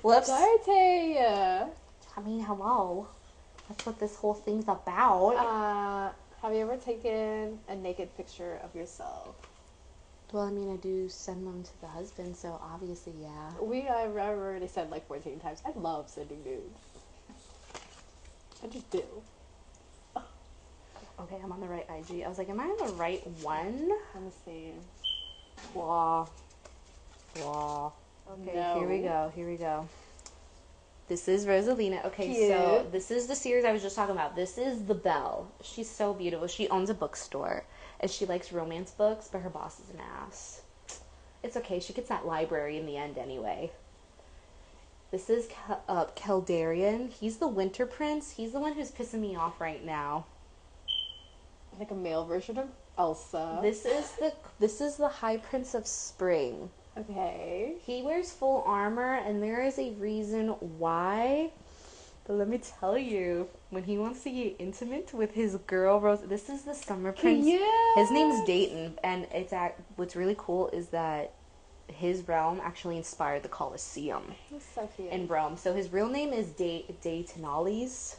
[0.01, 0.29] Whoops.
[0.29, 1.69] Darte.
[2.15, 3.07] I mean, hello.
[3.67, 5.35] That's what this whole thing's about.
[5.35, 6.11] Uh,
[6.41, 9.35] have you ever taken a naked picture of yourself?
[10.31, 13.51] Well, I mean, I do send them to the husband, so obviously, yeah.
[13.61, 15.61] We I've already said like 14 times.
[15.65, 16.79] I love sending nudes.
[18.63, 19.03] I just do.
[21.19, 22.23] Okay, I'm on the right IG.
[22.23, 23.91] I was like, am I on the right one?
[24.15, 24.73] I'm the same.
[25.73, 26.27] Blah.
[27.35, 27.91] Blah.
[28.31, 28.80] Okay, No.
[28.80, 29.31] here we go.
[29.35, 29.88] Here we go.
[31.07, 32.06] This is Rosalina.
[32.06, 32.49] Okay, Cute.
[32.49, 34.35] so this is the series I was just talking about.
[34.35, 35.49] This is the Belle.
[35.64, 36.48] She's so beautiful.
[36.48, 37.64] She owns a bookstore,
[37.99, 40.61] and she likes romance books, but her boss is an ass.
[41.44, 41.80] It's okay.
[41.80, 43.72] She gets that library in the end anyway.
[45.11, 47.10] This is Kel- uh, Keldarion.
[47.10, 48.31] He's the Winter Prince.
[48.31, 50.26] He's the one who's pissing me off right now.
[51.80, 52.68] Like a male version of
[52.98, 53.60] Elsa.
[53.62, 56.70] This is the this is the High Prince of Spring.
[56.98, 57.76] Okay.
[57.86, 60.49] He wears full armor, and there is a reason
[60.80, 61.52] why.
[62.26, 66.22] But let me tell you, when he wants to get intimate with his girl Rose,
[66.22, 67.45] this is the Summer Prince.
[67.95, 71.32] His name's Dayton, and it's at, what's really cool is that
[71.88, 74.24] his realm actually inspired the Colosseum
[74.76, 75.10] so cute.
[75.10, 75.56] in Rome.
[75.56, 78.18] So his real name is Day Daytonales.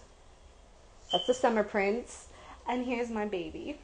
[1.12, 2.27] That's the Summer Prince,
[2.68, 3.78] and here's my baby.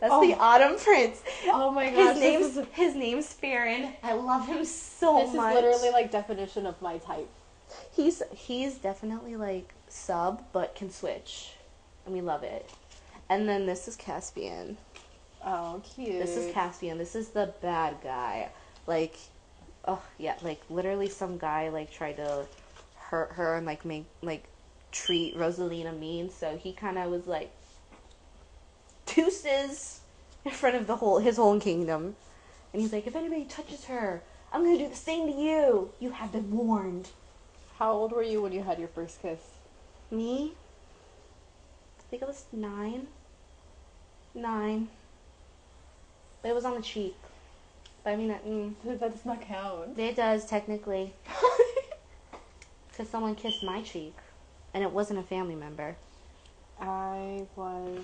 [0.00, 0.40] That's oh the Oh.
[0.40, 1.22] Autumn Prince.
[1.46, 3.92] oh my gosh, His name's this is, his name's Farron.
[4.02, 5.22] I love him so much.
[5.24, 5.38] this is
[5.80, 7.28] literally like definition of my type.
[7.92, 11.52] he's he's definitely like sub, but can switch,
[12.06, 12.68] and we love it.
[13.28, 14.76] And then this is Caspian.
[15.44, 16.18] Oh, cute.
[16.20, 16.98] This is Caspian.
[16.98, 18.50] This is the bad guy.
[18.86, 19.16] Like,
[19.86, 22.46] oh yeah, like literally some guy like tried to
[22.96, 24.44] hurt her and like make like
[24.92, 26.30] treat Rosalina mean.
[26.30, 27.50] So he kind of was like
[29.14, 30.00] deuces
[30.44, 32.16] in front of the whole his whole kingdom,
[32.72, 34.22] and he's like, if anybody touches her,
[34.52, 35.90] I'm gonna do the same to you.
[36.00, 37.08] You have been warned.
[37.78, 39.40] How old were you when you had your first kiss?
[40.10, 40.52] Me?
[41.98, 43.08] I think it was nine.
[44.34, 44.88] Nine.
[46.42, 47.16] But it was on the cheek.
[48.04, 49.98] But I mean, that- mm, That does not count.
[49.98, 51.12] it does technically.
[52.88, 54.14] Because someone kissed my cheek.
[54.72, 55.96] And it wasn't a family member.
[56.80, 57.98] I was.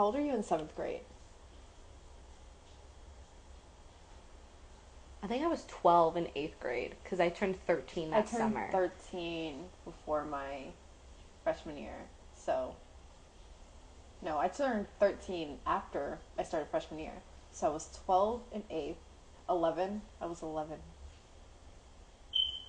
[0.00, 1.02] How old are you in seventh grade?
[5.22, 6.94] I think I was 12 in 8th grade.
[7.04, 8.60] Because I turned 13 that summer.
[8.60, 8.88] I turned summer.
[9.12, 10.68] 13 before my
[11.44, 11.96] freshman year.
[12.34, 12.74] So,
[14.22, 17.20] no, I turned 13 after I started freshman year.
[17.52, 18.94] So I was 12 in 8th.
[19.50, 20.78] 11, I was 11.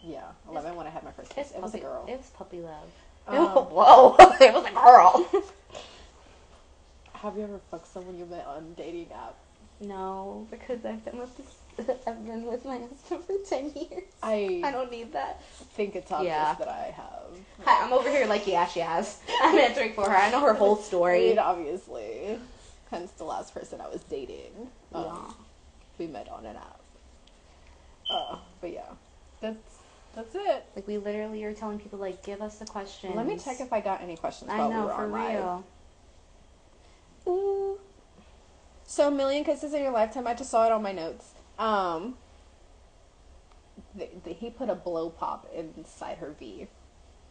[0.03, 1.47] Yeah, 11 when I had my first kiss.
[1.47, 2.05] It's It was a girl.
[2.09, 2.89] It was puppy love.
[3.25, 3.37] Um,
[3.71, 4.17] Whoa.
[4.19, 5.45] it was a girl.
[7.21, 9.35] Have you ever fucked someone you met on dating app?
[9.79, 11.97] no, because I've been with this.
[12.07, 14.03] I've been with my husband for 10 years.
[14.21, 15.41] I, I don't need that.
[15.75, 16.55] think it's obvious Yeah.
[16.59, 17.65] that I have.
[17.65, 19.17] Hi, I'm over here like, yeah, she has.
[19.41, 20.15] I'm answering for her.
[20.15, 21.29] I know her whole I story.
[21.29, 22.37] mean, obviously.
[22.91, 24.51] Hence the last person I was dating.
[24.93, 25.33] Um, Yeah.
[25.97, 26.79] We met on an app.
[28.09, 28.81] Uh, but yeah.
[29.39, 29.77] That's
[30.15, 30.65] that's it.
[30.75, 33.15] Like, we literally are telling people, like, give us the questions.
[33.15, 35.63] Let me check if I got any questions I know, we for live.
[37.31, 37.39] Real.
[37.39, 37.79] Ooh.
[38.85, 40.27] So, a million kisses in your lifetime.
[40.27, 41.31] I just saw it on my notes.
[41.57, 42.15] Um,
[43.97, 46.67] th th he put a blow pop inside her V.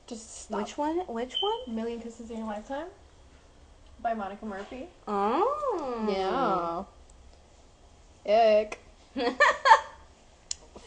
[0.07, 0.61] Just stop.
[0.61, 1.01] Which one?
[1.07, 1.75] Which one?
[1.75, 2.87] Million kisses in your lifetime?
[4.03, 4.89] By Monica Murphy.
[5.07, 6.87] Oh.
[8.27, 8.33] Yeah.
[8.33, 8.79] Ick.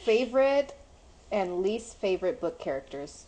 [0.04, 0.74] favorite
[1.32, 3.26] and least favorite book characters.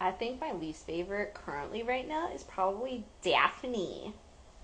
[0.00, 4.12] I think my least favorite currently right now is probably Daphne,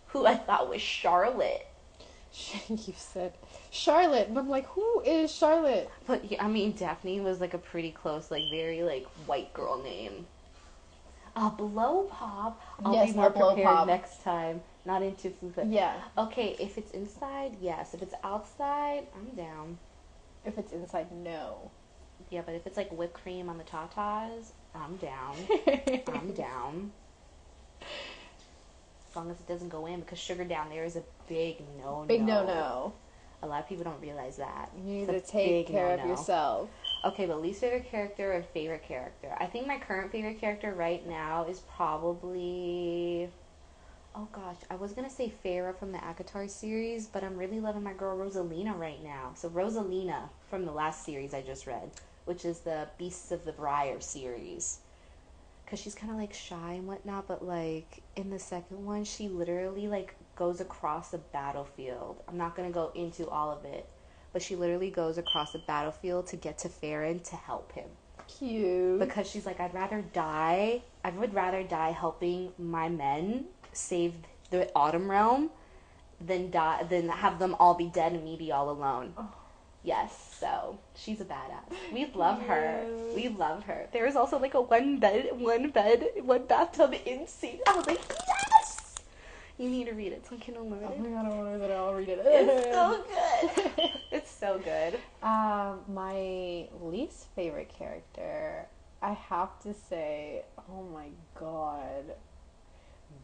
[0.08, 1.66] who I thought was Charlotte.
[2.68, 3.34] you said
[3.70, 5.90] Charlotte, and I'm like, who is Charlotte?
[6.06, 9.82] But yeah, I mean, Daphne was like a pretty close, like very like white girl
[9.82, 10.26] name.
[11.34, 12.60] A blow pop.
[12.84, 13.86] I'll Yes, be more blow prepared pop.
[13.86, 14.60] next time.
[14.84, 15.54] Not into food.
[15.56, 15.94] but- Yeah.
[16.18, 17.94] Okay, if it's inside, yes.
[17.94, 19.78] If it's outside, I'm down.
[20.44, 21.70] If it's inside, no.
[22.30, 25.36] Yeah, but if it's like whipped cream on the tatas, I'm down.
[26.12, 26.92] I'm down.
[27.80, 32.00] As long as it doesn't go in, because sugar down there is a big no.
[32.00, 32.04] No.
[32.06, 32.92] Big no no.
[33.42, 34.70] A lot of people don't realize that.
[34.76, 36.12] You need It's to take care of no-no.
[36.12, 36.70] yourself.
[37.04, 39.34] Okay, but least favorite character or favorite character?
[39.40, 43.28] I think my current favorite character right now is probably.
[44.14, 47.82] Oh gosh, I was gonna say Feyre from the ACOTAR series, but I'm really loving
[47.82, 49.32] my girl Rosalina right now.
[49.34, 51.90] So Rosalina from the last series I just read,
[52.24, 54.78] which is the Beasts of the Briar series.
[55.66, 59.28] Cause she's kind of like shy and whatnot, but like in the second one, she
[59.28, 62.22] literally like goes across a battlefield.
[62.28, 63.88] I'm not gonna go into all of it,
[64.34, 67.88] but she literally goes across the battlefield to get to Farron to help him
[68.28, 68.98] Cute.
[68.98, 70.82] because she's like, I'd rather die.
[71.04, 74.14] I would rather die helping my men save
[74.50, 75.50] the Autumn Realm
[76.20, 79.14] than die than have them all be dead and me be all alone.
[79.16, 79.28] Oh.
[79.84, 81.74] Yes, so she's a badass.
[81.92, 82.84] We love her.
[83.14, 83.88] We love her.
[83.92, 87.58] There is also like a one bed, one bed, one bathtub in scene.
[87.66, 88.94] I was like, yes.
[89.58, 90.20] You need to read it.
[90.22, 91.74] It's on Kindle Oh my god, I want to read it.
[91.74, 92.20] I'll read it.
[92.24, 93.04] It's so
[93.76, 93.90] good.
[94.12, 94.98] it's so good.
[95.22, 98.66] Um, my least favorite character,
[99.02, 102.14] I have to say, oh my god,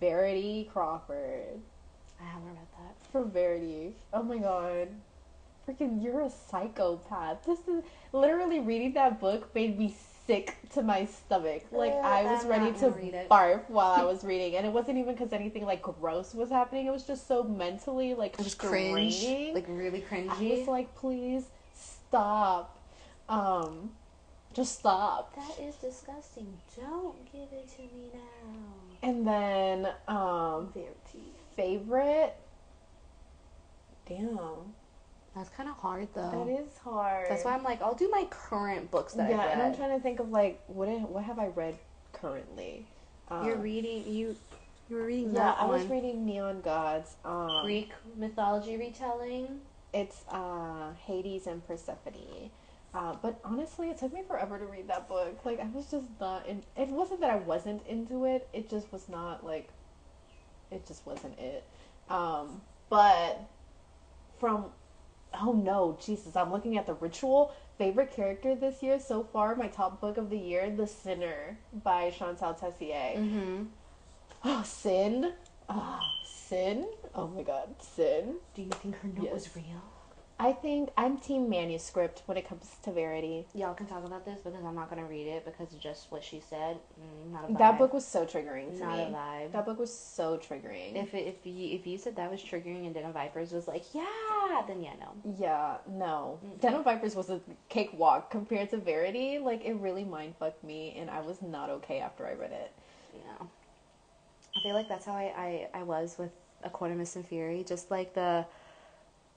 [0.01, 1.60] Verity Crawford
[2.20, 3.10] I haven't read that.
[3.12, 3.94] from Verity.
[4.12, 4.89] Oh my god,
[5.68, 7.44] freaking, you're a psychopath.
[7.44, 7.82] This is
[8.12, 9.94] literally reading that book made me
[10.26, 11.64] sick to my stomach.
[11.70, 12.90] Like Uh, I was I'm ready to
[13.30, 16.86] barf while I was reading, and it wasn't even because anything like gross was happening.
[16.86, 19.24] It was just so mentally like It was cringe,
[19.54, 20.58] like really I cringy.
[20.58, 22.78] was like, please stop.
[23.28, 23.90] Um,
[24.54, 25.34] just stop.
[25.36, 26.46] That is disgusting.
[26.76, 28.58] Don't give it to me now.
[29.02, 30.72] And then, um,
[31.56, 32.34] favorite.
[34.08, 34.38] Damn,
[35.39, 36.31] That's kind of hard though.
[36.31, 37.27] that is hard.
[37.31, 39.97] That's why I'm like, I'll do my current books that yeah, I've and I'm trying
[39.97, 41.78] to think of like what I- what have I read
[42.12, 42.86] currently.
[43.28, 44.36] Um, You're reading you.
[44.90, 45.90] You were reading Yeah, that I was one.
[45.93, 47.15] reading Neon Gods.
[47.24, 49.60] Um, Greek mythology retelling.
[49.93, 52.51] It's uh, Hades and Persephone.
[52.94, 55.44] Uh, but honestly, it took me forever to read that book.
[55.44, 56.62] Like, I was just not in.
[56.77, 58.48] It wasn't that I wasn't into it.
[58.52, 59.69] It just was not like.
[60.73, 61.65] It just wasn't it.
[62.10, 63.40] Um, but
[64.40, 64.66] from.
[65.40, 66.36] Oh no, Jesus!
[66.36, 67.52] I'm looking at the ritual.
[67.76, 69.55] Favorite character this year so far.
[69.55, 73.16] My top book of the year, The Sinner by Shantel Tessier.
[73.16, 73.64] Mm-hmm.
[74.44, 75.32] Oh, Sin.
[75.68, 76.86] Oh, Sin.
[77.14, 78.36] Oh my God, Sin.
[78.55, 79.32] Do you think her note Yes.
[79.34, 79.82] was real?
[80.40, 83.44] I think I'm team manuscript when it comes to Verity.
[83.55, 86.23] Y'all can talk about this because I'm not gonna read it because of just what
[86.23, 86.78] she said.
[87.01, 87.59] Mm, not a vibe.
[87.59, 89.02] That book was so triggering to not me.
[89.02, 89.52] a vibe.
[89.52, 90.94] That book was so triggering.
[90.94, 93.66] If it, if you if you said that was triggering and Den of Vipers was
[93.66, 95.35] like yeah, then yeah no.
[95.39, 96.39] yeah, no.
[96.44, 96.60] Mm-mm.
[96.60, 99.40] Den of Vipers was a cakewalk compared to Verity.
[99.40, 102.73] Like it really mind fucked me, and I was not okay after I read it.
[103.12, 103.47] Yeah.
[104.56, 106.31] I feel like that's how I, I, I was with
[106.62, 107.65] A Aquarius and Fury.
[107.66, 108.44] Just like the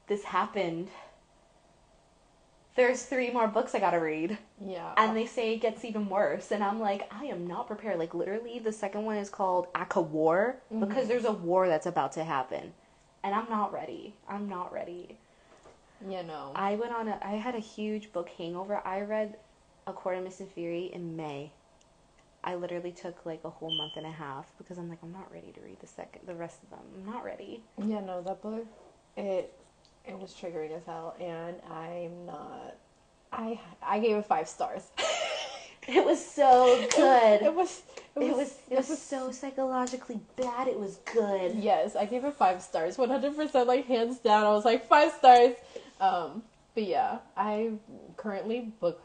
[0.08, 0.90] this happened.
[2.76, 4.38] There's three more books I gotta read.
[4.66, 4.94] Yeah.
[4.96, 6.52] And they say it gets even worse.
[6.52, 8.00] And I'm like, I am not prepared.
[8.00, 11.08] Like literally the second one is called ACOWAR because Mhm.
[11.10, 12.74] there's a war that's about to happen.
[13.24, 14.16] And I'm not ready.
[14.28, 15.18] I'm not ready.
[16.10, 16.52] you know.
[16.56, 18.82] I went on a I had a huge book hangover.
[18.84, 19.38] I read
[19.86, 21.52] Aquarius and Fury in May.
[22.44, 25.32] I literally took like a whole month and a half because I'm like I'm not
[25.32, 26.80] ready to read the second the rest of them.
[26.96, 27.64] I'm not ready.
[27.78, 28.22] yeah, no.
[28.24, 28.66] That book,
[29.16, 29.54] it
[30.06, 32.76] it was triggering as hell, and I'm not.
[33.32, 34.84] I I gave it five stars.
[35.88, 37.42] It was so good.
[37.42, 37.82] It was.
[38.16, 40.68] It was it was so psychologically bad.
[40.68, 41.56] It was good.
[41.56, 44.46] Yes, I gave it five stars, one hundred percent, like hands down.
[44.46, 45.56] I was like five stars.
[46.00, 46.44] Um,
[46.76, 47.72] but yeah, I
[48.16, 49.02] currently book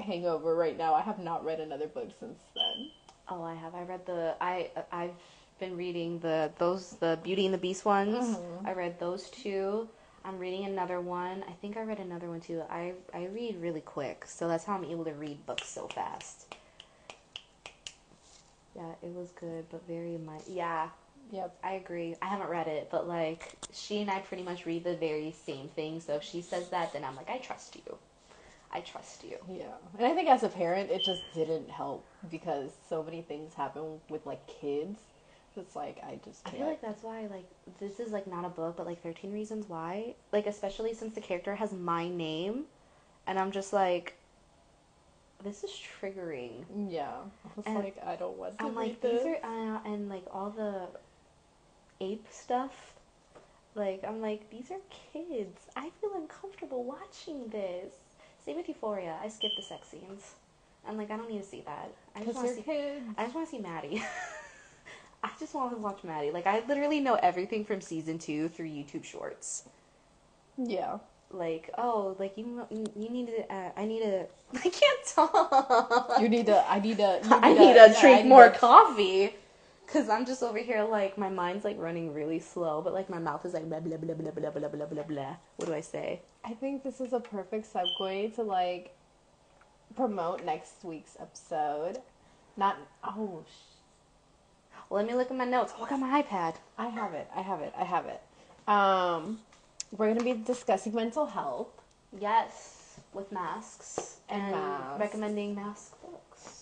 [0.00, 0.94] Hangover right now.
[0.94, 2.90] I have not read another book since then.
[3.28, 3.74] Oh, I have.
[3.74, 5.14] I read the I I've
[5.60, 8.38] been reading the those the Beauty and the Beast ones.
[8.38, 8.66] Mhm.
[8.66, 9.86] I read those two.
[10.26, 11.44] I'm reading another one.
[11.48, 12.62] I think I read another one too.
[12.68, 16.54] I I read really quick, so that's how I'm able to read books so fast.
[18.74, 20.42] Yeah, it was good, but very much.
[20.48, 20.88] Yeah,
[21.30, 21.56] Yep.
[21.64, 22.14] I agree.
[22.22, 25.68] I haven't read it, but like she and I pretty much read the very same
[25.68, 26.00] thing.
[26.00, 27.98] So if she says that, then I'm like, I trust you.
[28.72, 29.36] I trust you.
[29.48, 33.54] Yeah, and I think as a parent, it just didn't help because so many things
[33.54, 35.00] happen with like kids.
[35.56, 36.60] It's like I just I can't.
[36.62, 37.46] feel like that's why like
[37.80, 40.14] this is like not a book, but like Thirteen Reasons Why.
[40.32, 42.64] Like especially since the character has my name,
[43.26, 44.14] and I'm just like,
[45.44, 45.70] this is
[46.00, 46.64] triggering.
[46.88, 47.08] Yeah.
[47.44, 49.22] I was And like, I don't want to I'm like, this.
[49.22, 49.46] these are,
[49.76, 50.88] uh, and like all the
[52.00, 52.94] ape stuff.
[53.74, 54.80] Like, I'm like, these are
[55.12, 55.66] kids.
[55.76, 57.92] I feel uncomfortable watching this.
[58.42, 59.16] Same with Euphoria.
[59.22, 60.32] I skip the sex scenes.
[60.88, 61.90] I'm like, I don't need to see that.
[62.14, 62.62] I just want to see.
[62.62, 63.04] kids.
[63.18, 64.02] I just want to see Maddy.
[65.26, 66.30] I just want to watch Maddy.
[66.30, 69.64] Like, I literally know everything from season two through YouTube Shorts.
[70.56, 70.98] Yeah.
[71.32, 73.52] Like, oh, like you, you need to.
[73.52, 74.26] Uh, I need to.
[74.54, 76.20] I can't talk.
[76.20, 76.64] You need to.
[76.70, 77.20] I need to.
[77.24, 79.34] I need to yeah, drink need more to- coffee.
[79.88, 83.20] Cause I'm just over here like my mind's like running really slow, but like my
[83.20, 85.36] mouth is like blah blah blah blah blah blah blah blah blah.
[85.56, 86.22] What do I say?
[86.44, 88.96] I think this is a perfect segue to like
[89.94, 91.98] promote next week's episode.
[92.56, 93.44] Not oh,
[94.90, 95.72] let me look at my notes.
[95.78, 96.54] Oh, I got my iPad.
[96.78, 97.28] I have it.
[97.34, 97.72] I have it.
[97.78, 98.20] I have it.
[98.68, 99.40] Um,
[99.96, 101.68] we're gonna be discussing mental health.
[102.20, 105.00] Yes, with masks And and, masks.
[105.00, 105.95] recommending mask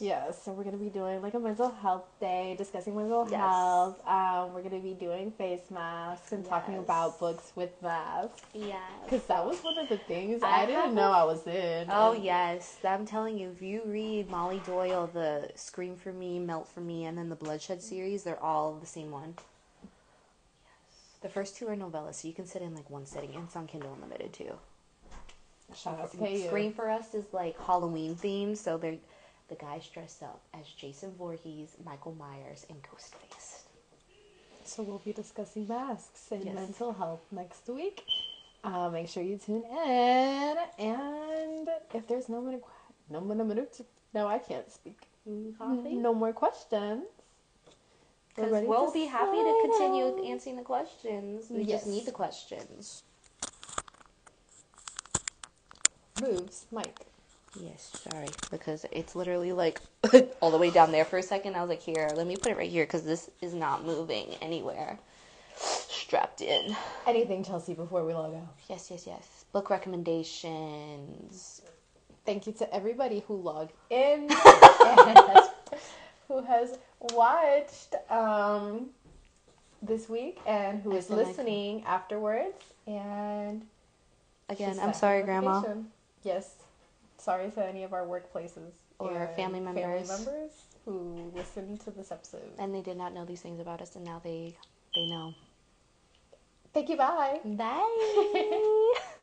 [0.00, 3.40] Yes, so we're gonna be doing like a mental health day, discussing mental Yes.
[3.40, 4.06] health.
[4.06, 8.42] Um, we're gonna be doing face masks and talking about books with masks.
[8.52, 8.80] Yeah.
[9.04, 11.88] Because that was one of the things I I, didn't know a- I was in.
[11.90, 16.38] Oh And- yes, I'm telling you, if you read Molly Doile, the Scream for Me,
[16.38, 19.36] Melt for Me, and then the Bloodshed series, they're all the same one.
[19.82, 21.18] Yes.
[21.22, 23.56] The first two are novellas, so you can sit in like one sitting, and it's
[23.56, 24.58] on Kindle Unlimited too.
[25.74, 26.46] Shout out to.
[26.46, 28.98] Scream for us is like Halloween themed, so they're
[29.48, 33.62] the guys dress up as Jason Voorhees, Michael Myers, and Ghostface.
[34.64, 36.54] So we'll be discussing masks and Yes.
[36.54, 38.04] mental health next week.
[38.62, 40.56] Uh, make sure you tune in.
[40.78, 42.60] And if there's no more,
[43.10, 43.66] no more, no more,
[44.14, 44.98] no, I can't speak.
[45.58, 45.94] Coffee?
[45.94, 47.04] No more questions.
[48.34, 51.50] Because we'll be happy to continue answering the questions.
[51.50, 51.80] We Yes.
[51.82, 53.02] just need the questions.
[56.20, 57.06] Moves, Mike.
[57.60, 59.80] Yes, sorry, because it's literally like
[60.40, 61.54] all the way down there for a second.
[61.56, 64.34] I was like, here, let me put it right here because this is not moving
[64.42, 64.98] anywhere.
[65.56, 66.76] Strapped in.
[67.06, 68.54] Anything, Chelsea, before we log out.
[68.68, 69.44] Yes, yes, yes.
[69.52, 71.62] Book recommendations.
[72.26, 74.28] Thank you to everybody who logged in
[74.86, 75.18] and
[76.28, 76.78] who has
[77.12, 78.86] watched um,
[79.82, 82.56] this week and who is listening afterwards.
[82.86, 83.64] And
[84.48, 85.62] Again, I'm sorry, Grandma.
[86.24, 86.54] Yes.
[87.24, 89.82] Sorry to any of our workplaces Or family members.
[89.82, 90.50] family members
[90.84, 92.52] who listened to this episode.
[92.58, 94.54] And they did not know these things about us, and now they
[94.94, 95.32] they know.
[96.74, 96.98] Thank you.
[96.98, 97.40] Bye.
[97.42, 98.94] Bye.